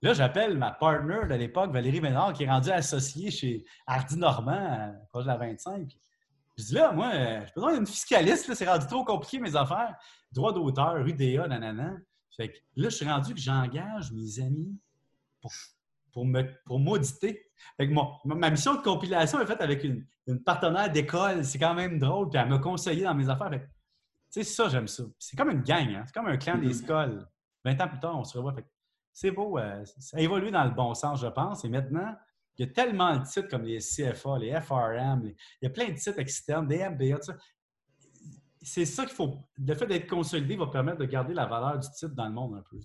[0.00, 4.94] Là, j'appelle ma partner de l'époque, Valérie Ménard, qui est rendue associée chez Hardy Normand,
[5.10, 5.90] proche de la 25.
[6.56, 9.94] Je dis là, moi, je besoin d'une fiscaliste, c'est rendu trop compliqué mes affaires.
[10.30, 11.96] Droit d'auteur, UDA, nanana.
[12.36, 14.78] Fait que là, je suis rendu que j'engage mes amis
[15.40, 15.50] pour,
[16.12, 17.50] pour, me, pour m'auditer.
[17.76, 17.94] Fait que
[18.24, 20.06] ma mission de compilation est faite avec une,
[20.44, 21.44] partenaire d'école.
[21.44, 22.28] C'est quand même drôle.
[22.28, 23.50] Puis elle m'a conseillé dans mes affaires.
[23.50, 23.58] Tu
[24.30, 25.02] sais, ça, j'aime ça.
[25.18, 25.88] C'est comme une gang.
[25.88, 26.04] Hein?
[26.06, 26.84] C'est comme un clan des mm-hmm.
[26.84, 27.28] écoles.
[27.64, 28.54] 20 ans plus tard, on se revoit.
[28.54, 28.64] Fait
[29.20, 29.58] c'est beau.
[29.58, 31.64] Euh, ça a évolué dans le bon sens, je pense.
[31.64, 32.14] Et maintenant,
[32.56, 35.88] il y a tellement de titres comme les CFA, les FRM, il y a plein
[35.88, 37.18] de titres externes, des MBA,
[38.62, 39.38] C'est ça qu'il faut.
[39.58, 42.58] Le fait d'être consolidé va permettre de garder la valeur du titre dans le monde
[42.58, 42.78] un peu.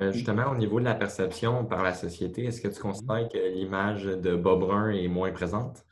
[0.00, 3.54] Euh, justement, au niveau de la perception par la société, est-ce que tu considères que
[3.54, 5.84] l'image de Bob Brun est moins présente?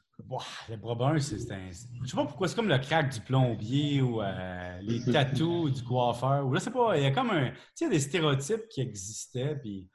[0.68, 1.70] Le bras c'est un.
[1.70, 5.82] Je sais pas pourquoi, c'est comme le crack du plombier ou euh, les tatous du
[5.82, 6.46] coiffeur.
[6.46, 7.50] Ou je sais pas, il y a comme un.
[7.50, 9.56] Tu sais, des stéréotypes qui existaient.
[9.56, 9.90] Puis,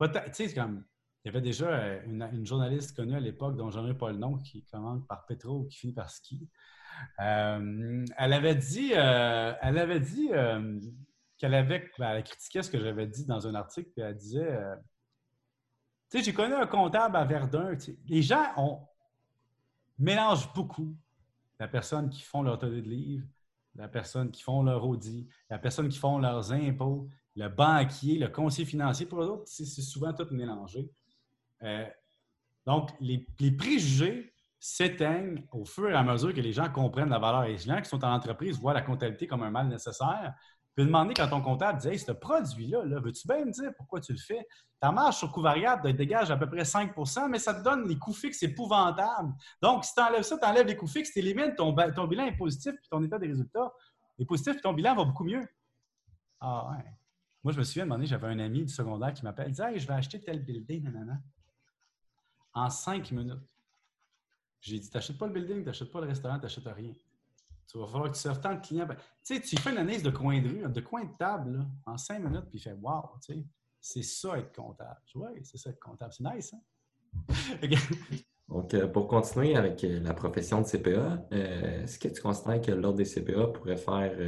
[0.00, 0.84] tu sais, comme.
[1.24, 4.16] Il y avait déjà euh, une, journaliste connue à l'époque, dont j'en ai pas le
[4.16, 6.48] nom, qui commence par Petro, qui finit par ski.
[7.20, 10.28] Euh, elle avait dit, elle avait dit
[11.38, 14.58] qu'elle avait, ben, elle critiquait ce que j'avais dit dans un article, puis elle disait,
[16.10, 17.76] tu sais, j'ai connu un comptable à Verdun.
[18.08, 18.80] Les gens ont,
[20.00, 20.96] mélange beaucoup
[21.58, 23.26] la personne qui font leur tenue de livre,
[23.76, 28.28] la personne qui font leur audit, la personne qui font leurs impôts, le banquier, le
[28.28, 29.06] conseiller financier.
[29.06, 30.90] Pour eux autres, c'est souvent tout mélangé.
[31.62, 31.86] Euh,
[32.66, 37.44] donc, les, préjugés s'éteignent au fur et à mesure que les gens comprennent la valeur.
[37.44, 40.34] Et qui sont en entreprise voient la comptabilité comme un mal nécessaire
[40.80, 43.70] peux demander quand ton comptable dit Hey, ce produit-là, -là, veux tu bien me dire
[43.76, 44.46] pourquoi tu le fais?
[44.80, 47.98] Ta marge sur coût variable dégage à peu près 5% mais ça te donne les
[47.98, 49.32] coûts fixes épouvantables.
[49.60, 52.24] Donc, si tu enlèves ça, tu enlèves les coûts fixes, tu élimines ton, ton bilan
[52.24, 53.70] est positif puis ton état des résultats
[54.18, 55.46] est positif puis ton bilan va beaucoup mieux.
[56.40, 56.84] Ah ouais.
[57.42, 59.78] Moi, je me souviens, à j'avais un ami du secondaire qui m'appelle, il dit Hey,
[59.78, 61.20] je vais acheter tel building, nanana.
[62.54, 63.40] En cinq minutes.
[64.60, 66.94] J'ai dit T'achètes pas le building, t'achètes pas le restaurant, t'achètes rien.
[67.70, 68.86] Tu vas falloir que tu serves tant de clients.
[68.86, 71.64] Ben, tu sais, tu fais une analyse de coin de rue, de coin de table,
[71.86, 73.44] en cinq minutes, puis il fait Wow, tu sais.
[73.80, 75.00] C'est ça être comptable.
[75.14, 76.12] Oui, c'est ça être comptable.
[76.12, 76.60] C'est nice, hein?
[78.48, 82.60] Donc, euh, pour continuer avec euh, la profession de CPA, euh, est-ce que tu considères
[82.60, 84.18] que l'Ordre des CPA pourrait faire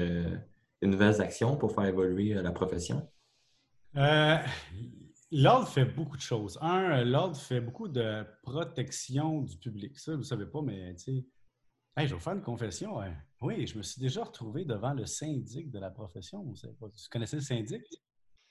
[0.80, 3.08] une nouvelle action pour faire évoluer la profession?
[5.34, 6.58] L'Ordre fait beaucoup de choses.
[6.62, 9.98] Un, l'Ordre fait beaucoup de protection du public.
[9.98, 11.26] Ça, vous ne savez pas, mais tu sais,
[11.96, 13.00] je vais vous faire une confession.
[13.42, 16.42] Oui, je me suis déjà retrouvé devant le syndic de la profession.
[16.44, 16.88] Vous savez pas.
[16.88, 17.82] Tu connaissais le syndic?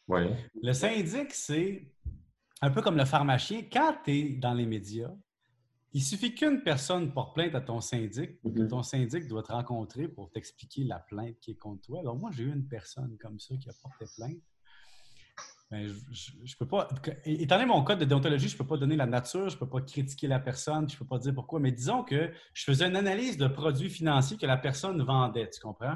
[0.07, 0.21] Oui.
[0.61, 1.93] Le syndic, c'est
[2.61, 3.63] un peu comme le pharmacien.
[3.71, 5.13] Quand tu es dans les médias,
[5.93, 8.67] il suffit qu'une personne porte plainte à ton syndic, que mm-hmm.
[8.67, 11.99] ton syndic doit te rencontrer pour t'expliquer la plainte qui est contre toi.
[12.01, 14.41] Alors moi, j'ai eu une personne comme ça qui a porté plainte.
[15.71, 16.89] Je, je, peux pas.
[17.23, 19.59] Étant donné mon code de déontologie, je ne peux pas donner la nature, je ne
[19.59, 21.61] peux pas critiquer la personne, je ne peux pas dire pourquoi.
[21.61, 25.61] Mais disons que je faisais une analyse de produits financiers que la personne vendait, tu
[25.61, 25.95] comprends?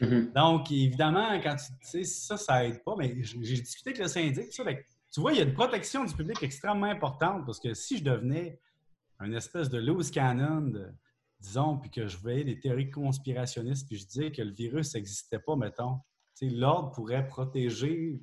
[0.00, 0.32] Mm-hmm.
[0.34, 2.96] Donc, évidemment, quand tu sais, ça, ça aide pas.
[2.98, 4.62] Mais j'ai discuté avec le syndic, ça,
[5.14, 8.04] tu vois, il y a une protection du public extrêmement importante parce que si je
[8.04, 8.58] devenais
[9.20, 10.72] un espèce de loose cannon,
[11.38, 15.38] disons, puis que je voyais des théories conspirationnistes, puis je disais que le virus n'existait
[15.38, 16.00] pas, mettons.
[16.42, 18.20] L'ordre pourrait protéger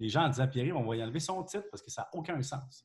[0.00, 2.08] les gens en disant Pierre, on va y enlever son titre parce que ça n'a
[2.12, 2.84] aucun sens.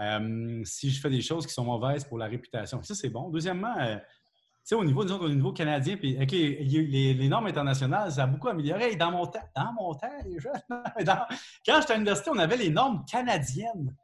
[0.00, 2.82] Euh, si je fais des choses qui sont mauvaises pour la réputation.
[2.82, 3.30] Ça, c'est bon.
[3.30, 3.96] Deuxièmement, euh,
[4.72, 8.94] au niveau, disons, au niveau canadien, puis les, normes internationales, ça a beaucoup amélioré.
[8.96, 10.52] dans mon temps, dans mon temps, les jeunes,
[11.66, 13.94] quand j'étais à l'université, on avait les normes canadiennes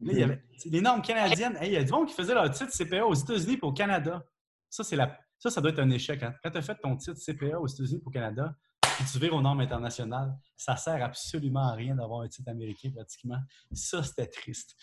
[0.00, 1.58] il y avait les normes canadiennes.
[1.62, 4.24] il y a du monde qui faisait leur titre CPA aux États-Unis au Canada.
[4.68, 5.18] Ça, c'est la...
[5.38, 6.22] ça, ça doit être un échec.
[6.22, 6.34] Hein.
[6.42, 8.54] Quand tu as fait ton titre CPA aux États-Unis au Canada,
[9.04, 13.38] tu vires aux normes internationales, ça sert absolument à rien d'avoir un titre américain pratiquement.
[13.72, 14.76] Ça, c'était triste.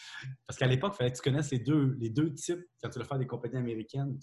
[0.47, 2.99] Parce qu'à l'époque, il fallait que tu connaisses les deux, les deux types quand tu
[2.99, 4.17] veux faire des compagnies américaines.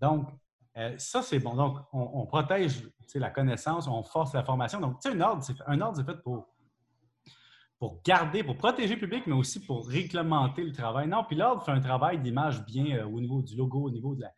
[0.00, 0.28] Donc,
[0.76, 1.54] euh, ça, c'est bon.
[1.54, 2.82] Donc, on, protège
[3.14, 4.80] la connaissance, on force la formation.
[4.80, 6.48] Donc, tu sais, un ordre, c'est fait pour
[7.78, 11.08] pour garder, pour protéger le public, mais aussi pour réglementer le travail.
[11.08, 14.14] Non, puis l'Ordre fait un travail d'image bien euh, au niveau du logo, au niveau
[14.14, 14.32] de la,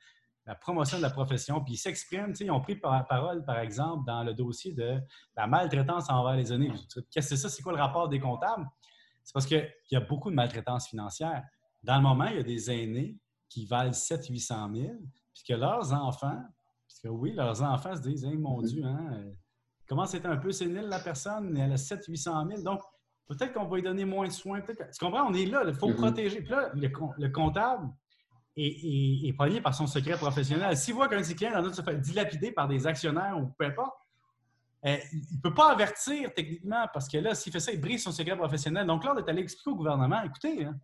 [0.54, 1.62] promotion de la profession.
[1.62, 5.00] Puis ils s'expriment, ils ont pris par parole, par exemple, dans le dossier de
[5.36, 6.72] la maltraitance envers les aînés.
[7.10, 7.48] Qu'est-ce que c'est ça?
[7.48, 8.66] C'est quoi le rapport des comptables?
[9.24, 11.42] C'est parce qu'il y a beaucoup de maltraitance financière.
[11.82, 13.18] Dans le moment, il y a des aînés
[13.48, 14.92] qui valent 700-800 000,
[15.34, 16.40] puis que leurs enfants,
[16.86, 18.66] puisque oui, leurs enfants se disent, hey, mon mm-hmm.
[18.66, 19.32] Dieu, hein, euh,
[19.88, 22.62] comment c'est un peu sénile la personne, elle a 700-800 000.
[22.62, 22.80] Donc,
[23.26, 24.60] Peut-être qu'on va lui donner moins de soins.
[24.60, 25.28] Tu comprends?
[25.28, 25.96] On est là, il faut mm-hmm.
[25.96, 26.42] protéger.
[26.42, 27.88] Puis là, le, comptable
[28.56, 30.76] est, est, par son secret professionnel.
[30.76, 33.96] S'il voit qu'un de ses clients se fait dilapider par des actionnaires ou peu importe,
[34.86, 38.02] euh, il ne peut pas avertir techniquement parce que là, s'il fait ça, il brise
[38.02, 38.86] son secret professionnel.
[38.86, 40.76] Donc on est allé expliquer au gouvernement écoutez, hein,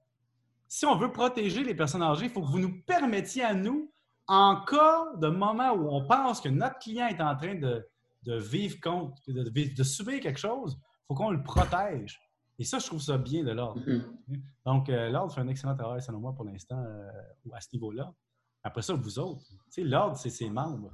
[0.68, 3.92] si on veut protéger les personnes âgées, il faut que vous nous permettiez à nous,
[4.26, 7.86] en cas de moment où on pense que notre client est en train de,
[8.26, 12.18] vivre contre, de, de subir quelque chose, il faut qu'on le protège.
[12.62, 13.80] Et ça, je trouve ça bien de l'ordre.
[13.80, 14.40] Mm-hmm.
[14.66, 17.10] Donc, euh, l'ordre fait un excellent travail, selon moi, pour l'instant, euh,
[17.52, 18.14] à ce niveau-là.
[18.62, 20.92] Après ça, vous autres, tu sais, l'ordre, c'est ses membres.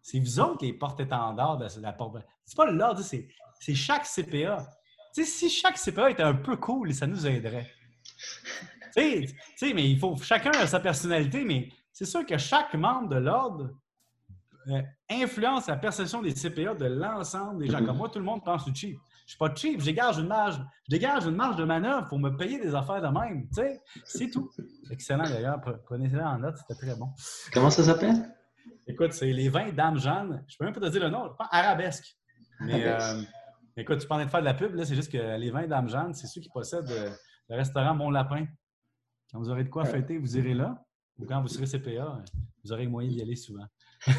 [0.00, 2.18] C'est vous autres les porte-étendards de la porte.
[2.44, 4.64] C'est pas l'ordre, c'est chaque CPA.
[5.12, 7.68] Tu sais, si chaque CPA était un peu cool, ça nous aiderait.
[8.96, 10.16] tu sais, mais il faut.
[10.18, 13.70] Chacun a sa personnalité, mais c'est sûr que chaque membre de l'ordre
[14.68, 14.80] euh,
[15.10, 17.80] influence la perception des CPA de l'ensemble des gens.
[17.80, 17.86] Mm-hmm.
[17.86, 18.96] Comme moi, tout le monde pense au cheap.
[19.30, 22.18] Je suis pas cheap, je dégage une marge, je dégage une marge de manœuvre pour
[22.18, 23.46] me payer des affaires de même.
[23.50, 24.50] Tu sais, c'est tout.
[24.90, 27.10] Excellent d'ailleurs, prenez-le en note, c'était très bon.
[27.52, 28.34] Comment ça s'appelle?
[28.88, 30.44] Écoute, c'est les vins Dame Jeanne.
[30.48, 32.16] Je peux même pas te dire le nom, pas arabesque.
[32.58, 33.22] Mais euh,
[33.76, 35.88] écoute, tu parlais de faire de la pub, là, c'est juste que les vins Dame
[35.88, 37.10] Jeanne, c'est ceux qui possèdent euh,
[37.50, 38.46] le restaurant Mon Lapin.
[39.30, 40.84] Quand vous aurez de quoi fêter, vous irez là.
[41.20, 42.20] Ou quand vous serez CPA,
[42.64, 43.66] vous aurez moyen d'y aller souvent.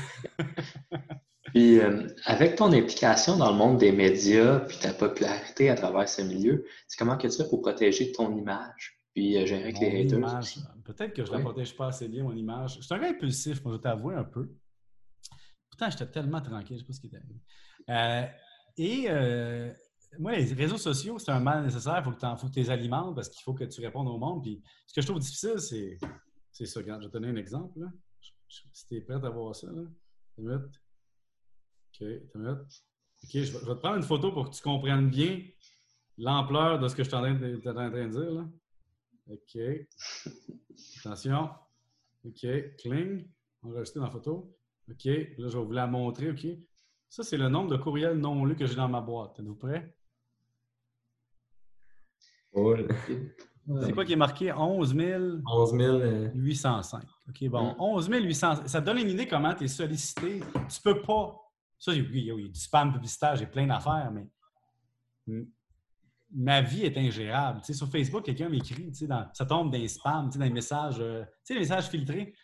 [1.53, 6.07] Puis, euh, avec ton implication dans le monde des médias, puis ta popularité à travers
[6.07, 9.79] ce milieu, c'est comment que tu fais pour protéger ton image, puis euh, gérer avec
[9.79, 10.43] les haters?
[10.83, 12.77] Peut-être que je ne la protège pas assez bien, mon image.
[12.77, 14.49] Je suis un gars impulsif, moi, je t'avouer un peu.
[15.69, 17.41] Pourtant, j'étais tellement tranquille, je ne sais pas ce qui est arrivé.
[19.09, 19.73] Euh,
[20.13, 21.97] et moi, les réseaux sociaux, c'est un mal nécessaire.
[21.99, 22.11] Il faut
[22.47, 24.41] que tu les alimentes parce qu'il faut que tu répondes au monde.
[24.43, 25.97] Puis, ce que je trouve difficile, c'est,
[26.51, 26.81] c'est ça.
[26.81, 27.79] je vais te donner un exemple.
[28.49, 30.59] Si tu es prêt à voir ça, là.
[32.01, 32.19] Je vais,
[33.29, 35.43] te prendre une photo pour que tu comprennes bien
[36.17, 38.31] l'ampleur de ce que je suis en train de, en train de dire.
[38.31, 38.45] Là.
[39.29, 39.57] OK.
[40.99, 41.49] Attention.
[42.25, 42.47] OK.
[42.79, 43.27] Cling.
[43.61, 44.57] Enregistré dans la photo.
[44.89, 45.05] OK.
[45.05, 46.31] Là, je vais vous la montrer.
[46.31, 46.47] OK.
[47.07, 49.39] Ça, c'est le nombre de courriels non lus que j'ai dans ma boîte.
[49.39, 49.95] Êtes-vous prêts?
[52.53, 54.51] C'est quoi qui est marqué?
[54.51, 54.93] 11
[56.33, 57.03] 805.
[57.29, 57.75] OK, bon.
[57.77, 58.67] 11 805.
[58.67, 60.39] Ça te donne une idée comment tu es sollicité.
[60.67, 61.37] Tu peux pas
[61.81, 64.27] ça, il y a du spam publicitaire, j'ai plein d'affaires, mais
[66.31, 67.59] ma vie est ingérable.
[67.63, 71.89] Sur Facebook, quelqu'un m'écrit, ça tombe dans les spams, dans les messages, euh, les messages
[71.89, 72.35] filtrés.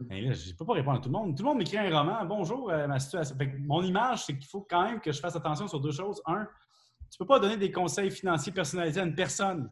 [0.00, 1.36] Ben là, je ne peux pas répondre à tout le monde.
[1.36, 2.24] Tout le monde m'écrit un roman.
[2.24, 3.36] Bonjour, euh, ma situation.
[3.58, 6.22] Mon image, c'est qu'il faut quand même que je fasse attention sur deux choses.
[6.24, 6.46] Un,
[7.10, 9.70] tu ne peux pas donner des conseils financiers personnalisés à une personne.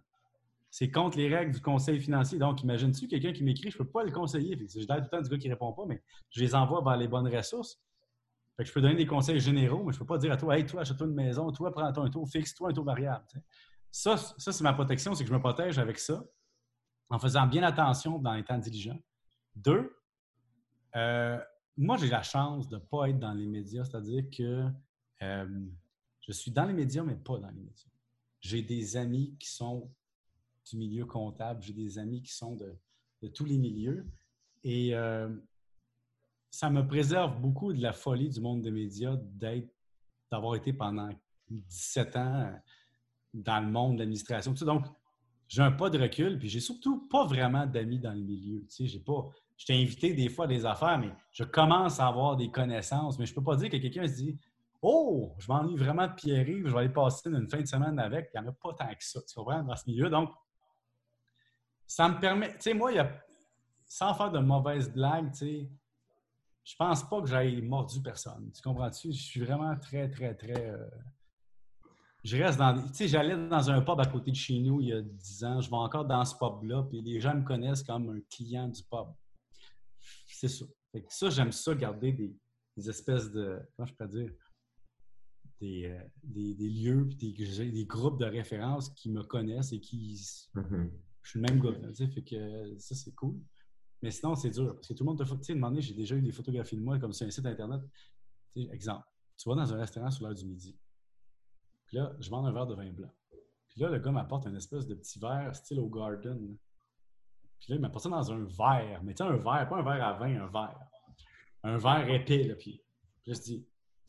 [0.69, 2.39] C'est contre les règles du conseil financier.
[2.39, 4.55] Donc, imagine-tu quelqu'un qui m'écrit, je ne peux pas le conseiller.
[4.55, 6.99] Je tout le temps du gars qui ne répond pas, mais je les envoie vers
[6.99, 7.81] les bonnes ressources.
[8.57, 10.37] Fait que je peux donner des conseils généraux, mais je ne peux pas dire à
[10.37, 13.25] toi, hey, toi, achète-toi une maison, toi, prends-toi un taux fixe, toi, un taux variable.
[13.91, 16.25] Ça, ça c'est ma protection, c'est que je me protège avec ça,
[17.09, 19.01] en faisant bien attention dans les temps diligents.
[19.55, 19.95] Deux,
[20.97, 21.39] euh,
[21.77, 24.69] moi, j'ai la chance de ne pas être dans les médias, c'est-à-dire que
[25.23, 25.67] euh,
[26.21, 27.91] je suis dans les médias, mais pas dans les médias.
[28.41, 29.91] J'ai des amis qui sont
[30.71, 32.77] du milieu comptable, j'ai des amis qui sont de,
[33.29, 34.07] tous les milieux.
[34.65, 35.29] Et euh,
[36.53, 39.75] ça me préserve beaucoup de la folie du monde des médias d'être,
[40.31, 41.09] d'avoir été pendant
[41.49, 42.53] 17 ans
[43.33, 44.53] dans le monde de l'administration.
[44.53, 44.85] Donc,
[45.49, 48.61] j'ai un pas de recul, puis j'ai surtout pas vraiment d'amis dans le milieu.
[48.65, 49.31] Tu sais, j'ai pas.
[49.57, 53.19] Je t'ai invité des fois à des affaires, mais je commence à avoir des connaissances.
[53.19, 54.39] Mais je peux pas dire que quelqu'un se dit
[54.83, 58.31] Oh, je m'ennuie vraiment de Pierre-Yves, je vais aller passer une fin de semaine avec.
[58.35, 60.11] Il n'y en a pas tant que ça, tu comprends, dans ce milieu.
[60.11, 60.31] Donc,
[61.87, 62.53] ça me permet.
[62.55, 63.11] Tu sais, moi, y a,
[63.87, 65.71] sans faire de mauvaises blagues, tu sais,
[66.65, 68.51] je pense pas que j'aille mordu personne.
[68.55, 69.13] Tu comprends-tu?
[69.13, 70.71] Je suis vraiment très, très, très.
[70.71, 70.89] Euh,
[72.23, 72.81] je reste dans.
[72.89, 75.45] Tu sais, j'allais dans un pub à côté de chez nous il y a 10
[75.45, 75.61] ans.
[75.61, 78.83] Je vais encore dans ce pub-là, puis les gens me connaissent comme un client du
[78.85, 79.07] pub.
[80.27, 80.65] C'est ça.
[81.09, 83.59] ça, j'aime ça, garder des, espèces de.
[83.77, 84.33] Comment je peux dire?
[85.61, 90.15] Des, euh, des, lieux, puis des, des, groupes de référence qui me connaissent et qui.
[90.55, 90.91] Mm-hmm.
[91.23, 91.89] Je suis le même gars.
[91.89, 93.37] tu sais, fait que ça, c'est cool.
[94.03, 94.75] Mais sinon, c'est dur.
[94.75, 95.25] Parce que tout le monde te.
[95.25, 97.81] Tu sais, moment j'ai déjà eu des photographies de moi comme sur un site Internet.
[98.57, 99.07] Exemple,
[99.39, 100.77] tu vas dans un restaurant sur l'heure du midi.
[101.87, 103.11] Puis là, je vends un verre de vin blanc.
[103.69, 106.57] Puis là, le gars m'apporte un espèce de petit verre style au garden.
[107.59, 109.03] Puis là, il m'apporte ça dans un verre.
[109.03, 110.81] Mais tu sais, un verre, pas un verre à vin, un verre.
[111.63, 112.55] Un verre épais, là.
[112.57, 112.83] Puis,
[113.23, 113.67] puis là, je dis,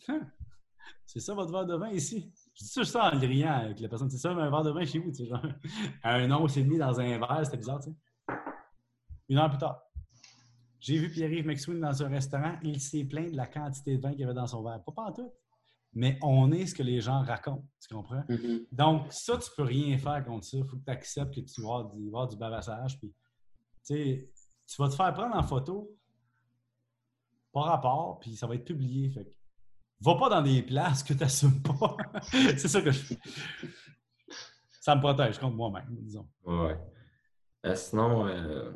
[0.08, 0.28] hein,
[1.06, 2.34] c'est ça votre verre de vin ici?
[2.56, 4.10] Je dis ça, ça en riant avec la personne.
[4.10, 5.46] C'est ça, un verre de vin chez vous, tu sais, genre.
[6.04, 7.96] Un nom, c'est mis dans un verre, c'était bizarre, tu sais.
[9.34, 9.82] Une heure plus tard,
[10.80, 12.56] j'ai vu Pierre-Yves McSween dans un restaurant.
[12.62, 14.80] Il s'est plaint de la quantité de vin qu'il y avait dans son verre.
[14.84, 15.34] Pas, tout.
[15.94, 17.66] Mais on est ce que les gens racontent.
[17.82, 18.22] Tu comprends?
[18.30, 18.68] Mm-hmm.
[18.72, 20.58] Donc, ça, tu peux rien faire contre ça.
[20.58, 23.00] Il faut que tu acceptes que tu vas avoir du, bavassage.
[23.00, 23.12] Puis,
[23.88, 24.30] tu
[24.78, 25.90] vas te faire prendre en photo
[27.52, 29.10] par rapport, puis ça va être publié.
[29.10, 29.36] Fait
[30.00, 31.98] va pas dans des places que tu n'assumes pas.
[32.32, 33.20] c'est ça que je fais.
[34.80, 36.30] Ça me protège contre moi-même, disons.
[36.46, 36.80] Ouais.
[37.66, 38.74] Euh, sinon, euh,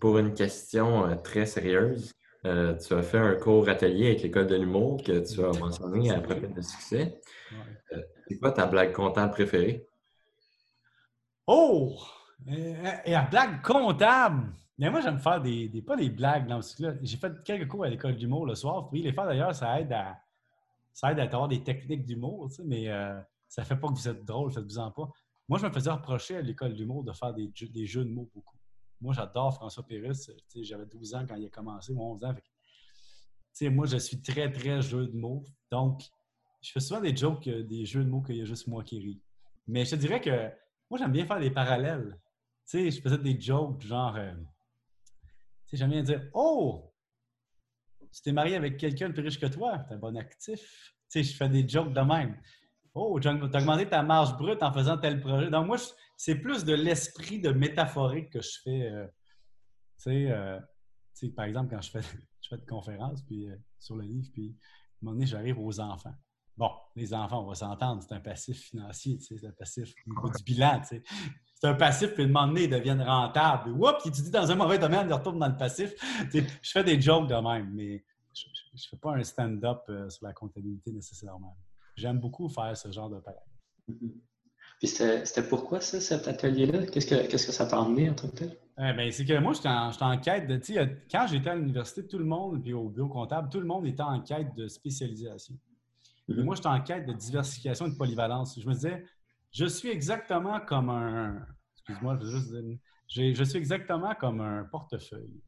[0.00, 2.14] pour une question euh, très sérieuse,
[2.44, 6.10] euh, tu as fait un cours atelier avec l'École de l'humour que tu as mentionné
[6.10, 7.20] à propos de succès.
[7.92, 9.86] Euh, c'est quoi ta blague comptable préférée?
[11.46, 11.96] Oh!
[12.46, 14.52] Et la blague comptable!
[14.78, 17.84] Mais moi, j'aime faire des, pas des blagues dans ce là J'ai fait quelques cours
[17.84, 18.88] à l'école d'humour le soir.
[18.88, 20.20] Puis les faire d'ailleurs, ça aide à
[20.92, 22.88] ça aide à avoir des techniques d'humour, mais
[23.48, 25.08] ça fait pas que vous êtes drôle, faites-vous-en pas.
[25.48, 28.28] Moi, je me faisais reprocher à l'école d'humour de faire des, des jeux de mots
[28.34, 28.57] beaucoup.
[29.00, 30.30] Moi, j'adore François Pérusse.
[30.62, 32.34] J'avais 12 ans quand il a commencé, ou 11 ans.
[33.62, 35.44] moi, je suis très, très jeu de mots.
[35.70, 36.02] Donc,
[36.60, 38.82] je fais souvent des jokes, euh, des jeux de mots qu'il y a juste moi
[38.82, 39.22] qui ris.
[39.66, 40.50] Mais je te dirais que
[40.90, 42.18] moi, j'aime bien faire des parallèles.
[42.68, 44.16] Tu je faisais des jokes genre.
[44.16, 44.34] Euh,
[45.72, 46.92] j'aime bien dire Oh,
[48.12, 50.94] tu t'es marié avec quelqu'un de plus riche que toi, t'es un bon actif.
[51.10, 52.40] Tu je fais des jokes de même.
[52.94, 55.50] Oh, tu as augmenté ta marge brute en faisant tel projet.
[55.50, 55.76] Donc, moi,
[56.18, 58.90] c'est plus de l'esprit de métaphorique que je fais.
[58.90, 59.06] Euh,
[60.08, 60.58] euh,
[61.14, 62.00] tu sais, par exemple, quand je fais,
[62.42, 65.80] je fais conférences puis, euh, sur le livre, puis à un moment donné, j'arrive aux
[65.80, 66.14] enfants.
[66.56, 70.28] Bon, les enfants, on va s'entendre, c'est un passif financier, c'est un passif au niveau
[70.36, 70.82] du bilan.
[70.82, 73.70] C'est un passif, puis à un moment donné, ils deviennent rentables.
[73.70, 75.94] Oups, tu dis dans un mauvais domaine, ils retournent dans le passif.
[76.32, 78.04] je fais des jokes de même, mais
[78.34, 81.56] je ne fais pas un stand-up sur la comptabilité nécessairement
[81.98, 83.16] j'aime beaucoup faire ce genre de
[83.88, 84.12] mm-hmm.
[84.78, 86.86] Puis c'était pourquoi ça, cet atelier-là?
[86.86, 88.56] Qu'est-ce que, que ça t'a emmené en tant que tel?
[88.78, 90.60] Eh ben, c'est que moi, j'étais en, en, quête de.
[91.10, 94.02] Quand j'étais à l'université, tout le monde, puis au bureau comptable, tout le monde était
[94.02, 95.54] en quête de spécialisation.
[96.28, 96.42] Mm-hmm.
[96.44, 98.58] Moi, j'étais en quête de diversification et de polyvalence.
[98.60, 99.04] Je me disais,
[99.50, 101.44] je suis exactement comme un.
[101.78, 102.78] Excuse-moi, je veux juste dire.
[103.08, 105.42] Je suis exactement comme un portefeuille.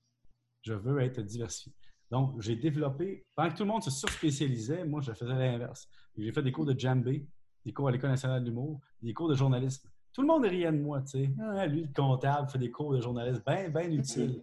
[0.62, 1.72] Je veux être diversifié.
[2.10, 5.88] Donc, j'ai développé, pendant que tout le monde se surspécialisait, moi, je faisais l'inverse.
[6.18, 7.28] J'ai fait des cours de djembé,
[7.64, 9.88] des cours à l'École nationale d'humour, des cours de journalisme.
[10.12, 11.30] Tout le monde riait de moi, tu sais.
[11.40, 14.42] Ah, lui, le comptable, fait des cours de journalisme bien, bien utiles.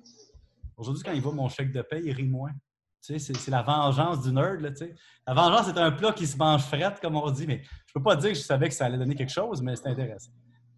[0.77, 2.51] Aujourd'hui, quand il voit mon chèque de paie, il rit moins.
[3.01, 4.61] Tu sais, c'est la vengeance du nerd.
[4.61, 4.95] Là, tu sais.
[5.25, 8.03] La vengeance, c'est un plat qui se mange frette, comme on dit, mais je peux
[8.03, 10.31] pas dire que je savais que ça allait donner quelque chose, mais c'est intéressant.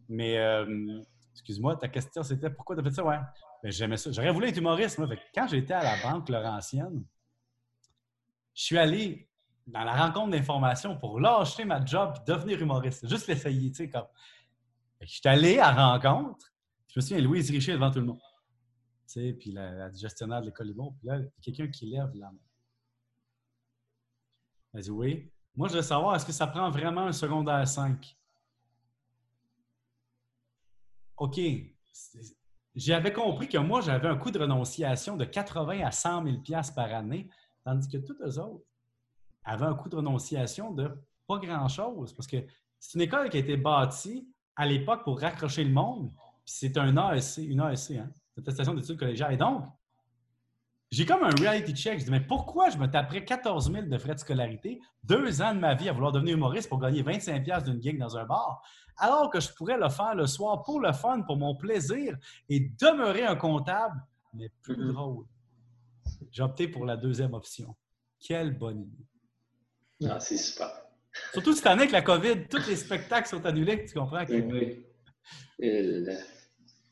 [0.08, 1.02] Mais, euh,
[1.34, 3.06] excuse-moi, ta question, c'était pourquoi tu as fait ça?
[3.06, 3.20] Ouais.
[3.64, 4.12] Ben, j'aimais ça.
[4.12, 5.08] J'aurais voulu être humoriste, moi.
[5.34, 7.04] quand j'étais à la banque Laurentienne,
[8.54, 9.29] je suis allé
[9.72, 13.08] dans la rencontre d'informations pour lâcher ma job et devenir humoriste.
[13.08, 14.08] Juste l'essayer, tu sais, comme.
[15.02, 16.52] Je suis allé à rencontre.
[16.88, 18.20] Je me souviens, Louise Richer devant tout le monde.
[19.08, 20.94] Tu sais, puis la, gestionnaire de l'école Libon.
[21.00, 22.38] Puis là, quelqu'un qui lève la main.
[24.74, 25.32] Elle dit Oui.
[25.56, 28.18] Moi, je veux savoir, est-ce que ça prend vraiment un secondaire 5?
[31.18, 31.40] OK.
[32.76, 36.94] J'avais compris que moi, j'avais un coût de renonciation de 80 à 100 000 par
[36.94, 37.30] année,
[37.64, 38.69] tandis que tous eux autres
[39.50, 40.92] avaient un coût de renonciation de
[41.28, 42.14] pas grand-chose.
[42.14, 42.38] Parce que
[42.80, 46.12] c'est une école qui a été bâtie à l'époque pour raccrocher le monde,
[46.46, 49.34] puis c'est un ASC, une ASC, hein, attestation d'études collégiales.
[49.34, 49.66] Et donc,
[50.92, 52.00] j'ai comme un reality check.
[52.00, 55.54] Je dis, mais pourquoi je me taperais 14 000 de frais de scolarité, deux ans
[55.54, 58.62] de ma vie à vouloir devenir humoriste pour gagner 25 d'une gig dans un bar,
[58.98, 62.18] alors que je pourrais le faire le soir pour le fun, pour mon plaisir
[62.50, 64.94] et demeurer un comptable, mais plus mm-hmm.
[64.94, 65.26] drôle.
[66.32, 67.76] J'ai opté pour la deuxième option.
[68.20, 69.09] Quelle bonne idée.
[70.08, 70.70] Ah, c'est super.
[71.34, 74.24] Surtout cette année avec la COVID, tous les spectacles sont annulés, tu comprends?
[74.30, 74.86] Oui, oui.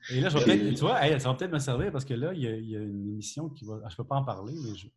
[0.10, 2.32] Et là, je vais peut-être, tu vois, ça va peut-être me servir parce que là,
[2.34, 3.80] il y a, une émission qui va.
[3.88, 4.91] Je ne peux pas en parler, mais je ne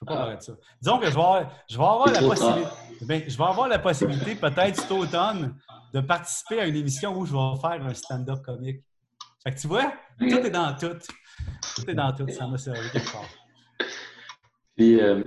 [0.00, 0.18] peux pas ah.
[0.18, 0.52] parler de ça.
[0.80, 2.70] Disons que je vais avoir, je vais avoir la possibilité.
[3.02, 5.54] Ben, je vais avoir la possibilité, peut-être cet automne,
[5.94, 8.82] de participer à une émission où je vais faire un stand-up comique.
[9.42, 10.98] Fait que tu vois, tout est dans tout.
[11.76, 12.28] Tout est dans tout.
[12.28, 13.28] Ça m'a servi quelque part.
[14.76, 15.22] Puis, euh,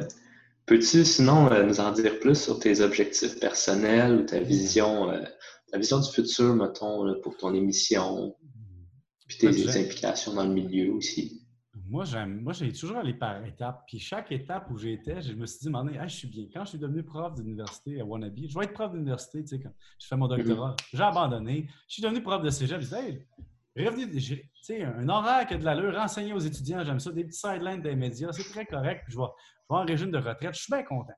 [0.66, 5.24] peux-tu sinon euh, nous en dire plus sur tes objectifs personnels ou ta vision, euh,
[5.72, 8.36] ta vision du futur, mettons, pour ton émission?
[9.28, 11.44] Puis tes implications dans le milieu aussi?
[11.90, 13.84] Moi, j'aime, moi, j'ai toujours allé par étapes.
[13.88, 16.46] Puis chaque étape où j'étais, je me suis dit, hey, je suis bien.
[16.54, 19.60] Quand je suis devenu prof d'université à Wannabe, je vais être prof d'université, tu sais,
[19.60, 20.44] quand je fais mon mm-hmm.
[20.44, 20.76] doctorat.
[20.94, 21.68] J'ai abandonné.
[21.88, 22.80] Je suis devenu prof de cégep.
[22.80, 23.28] Je disais, hey,
[23.76, 27.12] tu sais, un horaire qui a de l'allure, renseigner aux étudiants, j'aime ça.
[27.12, 29.04] Des petits sidelines des médias, c'est très correct.
[29.06, 30.54] Puis je vais, je vais en régime de retraite.
[30.54, 31.14] Je suis bien content.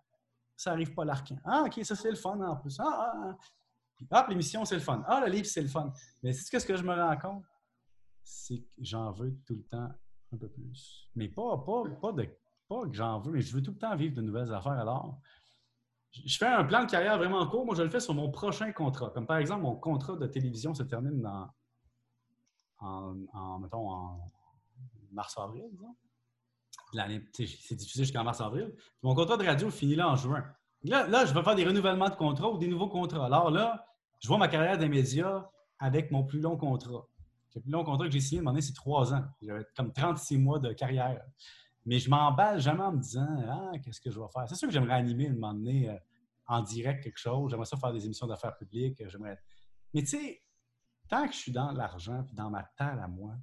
[0.56, 1.36] Ça n'arrive pas l'arcan.
[1.44, 2.80] Ah, OK, ça, c'est le fun en plus.
[2.80, 4.06] Ah, ah, ah.
[4.12, 5.04] ah l'émission, c'est le fun.
[5.08, 5.92] Ah, le livre, c'est le fun.
[6.24, 7.44] Mais c'est ce que je me rends compte?
[8.26, 9.90] c'est que j'en veux tout le temps
[10.34, 11.10] un peu plus.
[11.16, 12.28] Mais pas, pas, pas, de,
[12.68, 14.74] pas que j'en veux, mais je veux tout le temps vivre de nouvelles affaires.
[14.74, 15.20] Alors,
[16.12, 17.66] je fais un plan de carrière vraiment court.
[17.66, 19.12] Moi, je le fais sur mon prochain contrat.
[19.12, 21.48] Comme par exemple, mon contrat de télévision se termine dans,
[22.80, 24.32] en, mettons, en
[25.12, 25.96] mars-avril, disons.
[27.34, 28.74] C'est diffusé jusqu'en mars-avril.
[29.02, 30.44] Mon contrat de radio finit là en juin.
[30.84, 33.26] Là, là, je vais faire des renouvellements de contrat ou des nouveaux contrats.
[33.26, 33.86] Alors là,
[34.20, 35.50] je vois ma carrière des médias
[35.80, 37.08] avec mon plus long contrat.
[37.56, 39.24] Le plus long contrat que j'ai signé, à c'est trois ans.
[39.42, 41.22] J'avais comme 36 mois de carrière.
[41.86, 44.48] Mais je m'emballe jamais en me disant Ah, qu'est-ce que je vais faire?
[44.48, 45.98] C'est sûr que j'aimerais animer moment donné euh,
[46.48, 47.52] en direct quelque chose.
[47.52, 49.02] J'aimerais ça faire des émissions d'affaires publiques.
[49.94, 50.42] Mais tu sais,
[51.08, 53.36] tant que je suis dans l'argent et dans ma table à moi,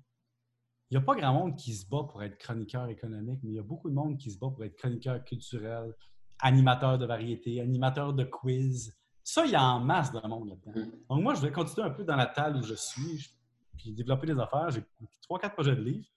[0.91, 3.55] il n'y a pas grand monde qui se bat pour être chroniqueur économique, mais il
[3.55, 5.95] y a beaucoup de monde qui se bat pour être chroniqueur culturel,
[6.41, 8.95] animateur de variété, animateur de quiz.
[9.25, 10.87] Ça, il y a en masse de monde là-dedans.
[10.87, 10.91] Mm.
[11.09, 13.35] Donc, moi, je vais continuer un peu dans la table où je suis
[13.77, 14.71] puis développer des affaires.
[14.71, 14.85] J'ai
[15.23, 16.09] trois, quatre projets de livres.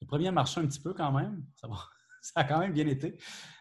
[0.00, 1.44] Le premier a marché un petit peu quand même.
[1.56, 1.68] Ça,
[2.22, 3.18] ça a quand même bien été.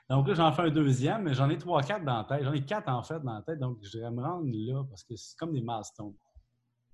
[0.10, 2.44] Donc là, j'en fais un deuxième, mais j'en ai trois, quatre dans la tête.
[2.44, 3.60] J'en ai quatre en fait dans la tête.
[3.60, 6.16] Donc, je vais me rendre là parce que c'est comme des milestones.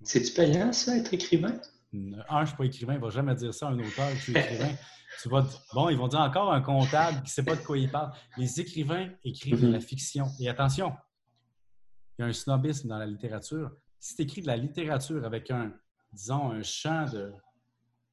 [0.04, 1.60] C'est-tu payant, ça, être écrivain?
[1.94, 2.94] Un, je ne suis pas écrivain.
[2.94, 4.74] Il ne va jamais dire ça à un auteur je suis écrivain.
[5.22, 7.78] tu vas, bon, ils vont dire encore un comptable qui ne sait pas de quoi
[7.78, 8.12] il parle.
[8.38, 10.28] Les écrivains écrivent de la fiction.
[10.40, 10.94] Et attention,
[12.18, 13.72] il y a un snobisme dans la littérature
[14.02, 15.72] si tu écris de la littérature avec un,
[16.12, 17.32] disons, un champ de.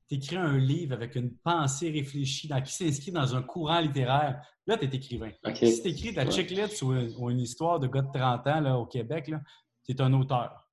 [0.08, 4.40] Tu écris un livre avec une pensée réfléchie dans, qui s'inscrit dans un courant littéraire,
[4.66, 5.30] là, tu es écrivain.
[5.54, 6.92] Si tu écris de la checklist ou,
[7.30, 9.32] une histoire de gars de 30 ans là, au Québec,
[9.84, 10.67] tu es un auteur.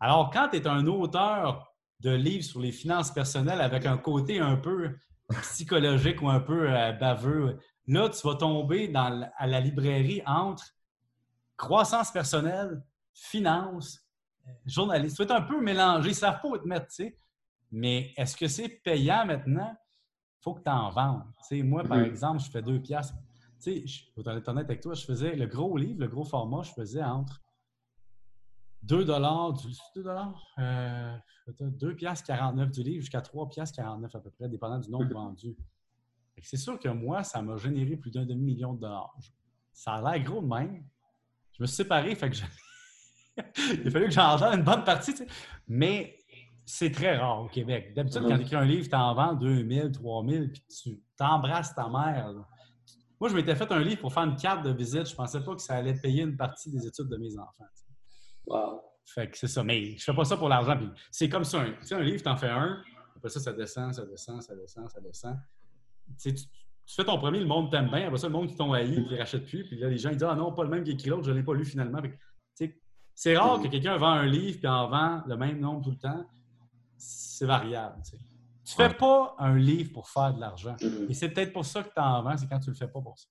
[0.00, 4.38] Alors, quand tu es un auteur de livres sur les finances personnelles avec un côté
[4.38, 4.94] un peu
[5.42, 10.64] psychologique ou un peu euh, baveux, là, tu vas tomber dans, à la librairie entre
[11.56, 12.82] croissance personnelle,
[13.12, 14.00] finance
[14.64, 15.16] journaliste.
[15.16, 16.14] Tu vas être un peu mélangé.
[16.14, 17.18] Ça ne pas te mettre, tu sais.
[17.70, 19.76] Mais est-ce que c'est payant maintenant?
[20.40, 21.24] Il faut que tu en vendes.
[21.64, 22.06] moi, par mm-hmm.
[22.06, 23.14] exemple, je fais deux piastres.
[23.60, 26.24] Tu sais, je vais être honnête avec toi, je faisais le gros livre, le gros
[26.24, 27.42] format, je faisais entre
[28.82, 30.54] 2 dollars du 2 dollars?
[30.58, 31.16] Euh,
[31.60, 35.08] 2 piastres 49 du livre jusqu'à 3 piastres 49 à peu près, dépendant du nombre
[35.12, 35.56] vendu.
[36.42, 39.16] C'est sûr que moi, ça m'a généré plus d'un demi-million de dollars.
[39.72, 40.84] Ça a l'air gros de même.
[41.52, 42.36] Je me suis séparé, fait que
[43.82, 45.14] il a fallu que j'en une bonne partie.
[45.66, 46.16] Mais
[46.64, 47.92] c'est très rare au Québec.
[47.94, 51.88] D'habitude, quand tu écris un livre, tu en vends 2000, 3000, puis tu t'embrasses ta
[51.88, 52.32] mère.
[52.32, 52.46] là.
[53.20, 55.08] Moi, je m'étais fait un livre pour faire une carte de visite.
[55.08, 57.64] Je pensais pas que ça allait payer une partie des études de mes enfants.
[58.48, 58.80] Wow.
[59.06, 59.62] Fait que c'est ça.
[59.64, 60.76] Mais je fais pas ça pour l'argent.
[60.76, 61.60] Puis c'est comme ça.
[61.60, 62.82] un- Tu sais, un livre, tu en fais un.
[63.16, 65.36] Après ça, ça descend, ça descend, ça descend, ça descend.
[66.08, 68.06] Tu, sais, tu, tu fais ton premier, le monde t'aime bien.
[68.06, 69.64] Après ça, le monde qui t'ont haï, rachètent plus.
[69.66, 71.30] Puis là, les gens, ils disent Ah non, pas le même qui écrit l'autre, je
[71.32, 72.00] ne l'ai pas lu finalement.
[72.00, 72.20] Fait que, tu
[72.54, 72.80] sais,
[73.14, 75.98] c'est rare que quelqu'un vend un livre puis en vend le même nombre tout le
[75.98, 76.24] temps.
[76.96, 77.96] C'est variable.
[78.04, 78.18] Tu sais.
[78.64, 80.76] Tu fais pas un livre pour faire de l'argent.
[80.82, 81.06] Mhm.
[81.08, 83.00] Et c'est peut-être pour ça que tu en vends, c'est quand tu le fais pas
[83.00, 83.26] pour ça.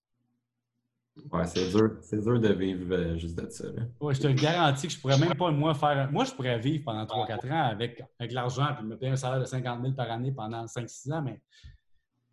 [1.31, 3.65] Ouais, c'est dur, c'est dur de vivre euh, juste de ça.
[3.65, 3.83] là.
[3.99, 6.09] Ouais, je te garantis que je pourrais même pas, moi, faire.
[6.11, 9.39] Moi, je pourrais vivre pendant 3-4 ans avec, avec l'argent puis me payer un salaire
[9.39, 11.41] de 50 000 par année pendant 5-6 ans, mais,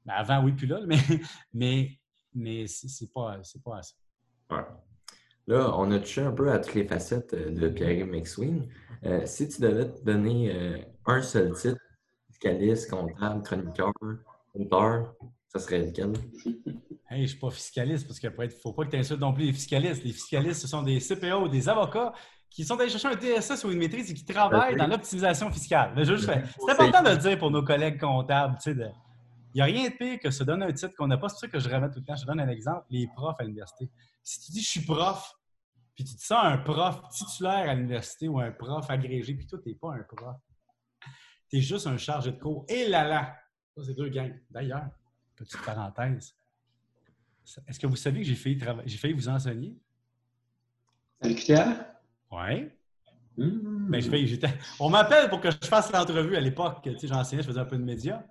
[0.04, 0.98] mais avant, oui, puis là, mais,
[1.54, 1.90] mais,
[2.34, 3.94] mais c'est pas, c'est pas assez.
[4.50, 4.64] Ouais.
[5.46, 8.66] Là, on a touché un peu à toutes les facettes euh, de Pierre McSween.
[9.04, 11.80] Euh, si tu devais te donner euh, un seul titre,
[12.28, 13.92] fiscaliste, comptable, chroniqueur,
[14.54, 15.14] auteur,
[15.48, 16.12] ça serait lequel?
[17.10, 19.44] Hey, je suis pas fiscaliste parce qu'il ne faut pas que tu insultes non plus
[19.44, 20.02] les fiscalistes.
[20.04, 22.12] Les fiscalistes, ce sont des CPO, des avocats
[22.48, 25.92] qui sont allés chercher un TSS ou une maîtrise et qui travaillent dans l'optimisation fiscale.
[25.94, 28.56] Mais je juste fais- C'est important de le dire pour nos collègues comptables.
[28.56, 28.88] tu sais, de-
[29.52, 31.28] Il n'y a rien de pire que se donner un titre qu'on n'a pas.
[31.28, 32.16] C'est pour ça que je remets tout le temps.
[32.16, 32.86] Je donne un exemple.
[32.90, 33.88] Les profs à l'université.
[34.22, 35.32] Si tu dis je suis prof,
[35.94, 39.58] puis tu te sens un prof titulaire à l'université ou un prof agrégé, puis toi,
[39.62, 40.36] tu n'es pas un prof.
[41.50, 42.64] Tu es juste un chargé de cours.
[42.68, 43.36] Et là là!
[43.76, 44.34] Ça, c'est deux gangs.
[44.50, 44.86] D'ailleurs,
[45.36, 46.34] petite parenthèse.
[47.66, 49.76] Est-ce que vous savez que j'ai failli, trava- j'ai failli vous enseigner?
[51.20, 51.68] À l'UQTR?
[52.30, 52.70] Oui.
[53.90, 54.00] Ben,
[54.80, 56.78] On m'appelle pour que je fasse l'entrevue à l'époque.
[56.82, 58.22] Tu sais, j'enseignais, je faisais un peu de médias.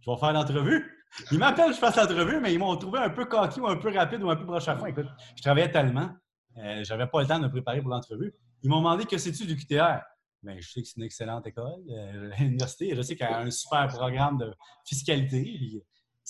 [0.00, 0.96] Je vais faire l'entrevue.
[1.32, 3.92] Ils m'appellent, je fasse l'entrevue, mais ils m'ont trouvé un peu coquille ou un peu
[3.92, 4.86] rapide ou un peu broche à fond.
[4.86, 5.06] Écoute,
[5.36, 6.10] je travaillais tellement,
[6.58, 8.32] euh, j'avais pas le temps de me préparer pour l'entrevue.
[8.62, 10.00] Ils m'ont demandé que c'est-tu du QTR?
[10.42, 12.94] Ben, je sais que c'est une excellente école, euh, l'université.
[12.94, 14.54] Je sais qu'elle a un super programme de
[14.86, 15.42] fiscalité.
[15.42, 15.82] puis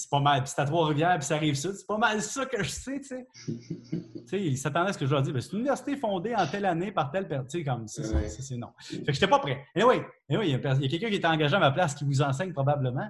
[0.03, 0.43] C'est pas mal.
[0.43, 1.73] Puis c'est à Trois-Rivières, puis ça arrive ça.
[1.75, 3.29] C'est pas mal ça que je sais, tu sais.
[3.91, 5.33] Tu sais, ils s'attendaient à ce que je leur dise.
[5.33, 7.49] Ben, c'est une université fondée en telle année par telle personne.
[7.49, 8.29] Tu sais, comme ça, c'est- Ouais.
[8.29, 8.69] ça, c'est non.
[8.79, 9.65] Fait que j'étais pas prêt.
[9.75, 9.97] Et oui,
[10.29, 13.09] il y a, quelqu'un qui est engagé à ma place qui vous enseigne probablement.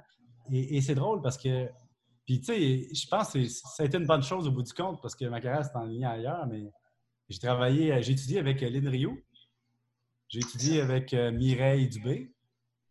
[0.51, 1.69] Et, et c'est drôle parce que.
[2.27, 4.73] Puis, tu sais, je pense que ça a été une bonne chose au bout du
[4.73, 6.71] compte parce que ma carrière s'est en ligne ailleurs, mais
[7.29, 9.17] j'ai travaillé, euh, j'ai étudié avec euh, Lynn Rio.
[10.29, 12.33] J'ai étudié avec euh, Mireille Dubé.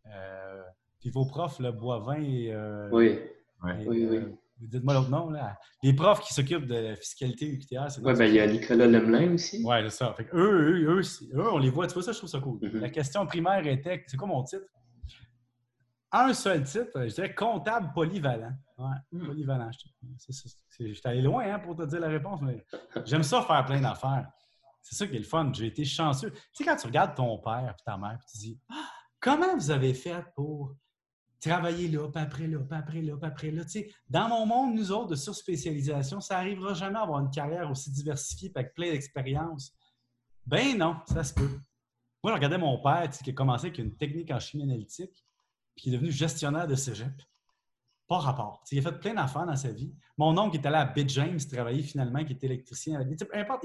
[0.06, 0.62] Euh,
[1.00, 2.52] puis vos profs, le Boivin et.
[2.52, 3.18] euh, Oui.
[3.62, 3.82] Ouais.
[3.84, 4.16] et, Oui, oui.
[4.18, 5.58] euh, Dites-moi l'autre nom, là.
[5.82, 8.86] Les profs qui s'occupent de la fiscalité UQTR, c'est Ouais, ben, il y a Nicolas
[8.86, 9.64] Lemelin aussi.
[9.64, 10.12] Ouais, c'est ça.
[10.14, 11.02] Fait que eux, eux, eux,
[11.34, 11.86] eux, on les voit.
[11.86, 12.58] Tu vois, ça, je trouve ça cool.
[12.60, 12.80] Mhm.
[12.80, 14.66] La question primaire était c'est quoi mon titre?
[16.12, 18.52] Un seul titre, je dirais comptable polyvalent.
[18.76, 19.26] Ouais, Mhm.
[19.28, 19.70] polyvalent.
[20.78, 22.62] J'étais allé loin hein, pour te dire la réponse, mais
[23.06, 24.28] j'aime ça faire plein d'affaires.
[24.82, 25.50] C'est ça qui est le fun.
[25.54, 26.32] J'ai été chanceux.
[26.32, 28.88] Tu sais, quand tu regardes ton père et ta mère, puis tu dis Ah,
[29.20, 30.74] comment vous avez fait pour
[31.40, 33.62] travailler là, puis après là, puis après là, puis après là.
[34.08, 37.90] Dans mon monde, nous autres, de surspécialisation, ça n'arrivera jamais à avoir une carrière aussi
[37.90, 39.72] diversifiée avec plein d'expériences.
[40.46, 41.60] Ben non, ça se peut.
[42.22, 45.24] Moi, je regardais mon père qui a commencé avec une technique en chimie analytique,
[45.74, 47.22] puis qui est devenu gestionnaire de cégep.
[48.06, 48.62] Pas rapport.
[48.70, 49.94] Il a fait plein d'affaires dans sa vie.
[50.18, 53.00] Mon oncle est allé à Bit James travailler finalement, qui est électricien.
[53.02, 53.64] Peu importe.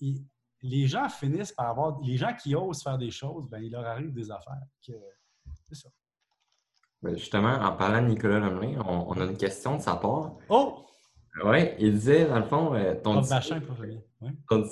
[0.00, 2.00] les gens finissent par avoir.
[2.00, 4.62] Les gens qui osent faire des choses, ben, il leur arrive des affaires.
[4.80, 5.90] C'est ça.
[7.04, 10.32] Ben, Justement, en parlant de Nicolas Lemelin, on, on a une question de sa part.
[10.48, 10.86] Oh!
[11.44, 13.98] Oui, il disait, dans le fond, euh, ton Prof Bachin, prof Lemlin.
[14.22, 14.30] Ouais.
[14.48, 14.70] ton dis-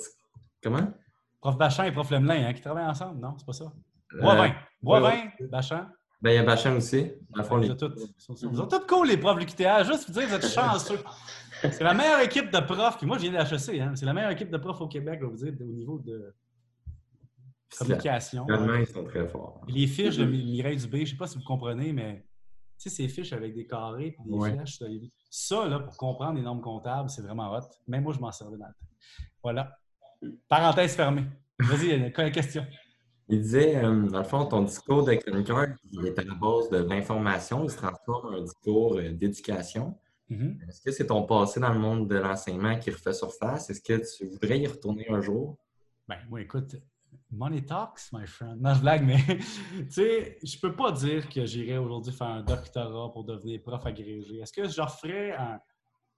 [0.63, 0.93] Comment?
[1.41, 3.35] Prof Bachin et prof Lemelin, hein, qui travaillent ensemble, non?
[3.37, 3.65] C'est pas ça?
[3.65, 4.53] Euh, Boivin.
[4.81, 5.89] Boivin, ouais, Bachin.
[6.21, 7.11] Ben, il y a Bachin aussi.
[7.31, 7.93] Dans le fond, Vous les- êtes tous,
[8.43, 9.83] vous êtes tous cool, les profs de l'UQTR.
[9.83, 10.99] Juste vous dire, vous êtes chanceux.
[11.61, 12.97] C'est la meilleure équipe de profs.
[12.97, 13.79] Puis moi, je viens de HEC.
[13.81, 15.99] Hein, c'est la meilleure équipe de profs au Québec, je vais vous dire, au niveau
[15.99, 16.33] de
[17.77, 18.45] communication.
[18.45, 19.61] Finalement, ils sont très forts.
[19.67, 22.25] Et Les fiches de Mireille Dubé, je ne sais pas si vous comprenez, mais
[22.77, 24.53] tu sais, ces fiches avec des carrés et des Ouais.
[24.53, 24.85] flèches, ça,
[25.29, 27.61] ça, là, pour comprendre les normes comptables, c'est vraiment hot.
[27.87, 28.87] Même moi, je m'en servais dans le temps.
[29.41, 29.77] Voilà.
[30.47, 31.25] Parenthèse fermée.
[31.59, 32.65] Vas-y, une question.
[33.29, 36.69] Il disait, euh, dans le fond, ton discours de chroniqueur, il est à la base
[36.69, 39.97] de l'information, il se transforme en un discours euh, d'éducation.
[40.29, 40.59] Mhm.
[40.67, 43.69] Est-ce que c'est ton passé dans le monde de l'enseignement qui refait surface?
[43.69, 45.57] Est-ce que tu voudrais y retourner un jour?
[46.07, 46.75] Ben, moi, écoute,
[47.33, 48.61] money talks, my friend.
[48.61, 52.43] Non, je blague, mais tu sais, je peux pas dire que j'irais aujourd'hui faire un
[52.43, 54.39] doctorat pour devenir prof agrégé.
[54.39, 55.35] Est-ce que j'offrais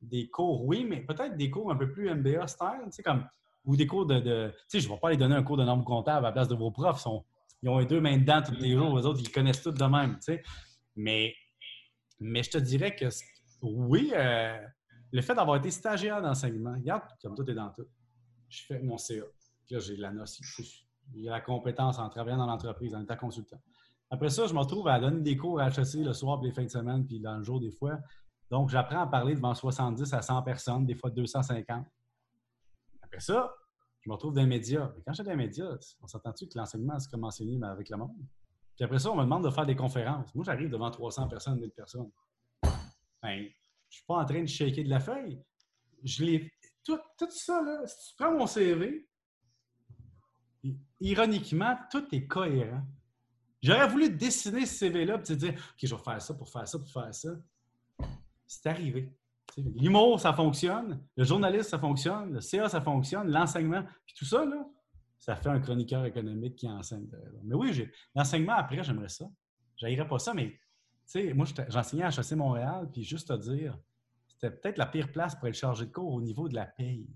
[0.01, 0.65] des cours?
[0.65, 3.25] Oui, mais peut-être des cours un peu plus MBA style, tu sais, comme,
[3.63, 4.19] ou des cours de.
[4.19, 6.33] de- tu sais, je vais pas aller donner un cours de normes comptables à la
[6.33, 7.05] place de vos profs.
[7.63, 8.97] Ils, ont les deux mains dedans tous les jours.
[8.97, 10.43] Les autres, ils connaissent tout de même, tu sais.
[10.95, 11.33] Mais,
[12.19, 13.05] mais je te dirais que
[13.61, 14.59] oui, euh,
[15.11, 17.87] le fait d'avoir été stagiaire d'enseignement, regarde, comme tout est dans tout.
[18.49, 19.23] Je fais mon CA.
[19.65, 20.11] Puis là, j'ai la
[21.07, 21.23] notion.
[21.23, 23.59] J'ai la compétence en travaillant dans l'entreprise, en étant consultant.
[24.09, 26.55] Après ça, je me retrouve à donner des cours à HEC le soir, puis les
[26.55, 27.99] fins de semaine, puis dans le jour des fois.
[28.51, 31.85] Donc, j'apprends à parler devant 70 à 100 personnes, des fois 250.
[33.01, 33.53] Après ça,
[34.01, 34.91] je me retrouve dans les médias.
[35.05, 37.97] quand j'étais dans les médias, on s'entend-tu que l'enseignement, c'est comme enseigner mais avec le
[37.97, 38.15] monde?
[38.75, 40.33] Puis après ça, on me demande de faire des conférences.
[40.35, 42.11] Moi, j'arrive devant 300 personnes, 1000 personnes.
[42.61, 43.49] Ben, je ne
[43.89, 45.41] suis pas en train de shaker de la feuille.
[46.03, 46.51] Je l'ai...
[46.83, 49.07] Tout, tout, ça, là, si tu prends mon CV,
[50.99, 52.83] ironiquement, tout est cohérent.
[53.61, 56.67] J'aurais voulu dessiner ce CV-là et te dire OK, je vais faire ça pour faire
[56.67, 57.29] ça, pour faire ça.
[58.45, 59.11] C'est arrivé.
[59.57, 61.01] L'humour, ça fonctionne.
[61.15, 62.33] Le journaliste, ça fonctionne.
[62.33, 63.31] Le CA, ça fonctionne.
[63.31, 63.83] L'enseignement.
[64.05, 64.67] Puis tout ça, là,
[65.17, 67.07] ça fait un chroniqueur économique qui enseigne.
[67.43, 69.25] Mais oui, l'enseignement, après, j'aimerais ça.
[69.77, 70.59] J'aillerais pas ça, mais
[71.05, 73.77] sais, moi, j'enseignais à HEC Montréal, puis juste à dire,
[74.27, 77.07] c'était peut-être la pire place pour être chargé de cours au niveau de la paye.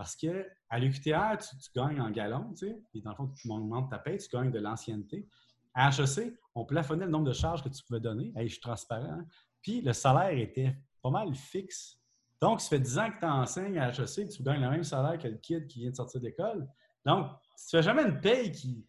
[0.00, 3.48] Parce que à l'UQTR, tu, gagnes en galon, tu sais, et dans le fond, tu
[3.48, 5.28] montes ta paye, tu gagnes de l'ancienneté.
[5.74, 8.32] À HEC, on plafonnait le nombre de charges que tu pouvais donner.
[8.34, 9.10] Hey, je suis transparent.
[9.10, 9.26] Hein.
[9.60, 12.00] Puis le salaire était pas mal fixe.
[12.40, 15.18] Donc, ça fait 10 ans que tu enseignes à HEC, tu gagnes le même salaire
[15.18, 16.66] que le kid qui vient de sortir d'école.
[17.04, 17.26] Donc,
[17.58, 18.82] tu fais jamais une paye qui,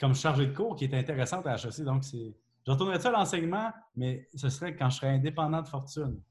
[0.00, 1.82] comme chargé de cours qui est intéressante à HEC.
[1.82, 2.34] Donc, c'est.
[2.66, 6.22] Je retournerai ça à l'enseignement, mais ce serait quand je serais indépendant de fortune.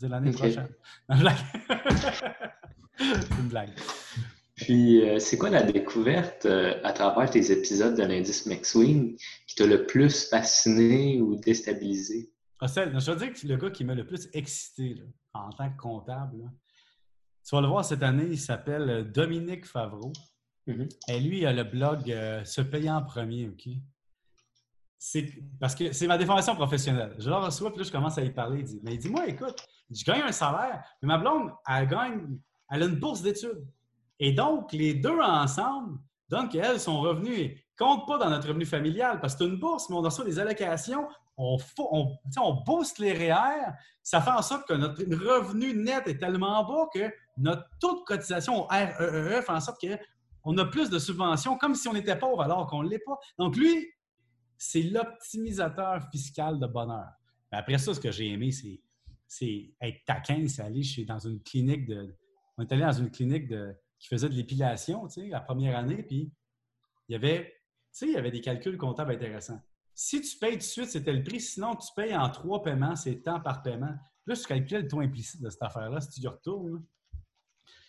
[0.00, 0.68] L'année prochaine.
[2.98, 3.70] c'est une blague.
[4.56, 9.54] Puis, euh, c'est quoi la découverte euh, à travers tes épisodes de l'indice McSwing qui
[9.54, 12.32] t'a le plus fasciné ou déstabilisé?
[12.60, 15.00] Ah, je veux dire que le gars qui m'a le plus excité
[15.32, 16.50] en tant que comptable,
[17.48, 20.12] tu vas le voir cette année, il s'appelle euh, Dominique Favreau.
[20.66, 20.88] Mm-hmm.
[21.08, 23.68] Et lui, il a le blog euh, Se payer en premier, OK?
[24.98, 27.14] C'est parce que c'est ma déformation professionnelle.
[27.18, 28.58] Je le reçois, puis là, je commence à y parler.
[28.60, 31.86] Il dit, mais il dit, moi, écoute, je gagne un salaire, mais ma blonde, elle
[31.86, 32.38] gagne,
[32.70, 33.66] elle a une bourse d'études.
[34.20, 35.98] Et donc, les deux ensemble
[36.28, 39.58] donnent qu'elle, son revenu ne compte pas dans notre revenu familial parce que c'est une
[39.58, 41.06] bourse, mais on reçoit des allocations
[41.38, 41.56] on,
[42.36, 46.88] on, booste les REER, ça fait en sorte que notre revenu net est tellement bas
[46.92, 50.98] que notre taux de cotisation au REE e fait en sorte qu'on a plus de
[50.98, 53.18] subventions comme si on était pauvre alors qu'on ne l'est pas.
[53.38, 53.88] Donc, lui,
[54.56, 57.06] c'est l'optimisateur fiscal de bonheur.
[57.52, 58.50] après ça, ce que j'ai aimé,
[59.28, 62.16] c'est être taquin, c'est aller chez, dans une clinique de.
[62.58, 63.48] On est allé dans une clinique
[63.98, 66.32] qui faisait de l'épilation, tu sais, la première année, puis
[67.08, 67.54] il y avait,
[68.02, 69.60] il y avait des calculs comptables intéressants.
[69.94, 71.40] Si tu payes tout de suite, c'était le prix.
[71.40, 73.94] Sinon, tu payes en trois paiements, c'est temps par paiement.
[74.24, 76.84] Plus, tu calculais le taux implicite de cette affaire-là si tu y retournes.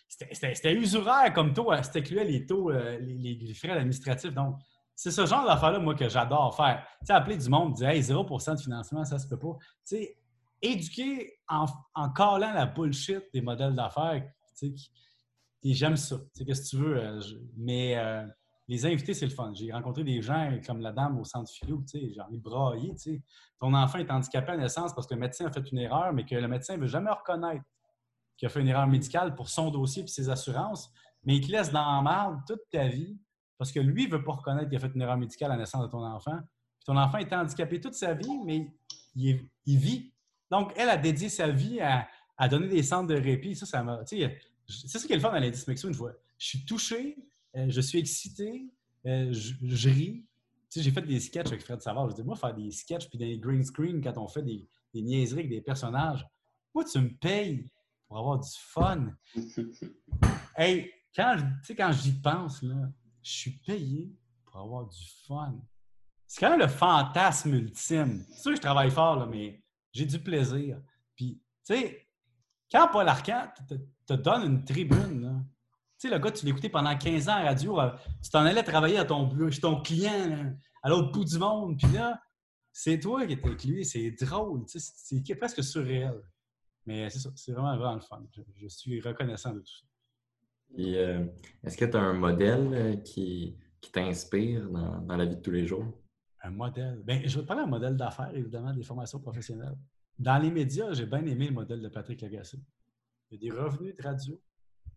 [0.08, 1.70] C'était usuraire comme taux.
[1.70, 1.82] Hein.
[1.84, 4.34] C'était les taux, euh, les, frais administratifs.
[4.34, 4.56] Donc,
[4.96, 6.84] c'est ce genre d'affaire-là, moi, que j'adore faire.
[7.00, 9.56] Tu sais, appeler du monde, dire hey, 0 de financement, ça se peut pas.
[9.86, 10.18] Tu sais,
[10.60, 14.28] éduquer en, en callant la bullshit des modèles d'affaires.
[14.68, 14.74] Sais,
[15.64, 16.16] j'aime ça.
[16.34, 16.96] Qu'est-ce que tu veux.
[16.98, 17.20] Euh,
[17.56, 17.96] mais.
[17.96, 18.26] Euh,
[18.70, 19.52] les invités, c'est le fun.
[19.52, 21.82] J'ai rencontré des gens comme la dame au centre philo,
[22.14, 23.22] j'en ai braillé, tu sais.
[23.58, 26.24] Ton enfant est handicapé à naissance parce que le médecin a fait une erreur, mais
[26.24, 27.64] que le médecin ne veut jamais reconnaître
[28.36, 30.88] qu'il a fait une erreur médicale pour son dossier et ses assurances,
[31.24, 33.18] mais il te laisse dans la marde toute ta vie
[33.58, 35.82] parce que lui ne veut pas reconnaître qu'il a fait une erreur médicale à naissance
[35.82, 36.38] de ton enfant.
[36.86, 38.72] ton enfant est handicapé toute sa vie, mais
[39.16, 40.14] il, vit.
[40.48, 42.06] Donc, elle a dédié sa vie à,
[42.48, 43.54] donner des centres de répit.
[43.54, 44.02] Ça, ça m'a.
[44.06, 46.12] C'est ça qui est le fun dans l'indice une fois.
[46.38, 47.16] Je suis touché,
[47.56, 48.66] euh, je suis excité,
[49.06, 50.24] euh, je, ris.
[50.70, 52.08] Tu sais, j'ai fait des sketchs avec Fred Savard.
[52.10, 55.02] Je dis, moi, faire des sketchs puis des green screen quand on fait des, des
[55.02, 56.24] niaiseries avec des personnages,
[56.74, 57.68] moi, tu me payes
[58.06, 59.12] pour avoir du fun.
[60.56, 61.36] hey, quand,
[61.76, 62.88] quand j'y pense, là,
[63.22, 64.12] je suis payé
[64.44, 65.60] pour avoir du fun.
[66.26, 68.24] C'est quand même le fantasme ultime.
[68.30, 69.62] C'est sûr que je travaille fort, là, mais
[69.92, 70.80] j'ai du plaisir.
[71.16, 72.06] Puis, tu sais,
[72.70, 73.74] quand Paul Arcand te,
[74.06, 75.44] te donne une tribune,
[76.00, 77.90] tu sais, le gars, tu l'écoutais pendant 15 ans à radio, euh,
[78.22, 81.92] tu t'en allais travailler à ton, chez ton client, à l'autre bout du monde, puis
[81.92, 82.18] là,
[82.72, 86.22] c'est toi qui étais avec lui, c'est drôle, c'est presque surréel.
[86.86, 88.22] Mais c'est ça, c'est vraiment, vraiment le fun.
[88.56, 89.86] Je, suis reconnaissant de tout ça.
[90.78, 91.26] Euh,
[91.62, 93.58] est-ce que tu as un modèle euh, qui,
[93.92, 95.84] t'inspire dans, la vie de tous les jours?
[96.42, 97.02] Un modèle?
[97.04, 99.76] Bien, je vais te parler d'un modèle d'affaires, évidemment, des formations professionnelles.
[100.18, 102.58] Dans les médias, j'ai bien aimé le modèle de Patrick Lagacé.
[103.30, 104.40] Il y a des revenus de radio,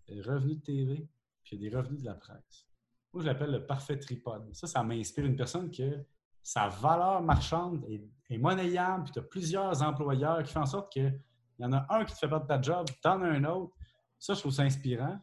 [0.07, 1.07] des revenus de TV,
[1.43, 2.67] puis il y a des revenus de la presse.
[3.13, 4.53] Moi, je l'appelle le parfait tripode.
[4.53, 6.03] Ça, ça m'inspire une personne que
[6.41, 11.21] sa valeur marchande est, monnayable, puis tu as plusieurs employeurs qui font en sorte qu'il
[11.59, 13.75] y en a un qui te fait perdre ta job, tu en as un autre.
[14.17, 15.19] Ça, je trouve ça inspirant.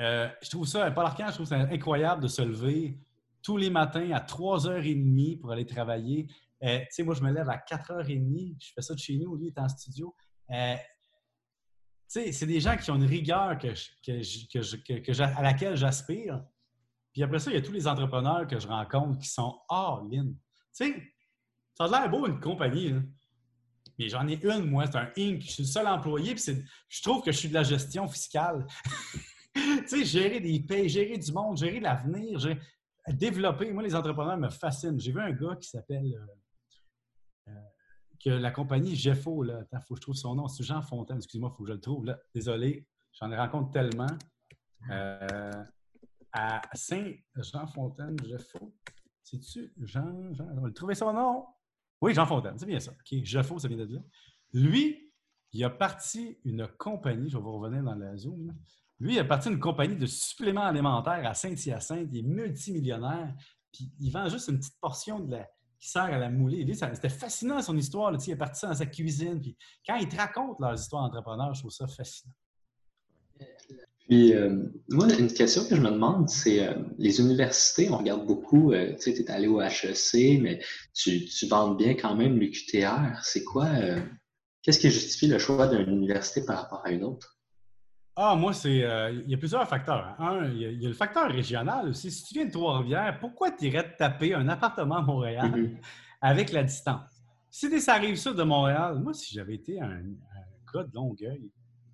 [0.00, 2.98] Euh, je trouve ça, je trouve ça incroyable de se lever
[3.42, 6.28] tous les matins à 3h30 pour aller travailler.
[6.64, 9.36] Euh, tu sais, moi, je me lève à 4h30, je fais ça de chez nous,
[9.36, 10.14] lui est en studio.
[10.50, 10.76] Euh,
[12.08, 16.42] sais, c'est des gens qui ont une rigueur que, que, à laquelle j'aspire.
[17.12, 20.26] Puis après ça, il y a tous les entrepreneurs que je rencontre qui sont all-in.
[20.26, 20.32] Tu
[20.72, 21.02] sais,
[21.74, 22.94] ça a l'air beau une compagnie.
[23.98, 25.42] Mais j'en ai une, moi, c'est un Inc.
[25.42, 28.66] Je suis le seul employé, puis je trouve que je suis de la gestion fiscale.
[29.54, 32.38] tu sais, gérer des payes, gérer du monde, gérer l'avenir,
[33.08, 33.72] développer.
[33.72, 34.98] Moi, les entrepreneurs me fascinent.
[34.98, 36.06] J'ai vu un gars qui s'appelle.
[36.06, 36.34] Euh,
[38.22, 41.18] que la compagnie Jeffo, là, attends, faut que je trouve son nom, c'est Jean Fontaine,
[41.18, 42.04] excuse-moi, il faut que je le trouve.
[42.04, 42.18] Là.
[42.34, 44.06] Désolé, j'en ai rencontré tellement.
[44.90, 45.64] Euh,
[46.32, 48.74] à Saint-Jean Fontaine, Jeffo.
[49.22, 50.46] C'est-tu Jean, Jean?
[50.56, 51.46] On va trouver son nom?
[52.00, 52.92] Oui, Jean Fontaine, c'est bien ça.
[52.92, 54.00] OK, ça vient de là.
[54.52, 55.12] Lui,
[55.52, 58.54] il a parti une compagnie, je vais vous revenir dans la Zoom.
[59.00, 62.08] Lui, il a parti une compagnie de suppléments alimentaires à Saint-Hyacinthe.
[62.12, 63.34] Il est multimillionnaire.
[63.72, 65.48] Puis il vend juste une petite portion de la,
[65.78, 66.66] qui sert à la mouler.
[66.74, 68.12] C'était fascinant son histoire.
[68.14, 69.40] il est parti dans sa cuisine.
[69.40, 69.56] Puis
[69.86, 72.32] quand il te raconte leur histoire d'entrepreneur, je trouve ça fascinant.
[74.08, 78.26] Puis, euh, moi, une question que je me demande, c'est euh, les universités, on regarde
[78.26, 80.60] beaucoup, euh, tu sais, tu es allé au HEC, mais
[80.94, 83.22] tu, tu vantes bien quand même l'UQTR.
[83.22, 83.68] C'est quoi,
[84.62, 87.37] qu'est-ce qui justifie le choix d'une université par rapport à une autre?
[88.20, 88.78] Ah, moi, c'est.
[88.78, 90.16] il y a plusieurs facteurs.
[90.18, 90.40] Hein.
[90.40, 92.10] Un, il y, a, le facteur régional aussi.
[92.10, 95.76] Si tu viens de Trois-Rivières, pourquoi tu irais te taper un appartement à Montréal mm-hmm.
[96.20, 97.22] avec la distance?
[97.48, 101.48] Si ça arrive ça de Montréal, moi, si j'avais été un, un gars de Longueuil,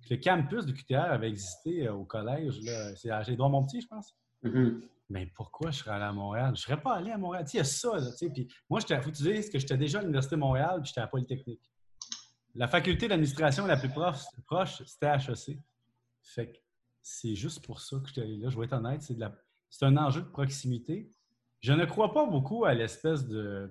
[0.09, 2.59] le campus de QTR avait existé euh, au collège.
[2.95, 4.15] C'est à mon petit, je pense.
[4.43, 4.81] Mm-hmm.
[5.11, 6.47] Mais pourquoi je serais allé à Montréal?
[6.47, 7.45] Je ne serais pas allé à Montréal.
[7.53, 7.97] Il y a ça.
[7.97, 10.79] Là, puis moi, il faut que tu dises que j'étais déjà à l'Université de Montréal
[10.81, 11.61] puis j'étais à Polytechnique.
[12.55, 15.59] La faculté d'administration la plus proche, proche c'était HEC.
[16.25, 16.57] Fait que
[17.01, 18.49] c'est juste pour ça que je suis allé là.
[18.49, 19.15] Je vais être honnête, c'est,
[19.69, 21.11] c'est un enjeu de proximité.
[21.61, 23.69] Je ne crois pas beaucoup à l'espèce de,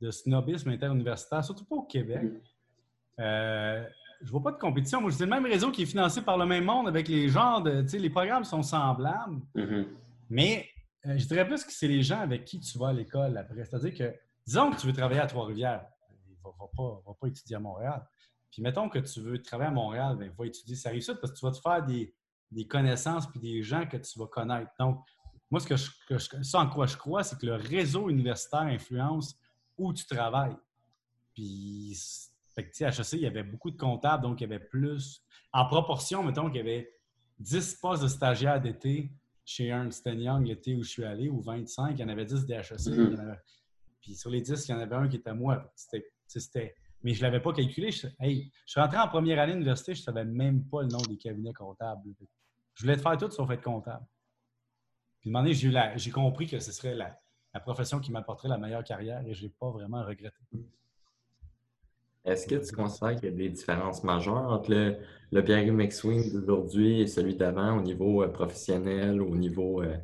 [0.00, 2.22] de snobisme interuniversitaire, surtout pas au Québec.
[2.22, 3.20] Mm-hmm.
[3.20, 3.84] Euh,
[4.22, 5.00] je vois pas de compétition.
[5.00, 7.62] Moi, c'est le même réseau qui est financé par le même monde avec les genres
[7.62, 7.82] de.
[7.82, 9.40] Tu sais, les programmes sont semblables.
[9.54, 9.86] Mm-hmm.
[10.30, 10.68] Mais
[11.06, 13.64] euh, je dirais plus que c'est les gens avec qui tu vas à l'école après.
[13.64, 15.86] C'est-à-dire que, disons que tu veux travailler à Trois-Rivières,
[16.28, 18.06] il ne va, pas, étudier à Montréal.
[18.50, 21.38] Puis mettons que tu veux travailler à Montréal, bien, va étudier ça arrive parce que
[21.38, 24.70] tu vas te faire des, connaissances puis des gens que tu vas connaître.
[24.78, 25.04] Donc,
[25.50, 29.38] moi, ce que je, ça en quoi je crois, c'est que le réseau universitaire influence
[29.76, 30.56] où tu travailles.
[31.34, 31.96] Puis
[32.54, 35.22] fait que, HEC, il y avait beaucoup de comptables, donc il y avait plus.
[35.52, 36.90] En proportion, mettons qu'il y avait
[37.38, 39.12] 10 postes de stagiaires d'été
[39.44, 42.46] chez Ernst Young l'été où je suis allé, ou 25, il y en avait 10
[42.46, 42.70] des HEC.
[42.70, 43.38] Mm-hmm.
[44.00, 45.72] Puis sur les 10, il y en avait un qui était moi.
[46.26, 46.74] C'était.
[47.06, 47.92] Mais je ne l'avais pas calculé.
[47.92, 50.88] Je, hey, je suis rentré en première année d'université, je ne savais même pas le
[50.88, 52.02] nom des cabinets comptables.
[52.74, 54.04] Je voulais te faire tout sauf être comptable.
[55.20, 57.16] Puis, à un moment donné, j'ai compris que ce serait la,
[57.54, 60.42] la profession qui m'apporterait la meilleure carrière et je n'ai pas vraiment regretté.
[62.24, 64.96] Est-ce que tu considères qu'il y a des différences majeures entre le,
[65.30, 69.80] le Pierre McSwing d'aujourd'hui et celui d'avant au niveau euh, professionnel, au niveau.
[69.80, 69.96] Euh,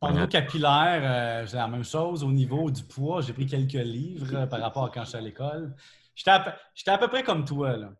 [0.00, 2.24] au niveau capillaire, euh, c'est la même chose.
[2.24, 5.74] Au niveau du poids, j'ai pris quelques livres par rapport à quand j'étais à l'école.
[6.16, 7.76] J'étais à, peu près comme toi.
[7.76, 7.92] Là.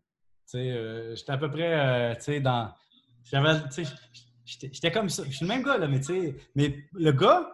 [0.53, 2.73] j'étais à peu près tu sais, dans.
[4.43, 5.23] J'étais comme ça.
[5.25, 6.01] Je suis le même gars, là, mais,
[6.55, 7.49] mais le gars,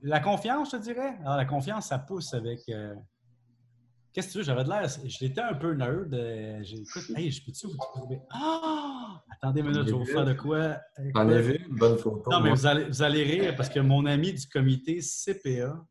[0.00, 1.18] la confiance, je te dirais.
[1.20, 2.60] Alors, la confiance, ça pousse avec.
[4.14, 4.44] Qu'est-ce que tu veux?
[4.44, 4.88] J'avais de l'air.
[5.06, 6.14] J'étais un peu nerd.
[6.14, 7.10] Euh, J'écoute.
[7.16, 8.20] Hey, je peux-tu vous trouver?
[8.30, 9.20] Ah!
[9.28, 10.78] Attendez une minute, je vais vous faire de quoi?
[10.96, 11.66] Vu?
[11.68, 12.30] Une bonne photo.
[12.30, 15.84] Non, mais vous allez, vous allez rire parce que mon ami du comité CPA,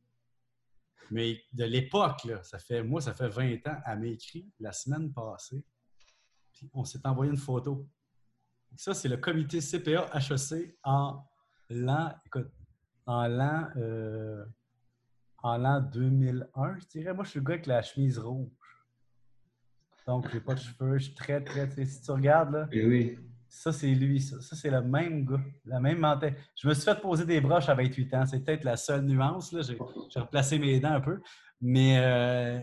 [1.11, 5.11] mais de l'époque, ça fait, moi, ça fait 20 ans, elle m'a écrit la semaine
[5.13, 5.63] passée.
[6.53, 7.87] Puis on s'est envoyé une photo.
[8.75, 11.23] Ça, c'est le comité CPA HEC en
[11.69, 12.13] l'an.
[12.25, 12.51] Écoute,
[13.05, 13.69] en l'an.
[13.77, 14.45] Euh,
[15.43, 17.13] en l'an 2001, je dirais.
[17.13, 18.49] Moi, je suis le gars avec la chemise rouge.
[20.07, 20.97] Donc, j'ai pas de cheveux.
[20.97, 21.85] Je suis très, très, très.
[21.85, 22.67] Si tu regardes, là.
[22.71, 23.19] Oui, oui.
[23.53, 24.19] Ça, c'est lui.
[24.19, 25.39] Ça, c'est le même gars.
[25.65, 26.41] La même mentalité.
[26.59, 28.25] Je me suis fait poser des broches à 28 ans.
[28.25, 29.51] C'est peut-être la seule nuance.
[29.51, 29.61] Là.
[29.61, 29.77] J'ai,
[30.19, 31.21] replacé mes dents un peu.
[31.61, 32.59] Mais euh,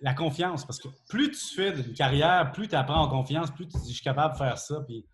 [0.00, 3.66] la confiance, parce que plus tu fais une carrière, plus tu apprends en confiance, plus
[3.66, 4.82] tu dis je suis capable de faire ça.
[4.86, 5.06] Puis,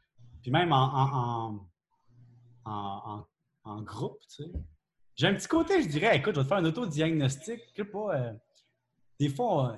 [0.43, 1.69] puis même en,
[2.65, 3.25] en,
[3.65, 4.51] en groupe, tu sais.
[5.15, 7.61] J'ai un petit côté, je dirais, écoute, je vais te faire un autodiagnostic.
[7.71, 8.33] Je sais pas, euh,
[9.21, 9.77] des fois, euh,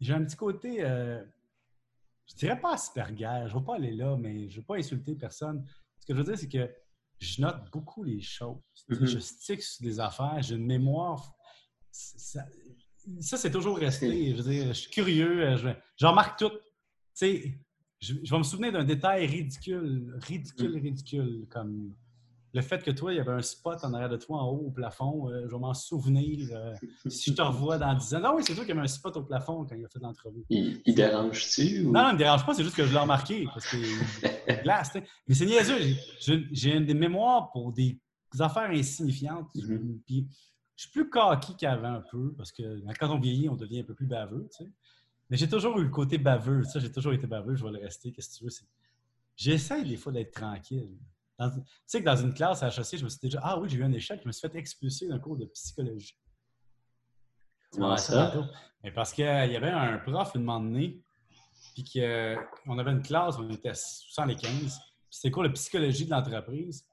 [0.00, 0.84] j'ai un petit côté,
[2.30, 4.76] je dirais pas Asperger, je ne vais pas aller là, mais je ne vais pas
[4.76, 5.66] insulter personne.
[5.98, 6.70] Ce que je veux dire, c'est que
[7.18, 8.56] je note beaucoup les choses.
[8.88, 9.06] Mm-hmm.
[9.06, 11.34] Je stick sur des affaires, j'ai une mémoire.
[11.90, 12.46] Ça,
[13.36, 14.30] c'est toujours resté.
[14.30, 16.50] Je veux dire, je suis curieux, je, remarque tout.
[16.50, 16.56] Tu
[17.14, 17.58] sais,
[18.00, 20.82] je, je vais me souvenir d'un détail ridicule, ridicule, mm.
[20.82, 21.94] ridicule, comme
[22.52, 24.66] le fait que toi, il y avait un spot en arrière de toi en haut
[24.66, 26.74] au plafond, euh, je vais m'en souvenir euh,
[27.08, 28.20] si je te revois dans 10 ans.
[28.20, 30.44] Non, oui, c'est toi qui avait un spot au plafond quand il a fait l'entrevue.
[30.48, 31.84] Il, dérange-tu?
[31.84, 34.92] Non, non, il me dérange pas, c'est juste que je l'ai remarqué parce que glace.
[35.28, 35.96] Mais c'est niaiseux,
[36.50, 37.98] j'ai des mémoires pour des
[38.38, 39.54] affaires insignifiantes.
[39.54, 40.00] Mm-hmm.
[40.06, 40.26] Puis
[40.76, 43.84] je suis plus coquille qu'avant un peu, parce que quand on vieillit, on devient un
[43.84, 44.70] peu plus baveux, tu sais.
[45.28, 46.64] Mais j'ai toujours eu le côté baveux.
[46.64, 48.10] Ça, j'ai toujours été baveux, je vais le rester.
[48.12, 48.50] Qu'est-ce que tu veux?
[49.36, 50.98] J'essaie des fois d'être tranquille.
[51.48, 53.40] Tu sais que dans une classe à HEC, je me suis déjà.
[53.42, 56.18] Ah oui, j'ai eu un échec, je me suis fait expulser d'un cours de psychologie.
[57.72, 58.32] Comment ça?
[58.82, 61.02] Mais parce qu'il y avait un prof, une moment donné,
[61.74, 64.70] puis qu'on avait une classe, on était 75, puis
[65.10, 66.84] c'était cours de psychologie de l'entreprise.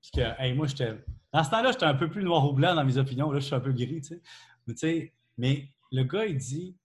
[0.00, 1.04] Puis que, hey, moi, j'étais.
[1.32, 3.30] Dans ce temps-là, j'étais un peu plus noir ou blanc dans mes opinions.
[3.30, 4.22] Là, je suis un peu gris, tu sais.
[4.66, 6.76] Mais, tu sais, mais le gars, il dit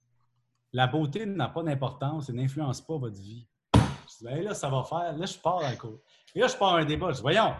[0.73, 3.48] la beauté n'a pas d'importance et n'influence pas votre vie.
[3.73, 5.18] Je dis, ben là, ça va faire.
[5.18, 5.99] Là, je pars dans le cours.
[6.36, 7.10] Et là, je pars un débat.
[7.12, 7.53] Je dis, voyons,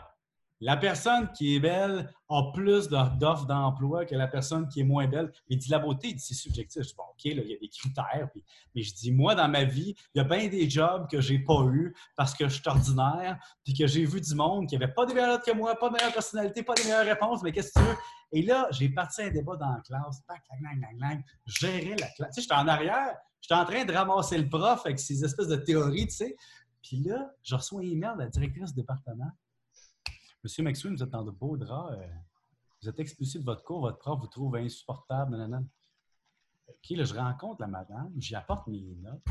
[0.62, 5.08] la personne qui est belle a plus d'offres d'emploi que la personne qui est moins
[5.08, 5.32] belle.
[5.50, 6.84] Il dit la beauté, c'est subjectif.
[6.84, 8.30] Je dis, bon, OK, là, il y a des critères.
[8.76, 11.40] mais je dis, moi, dans ma vie, il y a bien des jobs que j'ai
[11.40, 14.94] pas eu parce que je suis ordinaire, puis que j'ai vu du monde qui n'avait
[14.94, 17.74] pas de meilleures que moi, pas de meilleure personnalité, pas de meilleures réponses, mais qu'est-ce
[17.74, 17.98] que tu veux?
[18.34, 20.22] Et là, j'ai parti un débat dans la classe.
[21.48, 22.36] Je gérais la classe.
[22.36, 25.48] Tu sais, j'étais en arrière, j'étais en train de ramasser le prof avec ces espèces
[25.48, 26.36] de théories, tu sais.
[26.82, 29.32] Puis là, je reçois un email de la directrice du département.
[30.44, 31.98] Monsieur McSween, vous êtes dans de beaux draps.
[31.98, 32.08] Euh,
[32.82, 35.32] vous êtes expulsé de votre cours, votre prof vous trouve insupportable.
[35.32, 35.64] Nanana.
[36.68, 39.22] OK, là, je rencontre la madame, j'y apporte mes notes.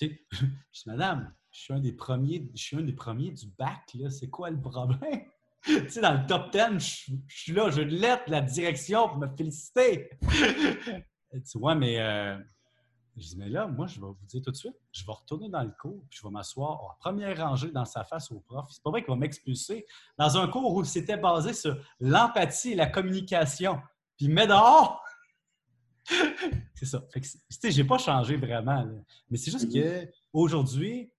[0.00, 0.18] Je dis,
[0.86, 4.08] madame, je suis un des premiers, je suis un des premiers du bac, là.
[4.08, 5.24] C'est quoi le problème?
[5.64, 6.78] tu sais, dans le top 10,
[7.26, 10.08] je, suis là, je lettre la direction pour me féliciter.
[11.32, 12.38] tu vois, mais euh,
[13.20, 15.48] je dis, mais là, moi, je vais vous dire tout de suite, je vais retourner
[15.48, 18.66] dans le cours, puis je vais m'asseoir en première rangée dans sa face au prof.
[18.70, 19.86] C'est pas vrai qu'il va m'expulser
[20.18, 23.78] dans un cours où c'était basé sur l'empathie et la communication.
[24.16, 25.02] Puis il met dehors!
[26.74, 27.04] c'est ça.
[27.12, 28.86] Tu sais, j'ai pas changé vraiment.
[29.30, 31.12] Mais c'est juste qu'aujourd'hui,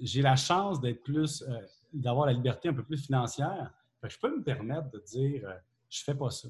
[0.00, 1.60] j'ai la chance d'être plus, euh,
[1.92, 3.72] d'avoir la liberté un peu plus financière.
[4.02, 5.54] je peux me permettre de dire, euh,
[5.88, 6.48] je fais pas ça.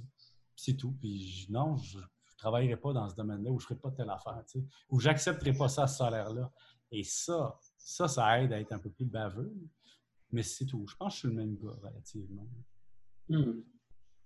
[0.56, 0.94] C'est tout.
[1.00, 1.98] Puis non, je,
[2.44, 5.00] travaillerai pas dans ce domaine-là ou je ne ferai pas telle affaire, tu sais, ou
[5.00, 6.50] j'accepterai pas ça, ce salaire-là.
[6.90, 9.52] Et ça, ça, ça aide à être un peu plus baveux.
[10.30, 10.84] Mais c'est tout.
[10.88, 12.46] Je pense que je suis le même gars, relativement.
[13.28, 13.62] Hmm.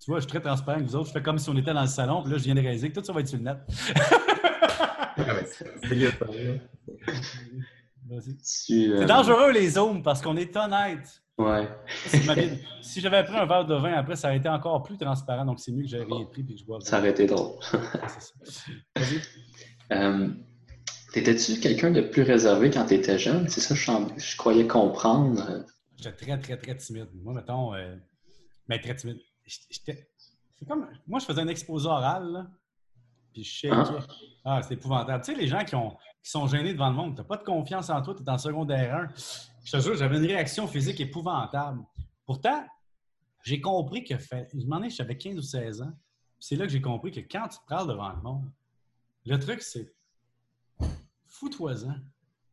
[0.01, 1.09] Tu vois, je suis très transparent avec vous autres.
[1.09, 2.91] Je fais comme si on était dans le salon, puis là, je viens de réaliser
[2.91, 3.59] que tout ça va être sur le net.
[8.43, 11.23] c'est euh, dangereux, les zooms, parce qu'on est honnête.
[11.39, 11.69] Ouais.
[12.83, 15.45] si j'avais pris un verre de vin après, ça aurait été encore plus transparent.
[15.45, 16.81] Donc, c'est mieux que j'avais rien pris et que je bois.
[16.81, 17.59] Ça aurait été drôle.
[19.93, 20.29] euh,
[21.13, 23.49] T'étais-tu quelqu'un de plus réservé quand tu étais jeune?
[23.49, 25.65] C'est ça, je, je, croyais comprendre.
[25.97, 27.09] J'étais très, très, très timide.
[27.23, 27.97] Moi, mettons, euh,
[28.69, 29.19] mais très timide.
[29.47, 30.09] J'étais.
[30.59, 30.87] C'est comme.
[31.07, 32.47] Moi, je faisais un exposé oral, là,
[33.33, 33.99] puis je shakeais.
[34.45, 35.25] Ah, ah c'est épouvantable.
[35.25, 35.91] Tu sais, les gens qui, ont,
[36.23, 38.29] qui sont gênés devant le monde, tu n'as pas de confiance en toi, tu es
[38.31, 39.09] en secondaire 1
[39.69, 41.83] je te jure, j'avais une réaction physique épouvantable.
[42.25, 42.67] Pourtant,
[43.45, 45.93] j'ai compris que, fait, je m'en ai, j'avais 15 ou 16 ans.
[46.41, 48.51] C'est là que j'ai compris que quand tu te parles devant le monde,
[49.27, 49.93] le truc, c'est
[51.27, 51.97] fous-toi-en.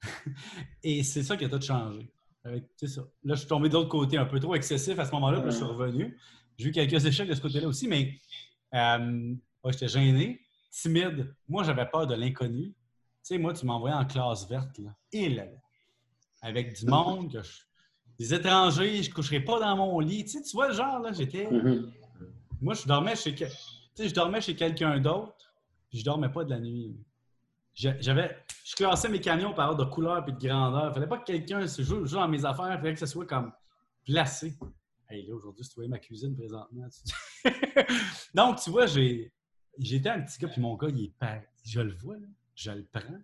[0.84, 2.12] Et c'est ça qui a tout changé.
[2.44, 3.02] ça.
[3.24, 5.52] Là, je suis tombé de l'autre côté un peu trop excessif à ce moment-là, puis
[5.52, 6.18] je suis revenu.
[6.58, 8.20] J'ai eu quelques échecs de ce côté-là aussi, mais
[8.74, 9.34] euh,
[9.68, 10.42] j'étais gêné,
[10.82, 11.34] timide.
[11.48, 12.68] Moi, j'avais peur de l'inconnu.
[12.68, 12.74] Tu
[13.24, 14.78] sais, moi, tu m'envoyais en classe verte.
[14.80, 14.92] Là.
[15.12, 15.46] Et là,
[16.42, 17.42] avec du monde,
[18.20, 20.26] des étrangers, je ne coucherai pas dans mon lit.
[20.26, 21.46] Tu, sais, tu vois le genre, là, j'étais.
[21.46, 21.92] Mm-hmm.
[22.62, 23.46] Moi, je dormais chez, tu
[23.96, 25.54] sais, je dormais chez quelqu'un d'autre,
[25.90, 26.96] puis je dormais pas de la nuit.
[27.74, 30.92] J'avais, je classais mes camions par ordre de couleur et de grandeur.
[30.92, 33.26] Il fallait pas que quelqu'un se joue, dans mes affaires, il fallait que ce soit
[33.26, 33.52] comme
[34.06, 34.58] placé.
[35.10, 36.88] Hey, là, aujourd'hui, tu vois ma cuisine présentement.
[38.34, 39.32] Donc, tu vois, j'ai,
[39.80, 41.42] j'étais un petit gars, puis mon gars, il est pareil.
[41.64, 42.18] Je le vois,
[42.56, 43.20] je le prends.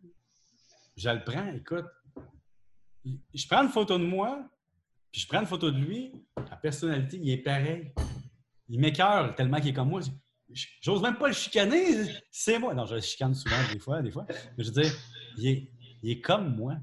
[0.98, 1.86] Je le prends, écoute,
[3.06, 4.48] je prends une photo de moi,
[5.12, 7.94] puis je prends une photo de lui, la personnalité, il est pareil.
[8.70, 10.02] Il m'écœure tellement qu'il est comme moi.
[10.82, 12.74] J'ose même pas le chicaner, c'est moi.
[12.74, 14.26] Non, je le chicane souvent, des fois, des fois.
[14.58, 14.94] Mais je veux dire,
[15.38, 15.70] il
[16.12, 16.76] est, comme moi.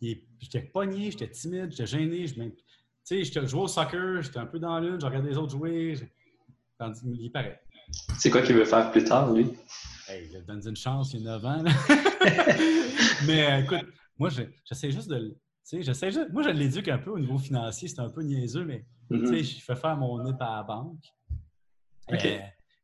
[0.00, 2.26] J'étais pogné, j'étais timide, j'étais gêné.
[2.26, 2.52] Tu
[3.02, 5.96] sais, je jouais au soccer, j'étais un peu dans l'une, je regardais les autres jouer.
[7.04, 7.54] il est pareil.
[8.18, 9.52] C'est quoi qu'il veut faire plus tard, lui?
[10.08, 11.64] Hey, donné une chance, il y a 9 ans.
[13.26, 13.86] Mais euh, écoute,
[14.18, 14.28] moi,
[14.64, 15.36] j'essaie juste de.
[15.72, 17.88] J'essaie juste, moi, je l'éduque un peu au niveau financier.
[17.88, 19.42] C'est un peu niaiseux, mais mm-hmm.
[19.42, 21.06] je fais faire mon NIP à la banque.
[22.12, 22.38] Euh,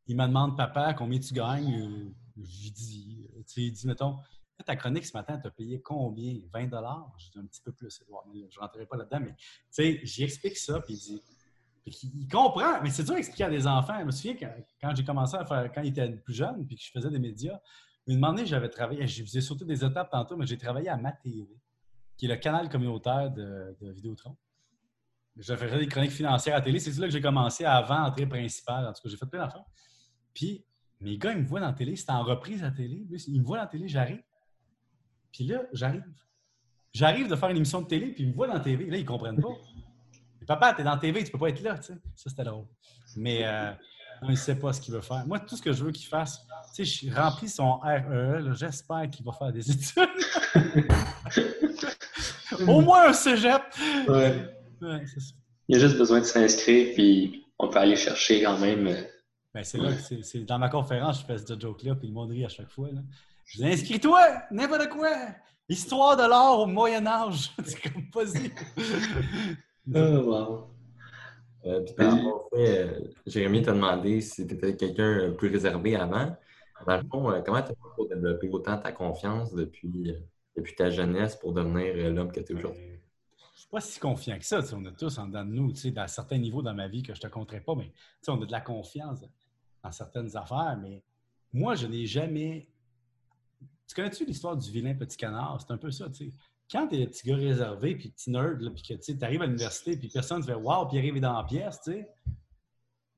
[0.06, 1.74] il me demande, papa, combien tu gagnes?
[1.74, 2.10] Euh,
[2.42, 4.16] je lui dis, il dit, mettons,
[4.64, 6.38] ta chronique ce matin, tu as payé combien?
[6.52, 6.70] 20
[7.18, 9.34] Je dis un petit peu plus, Edouard, je ne rentrerai pas là-dedans, mais
[10.04, 11.22] j'y explique ça, puis il dit,
[11.86, 13.98] il comprend, mais c'est dur d'expliquer à des enfants.
[13.98, 16.76] Je me souviens quand, quand j'ai commencé à faire, quand il était plus jeune, puis
[16.76, 17.58] que je faisais des médias,
[18.06, 21.46] une année, j'avais travaillé, je faisais surtout des étapes tantôt, mais j'ai travaillé à MaTV,
[22.16, 24.36] qui est le canal communautaire de, Vidéotron.
[25.36, 26.78] je faisais des chroniques financières à télé.
[26.80, 28.86] C'est là que j'ai commencé avant entrée principale.
[28.86, 29.64] En tout cas, j'ai fait plein d'affaires.
[30.34, 30.64] Puis,
[31.00, 31.96] mes gars, ils me voient dans la télé.
[31.96, 33.06] C'était en reprise à télé.
[33.28, 34.22] Ils me voient dans la télé, j'arrive.
[35.32, 36.04] Puis là, j'arrive.
[36.92, 38.90] J'arrive de faire une émission de télé, puis ils me voient dans la télé.
[38.90, 39.54] Là, ils ne comprennent pas.
[40.46, 41.80] Papa, t'es dans la TV, tu peux pas être là.
[41.80, 42.66] Ça, c'était drôle.
[43.16, 43.72] Mais euh,
[44.22, 45.26] il ne sait pas ce qu'il veut faire.
[45.26, 48.54] Moi, tout ce que je veux qu'il fasse, tu sais, je remplis son REE.
[48.54, 50.08] J'espère qu'il va faire des études.
[52.66, 53.62] Au moins un cégep.
[54.08, 54.54] Ouais.
[54.82, 58.86] Il y a juste besoin de s'inscrire, puis on peut aller chercher quand même.
[58.86, 59.02] Euh,
[59.54, 62.30] ben, c'est là que c'est dans ma conférence, je fais ce joke-là, puis le monde
[62.30, 62.88] rit à chaque fois.
[62.92, 63.00] Là.
[63.44, 65.10] Je dis inscris-toi, n'importe quoi!
[65.68, 67.52] Histoire de l'or au Moyen-Âge.
[67.64, 68.52] c'est comme pas-y.
[69.94, 70.70] Oh, wow.
[71.66, 72.16] Euh, puis par
[72.52, 76.36] fait, euh, Jérémy t'a demandé si tu étais quelqu'un plus réservé avant.
[76.86, 80.14] Dans le fond, euh, comment tu as fait pour développer autant ta confiance depuis,
[80.56, 82.86] depuis ta jeunesse pour devenir l'homme que tu es aujourd'hui?
[82.86, 84.60] Je ne suis pas si confiant que ça.
[84.72, 87.18] On a tous en dedans de nous, à certains niveaux dans ma vie que je
[87.18, 87.92] ne te compterai pas, mais
[88.26, 89.20] on a de la confiance
[89.84, 90.78] dans certaines affaires.
[90.80, 91.02] Mais
[91.52, 92.68] moi, je n'ai jamais.
[93.86, 95.60] Tu connais-tu l'histoire du vilain petit canard?
[95.60, 96.36] C'est un peu ça, tu sais
[96.70, 99.46] quand tu es un petit gars réservé, puis petit nerd, puis que tu arrives à
[99.46, 102.08] l'université, puis personne ne fait Waouh, puis arrive dans la pièce, tu sais.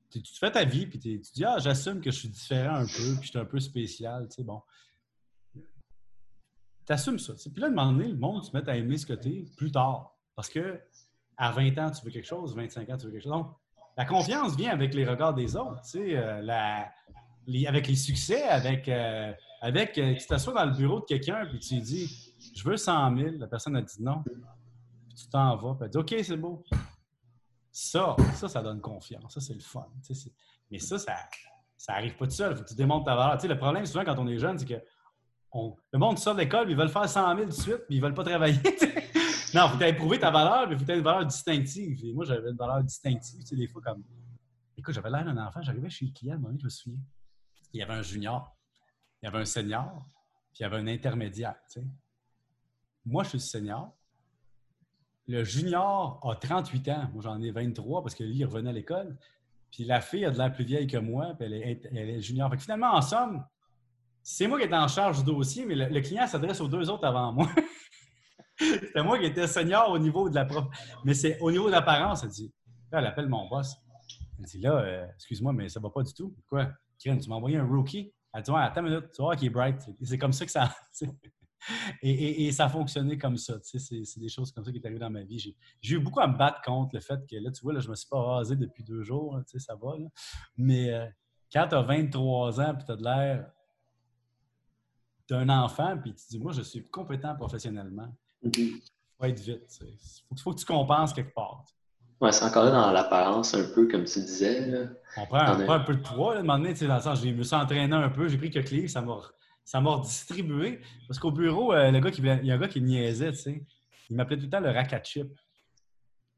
[0.09, 3.15] Tu, fais ta vie, puis tu dis Ah, j'assume que je suis différent un peu,
[3.15, 4.61] puis je suis un peu spécial, tu sais, bon.
[6.85, 7.33] Tu assumes ça.
[7.33, 9.45] Puis là, à un moment donné, le monde se met à aimer ce que es
[9.55, 10.15] plus tard.
[10.35, 10.79] Parce que
[11.37, 13.31] à 20 ans, tu veux quelque chose, 25 ans, tu veux quelque chose.
[13.31, 13.55] Donc,
[13.97, 16.41] la confiance vient avec les regards des autres, tu sais, euh,
[17.67, 19.31] avec les succès, avec, euh,
[19.61, 23.15] avec euh, tu t'assois dans le bureau de quelqu'un, puis tu dis je veux 100
[23.15, 23.29] 000.
[23.37, 24.23] La personne a dit non.
[24.23, 25.75] Puis tu t'en vas.
[25.75, 26.63] Puis elle dit OK, c'est beau.
[27.71, 29.33] Ça, ça, ça donne confiance.
[29.33, 29.87] Ça, c'est le fun.
[30.69, 31.15] Mais ça, ça,
[31.77, 32.55] ça pas tout seul.
[32.55, 33.39] Faut que tu démontres ta valeur.
[33.43, 34.81] le problème, souvent, quand on est jeune, c'est que
[35.91, 38.01] le monde sort de l'école, ils veulent faire 100 000 tout de suite, puis ils
[38.01, 38.59] veulent pas travailler.
[39.53, 42.03] non, il faut éprouver ta valeur, mais faut avoir une valeur distinctive.
[42.03, 43.39] Et moi, j'avais une valeur distinctive.
[43.41, 44.03] Tu sais, des fois, comme.
[44.77, 46.99] Écoute, j'avais l'air d'un enfant, j'arrivais chez le client, moment, je me souviens.
[47.73, 48.55] Il y avait un junior,
[49.21, 50.07] il y avait un senior,
[50.51, 51.55] puis il y avait un intermédiaire.
[51.71, 51.87] Tu sais.
[53.05, 53.93] Moi, je suis senior.
[55.27, 57.09] Le junior a 38 ans.
[57.13, 59.17] Moi, j'en ai 23 parce que lui, il revenait à l'école.
[59.71, 62.49] Puis la fille a de l'air plus vieille que moi, puis elle est, junior.
[62.51, 63.43] Fait finalement, en somme,
[64.21, 67.05] c'est moi qui étais en charge du dossier, mais le, client s'adresse aux deux autres
[67.05, 67.49] avant moi.
[68.59, 70.65] C'était moi qui étais senior au niveau de la prof.
[71.03, 72.53] Mais c'est au niveau de l'apparence, elle dit.
[72.91, 73.75] Elle appelle mon boss.
[74.37, 76.35] Elle dit là, euh, excuse-moi, mais ça va pas du tout.
[76.47, 76.69] Quoi?
[76.99, 78.13] tu m'as envoyé un rookie?
[78.31, 79.81] Elle dit attends une minute, tu vois qu'il est bright.
[80.03, 80.69] C'est comme ça que ça.
[82.01, 83.55] Et, ça a fonctionné comme ça.
[83.63, 85.55] c'est des choses comme ça qui est arrivé dans ma vie.
[85.81, 87.87] J'ai eu beaucoup à me battre contre le fait que, là, tu vois, là, je
[87.87, 89.39] ne me suis pas rasé depuis deux jours.
[89.57, 89.93] ça va.
[90.57, 91.05] Mais euh,
[91.51, 93.51] quand tu as 23 ans et tu as de l'air
[95.29, 98.81] d'un enfant, puis tu dis, moi, je suis compétent professionnellement, il mm-hmm.
[99.17, 99.79] faut être vite.
[100.31, 101.63] Il faut, que tu compenses quelque part.
[102.19, 104.89] Ouais, c'est encore là dans l'apparence, un peu comme tu disais.
[105.17, 107.29] On prend, un peu de poids, là, à un moment donné, dans le sens, je
[107.29, 109.17] me suis entraîné un peu, j'ai pris que clé, ça m'a
[109.65, 110.81] ça m'a redistribué.
[111.07, 113.37] Parce qu'au bureau, euh, le gars qui, il y a un gars qui niaisait, tu
[113.37, 113.65] sais.
[114.09, 115.33] Il m'appelait tout le temps le rack à chips.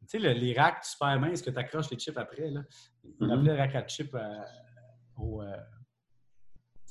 [0.08, 2.62] Tu sais, les racks super minces que tu accroches les chips après, là.
[3.04, 3.28] Il mm-hmm.
[3.28, 4.40] m'appelait le rack à chips euh,
[5.18, 5.42] au.
[5.42, 5.56] Euh,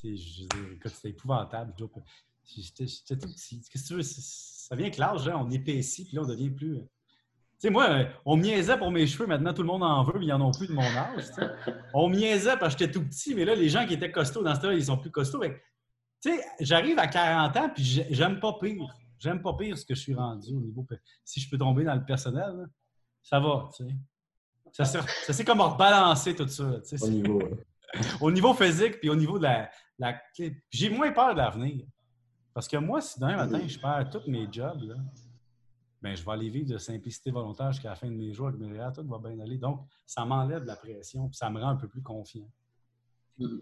[0.01, 1.75] tu sais, c'était épouvantable.
[2.45, 3.63] J'étais tout petit.
[3.71, 4.03] Qu'est-ce que tu veux?
[4.03, 6.79] Ça vient avec l'âge, on épaissit, puis là, on devient plus.
[6.79, 6.89] Tu
[7.59, 9.27] sais, moi, on me niaisait pour mes cheveux.
[9.27, 11.25] Maintenant, tout le monde en veut, mais ils n'en ont plus de mon âge.
[11.95, 14.43] On me niaisait parce que j'étais tout petit, mais là, les gens qui étaient costauds
[14.43, 15.43] dans ce temps-là, ils sont plus costauds.
[16.25, 18.97] Tu sais, j'arrive à 40 ans, puis j'aime pas pire.
[19.19, 20.87] J'aime pas pire ce que je suis rendu au niveau.
[21.23, 22.67] Si je peux tomber dans le personnel,
[23.23, 23.85] ça va, tu
[24.73, 24.85] sais.
[24.85, 25.03] Ça
[25.33, 26.65] c'est comme rebalancer tout ça.
[27.03, 27.43] au, niveau,
[28.23, 30.23] au niveau physique, puis au niveau de la.
[30.71, 31.85] J'ai moins peur de l'avenir.
[32.55, 34.95] Parce que moi, si demain matin, je perds tous mes jobs, là,
[36.01, 38.61] ben, je vais aller vivre de simplicité volontaire jusqu'à la fin de mes jours avec
[38.61, 39.59] mes tout va bien aller.
[39.59, 42.49] Donc, ça m'enlève la pression, puis ça me rend un peu plus confiant.
[43.39, 43.59] Mm.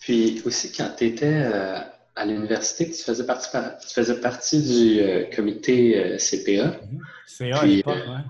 [0.00, 1.78] Puis aussi, quand tu étais euh,
[2.16, 3.48] à l'université, tu faisais partie,
[3.80, 6.80] tu faisais partie du euh, comité euh, CPA.
[7.26, 8.20] CA à l'époque, oui.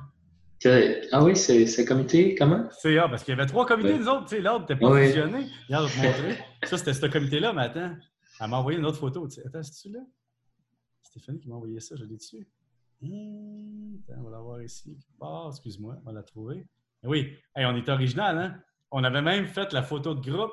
[1.11, 2.69] Ah oui, c'est comité, comment?
[2.81, 5.47] CA, parce qu'il y avait trois comités, nous autres, tu sais, l'autre n'était pas fusionné.
[5.67, 6.45] Regarde, je vais te montrer.
[6.65, 7.97] Ça, c'était ce comité-là, mais attends,
[8.41, 9.27] elle m'a envoyé une autre photo.
[9.45, 10.01] Attends, c'est-tu là?
[11.03, 12.47] Stéphanie qui m'a envoyé ça, je l'ai dessus.
[13.03, 14.97] Hum, on va la voir ici.
[15.21, 16.67] Ah, excuse-moi, on va la trouver.
[17.03, 18.55] Oui, on est original, hein?
[18.93, 20.53] On avait même fait la photo de groupe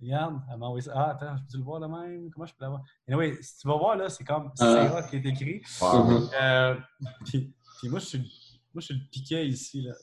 [0.00, 0.92] Regarde, elle m'a envoyé ça.
[0.94, 2.30] Ah, attends, je peux le voir là même?
[2.30, 2.82] Comment je peux l'avoir?
[3.08, 5.02] Anyway, si tu vas voir, là, c'est comme ah.
[5.02, 5.62] c'est qui est écrit.
[6.40, 6.76] Euh,
[7.24, 7.52] puis,
[7.84, 8.18] moi, je suis,
[8.72, 9.82] moi, je suis le piquet ici.
[9.82, 9.94] Là.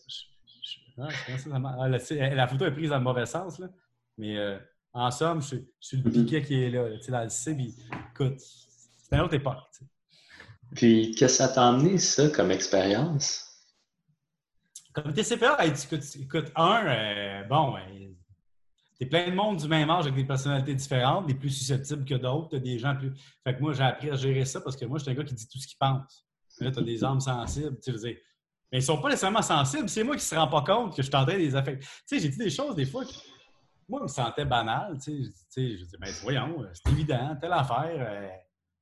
[0.97, 1.07] Ah,
[1.79, 3.67] ah, la, photo est prise dans le mauvais sens, là.
[4.17, 4.57] mais euh,
[4.93, 7.51] en somme, je, suis le piquet qui est là, là dans le C.
[8.11, 9.57] écoute, c'est une autre époque.
[10.73, 13.45] Puis, qu'est-ce que ça t'a amené, ça, comme expérience?
[14.93, 17.75] Comme TCPA, écoute, un, euh, bon,
[18.97, 22.15] t'es plein de monde du même âge avec des personnalités différentes, des plus susceptibles que
[22.15, 23.11] d'autres, des gens plus.
[23.43, 25.23] Fait que moi, j'ai appris à gérer ça parce que moi, je suis un gars
[25.23, 26.25] qui dit tout ce qu'il pense.
[26.59, 28.21] Là, t'as des âmes sensibles, tu sais.
[28.71, 31.09] Mais ils sont pas nécessairement sensibles, c'est moi qui se rend pas compte que je
[31.09, 31.79] suis des affects.
[31.79, 33.21] Tu sais, j'ai dit des choses des fois qui,
[33.87, 35.77] moi, je me sentais banal, tu sais.
[35.77, 37.95] Je dis, ben voyons, c'est évident, telle affaire.
[37.99, 38.29] Euh,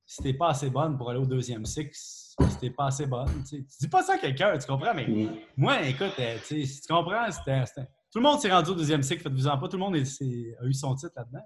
[0.06, 3.42] si t'es pas assez bonne pour aller au deuxième cycle, si t'es pas assez bonne.
[3.48, 4.94] Tu dis pas ça à quelqu'un, tu comprends?
[4.94, 5.36] Mais mm.
[5.56, 7.64] moi, écoute, euh, si tu comprends, c'était,
[8.14, 10.72] tout le monde s'est rendu au deuxième cycle, faites-vous-en pas, tout le monde a eu
[10.72, 11.44] son titre là-dedans.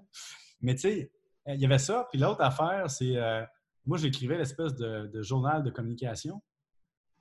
[0.61, 1.11] Mais tu sais,
[1.47, 2.07] euh, il y avait ça.
[2.11, 3.43] Puis l'autre affaire, c'est euh,
[3.87, 6.43] moi, j'écrivais l'espèce de, journal de communication.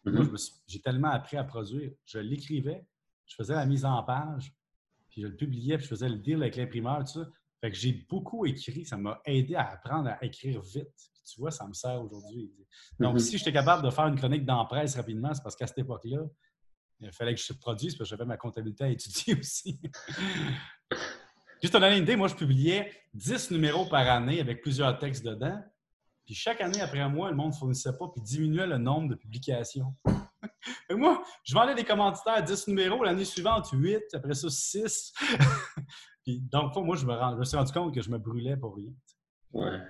[0.04, 0.52] Mm-hmm.
[0.66, 1.90] j'ai tellement appris à produire.
[2.04, 2.86] Je l'écrivais,
[3.24, 4.54] je faisais la mise en page,
[5.08, 7.26] puis je le publiais, puis je faisais le deal avec l'imprimeur, tout ça.
[7.62, 10.92] Fait que j'ai beaucoup écrit, ça m'a aidé à apprendre à écrire vite
[11.24, 12.50] tu vois, ça me sert aujourd'hui.
[12.98, 13.18] Donc, mm-hmm.
[13.18, 16.20] si j'étais capable de faire une chronique dans presse rapidement, c'est parce qu'à cette époque-là,
[17.00, 19.80] il fallait que je produise parce que j'avais ma comptabilité à étudier aussi.
[21.62, 25.60] Juste donner une idée, moi, je publiais 10 numéros par année avec plusieurs textes dedans.
[26.24, 29.14] Puis chaque année après moi, le monde ne fournissait pas puis diminuait le nombre de
[29.14, 29.94] publications.
[30.90, 35.12] moi, je vendais des commanditaires 10 numéros, l'année suivante 8, après ça 6.
[36.24, 38.76] puis donc, moi, je me, je me suis rendu compte que je me brûlais pour
[38.76, 38.92] rien.
[39.52, 39.80] Ouais.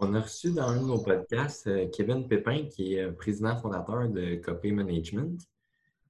[0.00, 3.56] On a reçu dans un de nos podcasts euh, Kevin Pépin, qui est euh, président
[3.56, 5.40] fondateur de Copy Management.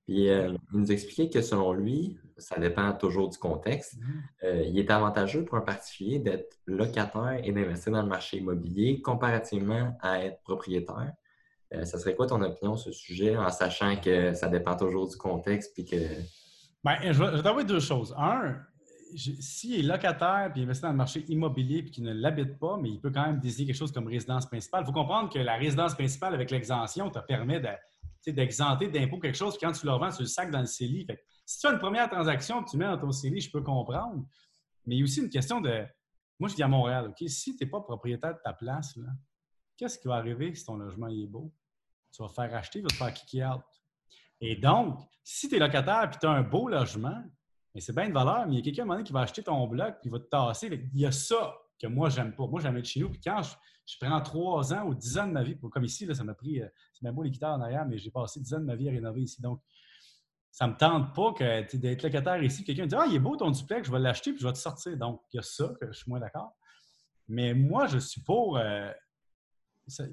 [0.04, 4.68] Puis euh, il nous expliquait que selon lui, ça dépend toujours du contexte, mm-hmm.
[4.68, 9.96] il est avantageux pour un particulier d'être locataire et d'investir dans le marché immobilier comparativement
[10.00, 11.12] à être propriétaire.
[11.72, 15.16] ça serait quoi ton opinion sur ce sujet en sachant que ça dépend toujours du
[15.16, 15.96] contexte puis que.
[16.84, 18.14] Bien, je vais, t'envoyer deux choses.
[18.16, 18.54] Un,
[19.16, 22.90] s'il est locataire puis investit dans le marché immobilier puis qu'il ne l'habite pas, mais
[22.90, 25.56] il peut quand même désigner quelque chose comme résidence principale, il faut comprendre que la
[25.56, 27.60] résidence principale avec l'exemption te permet
[28.26, 31.06] d'exenter d'impôt quelque chose quand tu le revends, tu le sac dans le CELI.
[31.46, 34.26] si tu as une première transaction que tu mets dans ton CELI, je peux comprendre.
[34.86, 35.84] Mais il y a aussi une question de.
[36.38, 37.28] Moi, je vis à Montréal, OK?
[37.28, 38.96] Si tu n'es pas propriétaire de ta place,
[39.76, 41.52] qu'est-ce qui va arriver si ton logement est beau?
[42.12, 43.62] Tu vas faire acheter, tu vas te faire kick out.
[44.40, 47.22] Et donc, si tu es locataire et tu as un beau logement,
[47.74, 49.12] mais c'est bien de valeur, mais il y a quelqu'un à un moment donné qui
[49.12, 50.68] va acheter ton bloc puis il va te tasser.
[50.94, 52.46] Il y a ça que moi, j'aime pas.
[52.46, 53.10] Moi, j'aime être chez nous.
[53.10, 56.14] Puis quand je, prends trois ans ou dix ans de ma vie, comme ici, là,
[56.14, 58.52] ça m'a pris, euh, c'est même beau les guitares en arrière, mais j'ai passé dix
[58.54, 59.40] ans de ma vie à rénover ici.
[59.40, 59.62] Donc,
[60.50, 61.34] ça me tente pas
[61.72, 62.64] d'être locataire ici.
[62.64, 64.58] Quelqu'un dit Ah, il est beau ton duplex, je vais l'acheter puis je vais te
[64.58, 64.96] sortir.
[64.96, 66.56] Donc, il y a ça que je suis moins d'accord.
[67.28, 68.58] Mais moi, je suis pour.
[68.58, 68.90] Euh,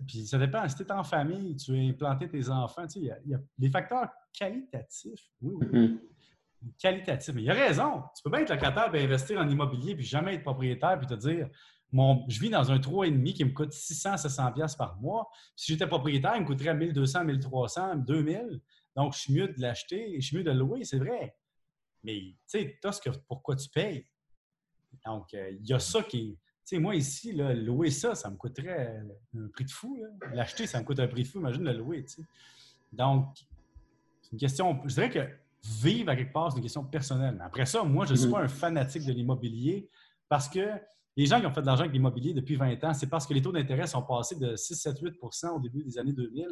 [0.08, 0.68] puis ça dépend.
[0.70, 4.10] Si tu es en famille, tu veux implanter tes enfants, il y, a des facteurs
[4.32, 5.32] qualitatifs.
[5.42, 5.68] Oui, oui.
[5.68, 6.15] Mm-hmm
[6.78, 7.34] qualitatif.
[7.34, 8.04] Mais il a raison.
[8.16, 11.14] Tu peux bien être locataire et investir en immobilier puis jamais être propriétaire puis te
[11.14, 11.50] dire
[11.92, 15.30] mon, je vis dans un 3,5 qui me coûte 600, 700 pièces par mois.
[15.56, 18.60] Si j'étais propriétaire, il me coûterait 1200, 1300, 2000.
[18.96, 21.36] Donc, je suis mieux de l'acheter et je suis mieux de le louer, c'est vrai.
[22.04, 24.06] Mais tu sais, tu as ce que, pourquoi tu payes?
[25.06, 28.30] Donc, euh, il y a ça qui Tu sais, moi ici, là, louer ça, ça
[28.30, 29.02] me coûterait
[29.38, 30.04] un prix de fou.
[30.34, 31.40] L'acheter, ça me coûte un prix de fou.
[31.40, 32.06] Imagine le louer.
[32.92, 33.38] Donc,
[34.22, 34.82] c'est une question.
[34.86, 37.42] Je dirais que vivre à quelque part, c'est une question personnelle.
[37.44, 39.90] Après ça, moi, je ne suis pas un fanatique de l'immobilier
[40.30, 40.62] parce que
[41.18, 43.34] les gens qui ont fait de l'argent avec l'immobilier depuis 20 ans, c'est parce que
[43.34, 45.14] les taux d'intérêt sont passés de 6, 7, 8
[45.54, 46.48] au début des années 2000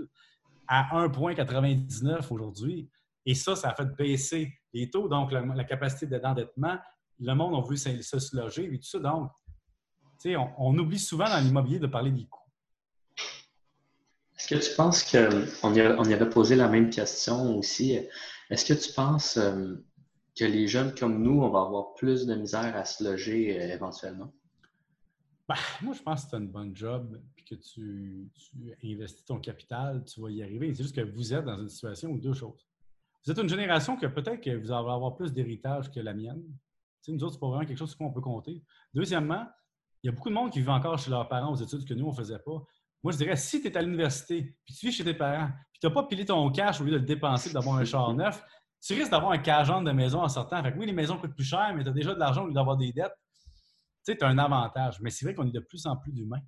[0.67, 2.89] à 1,99 aujourd'hui.
[3.25, 6.77] Et ça, ça a fait baisser les taux, donc la, capacité d'endettement.
[7.19, 8.99] Le monde a voulu se, loger et tout ça.
[8.99, 9.29] Donc,
[10.25, 12.39] on, on oublie souvent dans l'immobilier de parler des coûts.
[14.37, 17.99] Est-ce que tu penses qu'on on y avait posé la même question aussi?
[18.53, 19.83] Est-ce que tu penses euh,
[20.37, 23.73] que les jeunes comme nous, on va avoir plus de misère à se loger euh,
[23.73, 24.31] éventuellement?
[25.49, 28.29] Ben, moi, je pense que tu as une bonne job et que tu,
[28.83, 30.71] investis ton capital, tu vas y arriver.
[30.75, 32.69] C'est juste que vous êtes dans une situation où deux choses.
[33.25, 36.43] Vous êtes une génération que peut-être que vous allez avoir plus d'héritage que la mienne.
[37.07, 38.63] nous autres, c'est pas vraiment quelque chose sur quoi on peut compter.
[38.93, 39.47] Deuxièmement,
[40.03, 41.95] il y a beaucoup de monde qui vit encore chez leurs parents aux études que
[41.95, 42.63] nous, on ne faisait pas.
[43.03, 45.79] Moi, je dirais, si tu es à l'université, puis tu vis chez tes parents, puis
[45.81, 48.43] tu n'as pas pilé ton cash au lieu de le dépenser d'avoir un char neuf,
[48.81, 50.61] tu risques d'avoir un cajon de maison en sortant.
[50.63, 52.47] Fait que oui, les maisons coûtent plus cher, mais tu as déjà de l'argent au
[52.47, 53.13] lieu d'avoir des dettes.
[54.05, 54.99] Tu sais, tu as un avantage.
[55.01, 56.41] Mais c'est vrai qu'on est de plus en plus d'humains.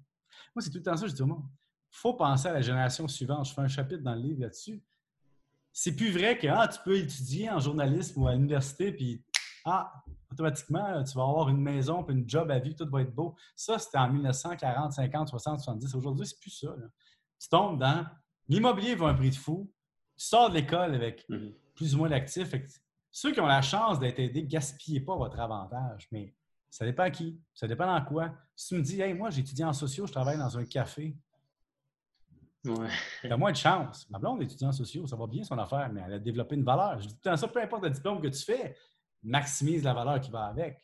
[0.54, 1.08] Moi, c'est tout le temps ça.
[1.08, 3.48] Je dis au monde, il faut penser à la génération suivante.
[3.48, 4.84] Je fais un chapitre dans le livre là-dessus.
[5.72, 9.24] C'est plus vrai que ah, tu peux étudier en journalisme ou à l'université, puis
[9.66, 9.92] ah,
[10.36, 13.36] automatiquement, tu vas avoir une maison puis une job à vie, tout va être beau.
[13.56, 15.96] Ça, c'était en 1940, 50, 60, 70.
[15.96, 16.76] Aujourd'hui, c'est plus ça.
[17.40, 18.06] Tu tombes dans
[18.48, 19.72] l'immobilier va un prix de fou.
[20.18, 21.54] Tu sors de l'école avec mhm.
[21.74, 22.54] plus ou moins d'actifs.
[23.12, 26.08] Ceux qui ont la chance d'être aidés, gaspillez pas votre avantage.
[26.12, 26.36] Mais
[26.70, 27.40] ça dépend à qui.
[27.54, 28.34] Ça dépend dans quoi.
[28.56, 31.18] Si tu me dis, hey, moi, j'étudie en sociaux, je travaille dans un café.
[32.66, 32.90] Ouais.
[33.22, 34.10] T'as moins de chance.
[34.10, 36.64] Ma blonde est étudiante sociaux, ça va bien son affaire, mais elle a développé une
[36.64, 37.00] valeur.
[37.00, 38.76] Je dis tout ça, peu importe le diplôme que tu fais,
[39.26, 40.78] maximise la valeur qui va avec.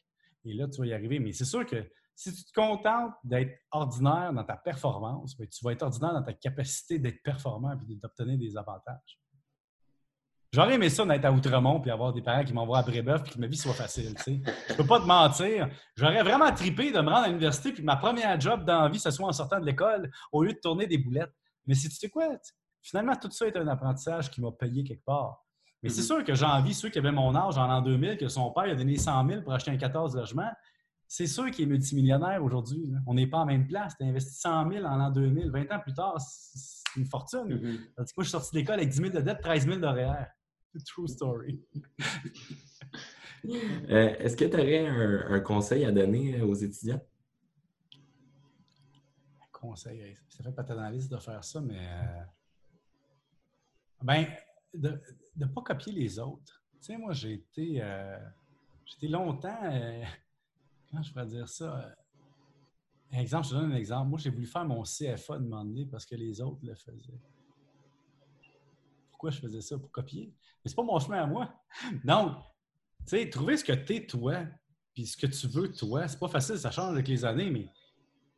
[0.44, 1.20] Et là, tu vas y arriver.
[1.20, 5.64] Mais c'est sûr que si tu te contentes d'être ordinaire dans ta performance, ben, tu
[5.64, 9.20] vas être ordinaire dans ta capacité d'être performant et d'obtenir des avantages.
[10.54, 13.32] J'aurais aimé ça d'être à Outremont puis avoir des parents qui m'envoient à Brébeuf et
[13.32, 14.14] que ma vie soit facile.
[14.26, 15.70] Je ne peux pas te mentir.
[15.96, 19.00] J'aurais vraiment tripé de me rendre à l'université puis ma première job dans la vie,
[19.00, 21.34] ce soit en sortant de l'école, au lieu de tourner des boulettes.
[21.66, 22.28] Mais si tu sais quoi,
[22.82, 25.42] finalement, tout ça est un apprentissage qui m'a payé quelque part.
[25.82, 26.06] Mais c'est mm-hmm.
[26.06, 28.66] sûr que j'ai envie, ceux qui avaient mon âge en l'an 2000, que son père
[28.66, 30.52] a donné 100 000 pour acheter un 14 logements,
[31.08, 32.90] c'est sûr qu'il est multimillionnaire aujourd'hui.
[33.06, 33.98] On n'est pas en même place.
[33.98, 35.52] Tu as investi 100 000 en l'an 2000.
[35.52, 37.46] 20 ans plus tard, c'est une fortune.
[37.46, 38.06] Mm -hmm.
[38.18, 41.60] je suis sorti d'école avec 10 000 de dette, 13 000 de True story.
[43.44, 44.86] Euh, est-ce que tu aurais
[45.36, 47.02] un, conseil à donner aux étudiants?
[49.42, 52.24] Un conseil, ça fait pas ta de faire ça, mais euh,
[54.04, 54.28] ben,
[54.74, 55.02] de
[55.36, 56.64] ne pas copier les autres.
[56.74, 58.18] Tu sais, moi, j'ai été, euh,
[59.04, 59.60] longtemps,
[60.90, 61.96] comment je pourrais dire ça?
[63.20, 64.10] exemple, je te donne un exemple.
[64.10, 67.20] Moi, j'ai voulu faire mon CFA de parce que les autres le faisaient.
[69.10, 69.78] Pourquoi je faisais ça?
[69.78, 70.34] Pour copier?
[70.64, 71.54] Mais c'est pas mon chemin à moi.
[72.04, 72.38] Donc,
[73.00, 74.46] tu sais, trouver ce que tu es toi,
[74.94, 77.70] puis ce que tu veux toi, c'est pas facile, ça change avec les années, mais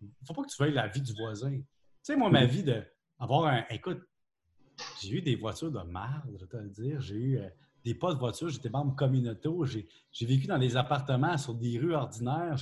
[0.01, 1.51] il faut pas que tu veuilles la vie du voisin.
[1.51, 1.65] Tu
[2.01, 3.65] sais, moi, ma vie d'avoir un.
[3.69, 4.01] Écoute,
[5.01, 7.01] j'ai eu des voitures de merde, je te dire.
[7.01, 7.49] J'ai eu euh,
[7.83, 11.93] des pas de voitures, j'étais membre communautaire, j'ai vécu dans des appartements sur des rues
[11.93, 12.55] ordinaires.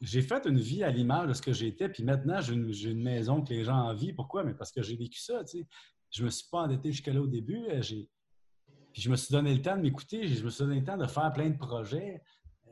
[0.00, 3.42] J'ai fait une vie à l'image de ce que j'étais, puis maintenant, j'ai une, maison
[3.42, 4.12] que les gens envient.
[4.12, 4.44] Pourquoi?
[4.44, 5.66] Mais parce que j'ai vécu ça, tu sais.
[6.10, 7.66] Je me suis pas endetté jusqu'à là au début.
[7.70, 7.80] Euh,
[8.94, 10.96] puis je me suis donné le temps de m'écouter, je me suis donné le temps
[10.96, 12.22] de faire plein de projets.
[12.68, 12.70] Euh,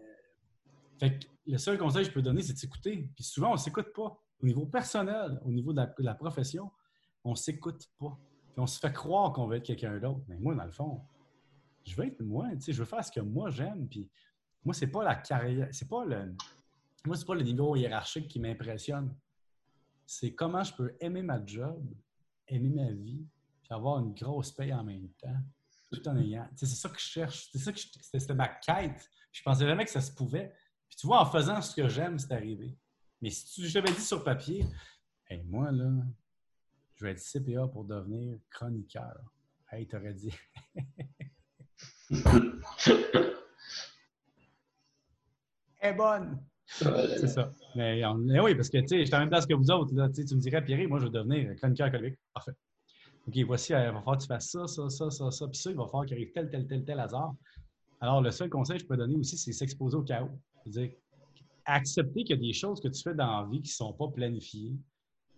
[1.01, 3.11] fait que le seul conseil que je peux donner, c'est de s'écouter.
[3.17, 4.17] Puis souvent, on ne s'écoute pas.
[4.41, 6.71] Au niveau personnel, au niveau de la, profession,
[7.25, 8.17] on ne s'écoute pas.
[8.53, 10.23] Puis on se fait croire qu'on veut être quelqu'un d'autre.
[10.29, 11.01] Mais moi, dans le fond,
[11.85, 13.89] je veux être moi, tu sais, je veux faire ce que moi j'aime.
[13.89, 14.09] Puis
[14.65, 16.35] moi, c'est pas la carrière, c'est pas le.
[17.05, 19.15] Moi, c'est pas le niveau hiérarchique qui m'impressionne.
[20.07, 21.83] C'est comment je peux aimer ma job,
[22.47, 23.27] aimer ma vie,
[23.63, 25.41] puis avoir une grosse paye en même temps
[25.93, 26.49] tout en ayant.
[26.57, 27.49] C'est ça que je cherche.
[27.53, 29.11] C'est ça que c'était ma quête.
[29.31, 30.53] Je pensais jamais que ça se pouvait.
[30.89, 32.77] Puis tu vois, en faisant ce que j'aime, c'est arrivé.
[33.21, 34.65] Mais si tu j'avais dit sur papier,
[35.29, 35.91] hey, moi, là,
[36.97, 39.21] je vais être CPA pour devenir chroniqueur.
[39.71, 40.35] Hey, t'aurais dit.
[45.81, 46.41] Est bonne.
[46.67, 47.53] C'est ça.
[47.75, 48.05] Mais,
[48.41, 49.95] oui, parce que tu sais, je suis en même place que vous autres.
[49.95, 52.19] Là, tu me dirais, Pierre, moi, je vais devenir chroniqueur économique.
[52.33, 52.53] Parfait.
[53.27, 55.59] OK, voici, euh, il va falloir que tu fasses ça, ça, ça, ça, ça, puis
[55.59, 57.35] ça, il va falloir qu'il arrive tel, tel, tel, tel hasard.
[58.01, 60.31] Alors, le seul conseil que je peux donner aussi, c'est s'exposer au chaos.
[60.65, 60.93] C'est-à-dire,
[61.65, 63.93] accepter qu'il y a des choses que tu fais dans la vie qui ne sont
[63.93, 64.75] pas planifiées.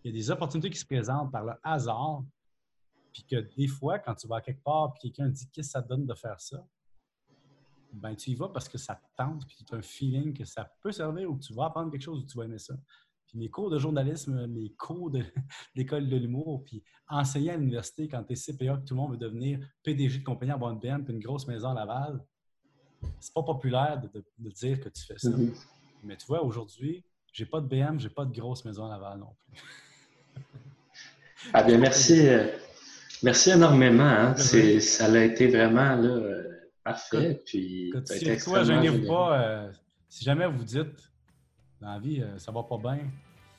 [0.04, 2.22] Il y a des opportunités qui se présentent par le hasard,
[3.12, 5.82] puis que des fois, quand tu vas quelque part, puis quelqu'un dit Qu'est-ce que ça
[5.82, 6.64] te donne de faire ça?
[7.92, 10.44] Ben, tu y vas parce que ça te tente, puis tu as un feeling que
[10.44, 12.58] ça peut servir ou que tu vas apprendre quelque chose ou que tu vas aimer
[12.58, 12.74] ça
[13.34, 15.10] mes cours de journalisme, mes cours
[15.74, 19.12] d'école de, l'humour, puis enseigner à l'université quand tu es CPA, que tout le monde
[19.12, 22.24] veut devenir PDG de compagnie à bonne BM, puis une grosse maison à Laval,
[23.20, 25.30] c'est pas populaire de, dire que tu fais ça.
[25.30, 25.66] Mm-hmm.
[26.04, 29.18] Mais tu vois, aujourd'hui, j'ai pas de BM, j'ai pas de grosse maison à Laval
[29.18, 29.60] non plus.
[31.52, 32.28] ah bien, merci.
[33.24, 34.04] Merci énormément.
[34.04, 34.34] Hein.
[34.36, 36.20] Ça a été vraiment là,
[36.84, 37.40] parfait.
[37.46, 38.02] puis, toi,
[39.08, 39.40] pas.
[39.40, 39.70] Euh,
[40.08, 41.10] si jamais vous dites
[41.80, 42.98] dans la vie, euh, ça va pas bien.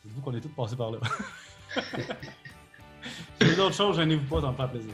[0.03, 0.99] Dites-vous qu'on est tous passés par là.
[3.39, 4.93] Si vous d'autres choses, gênez-vous pas, ça me faire plaisir.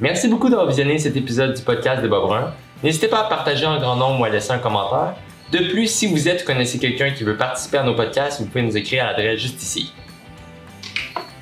[0.00, 2.54] Merci beaucoup d'avoir visionné cet épisode du podcast de Bob Brun.
[2.82, 5.14] N'hésitez pas à partager un grand nombre ou à laisser un commentaire.
[5.52, 8.46] De plus, si vous êtes ou connaissez quelqu'un qui veut participer à nos podcasts, vous
[8.46, 9.92] pouvez nous écrire à l'adresse juste ici.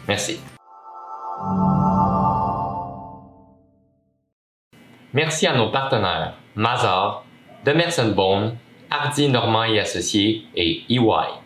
[0.09, 0.41] Merci.
[5.13, 7.25] Merci à nos partenaires Mazar,
[7.65, 8.57] Demerson Bone,
[8.91, 11.42] Hardy Normand et Associés et EY.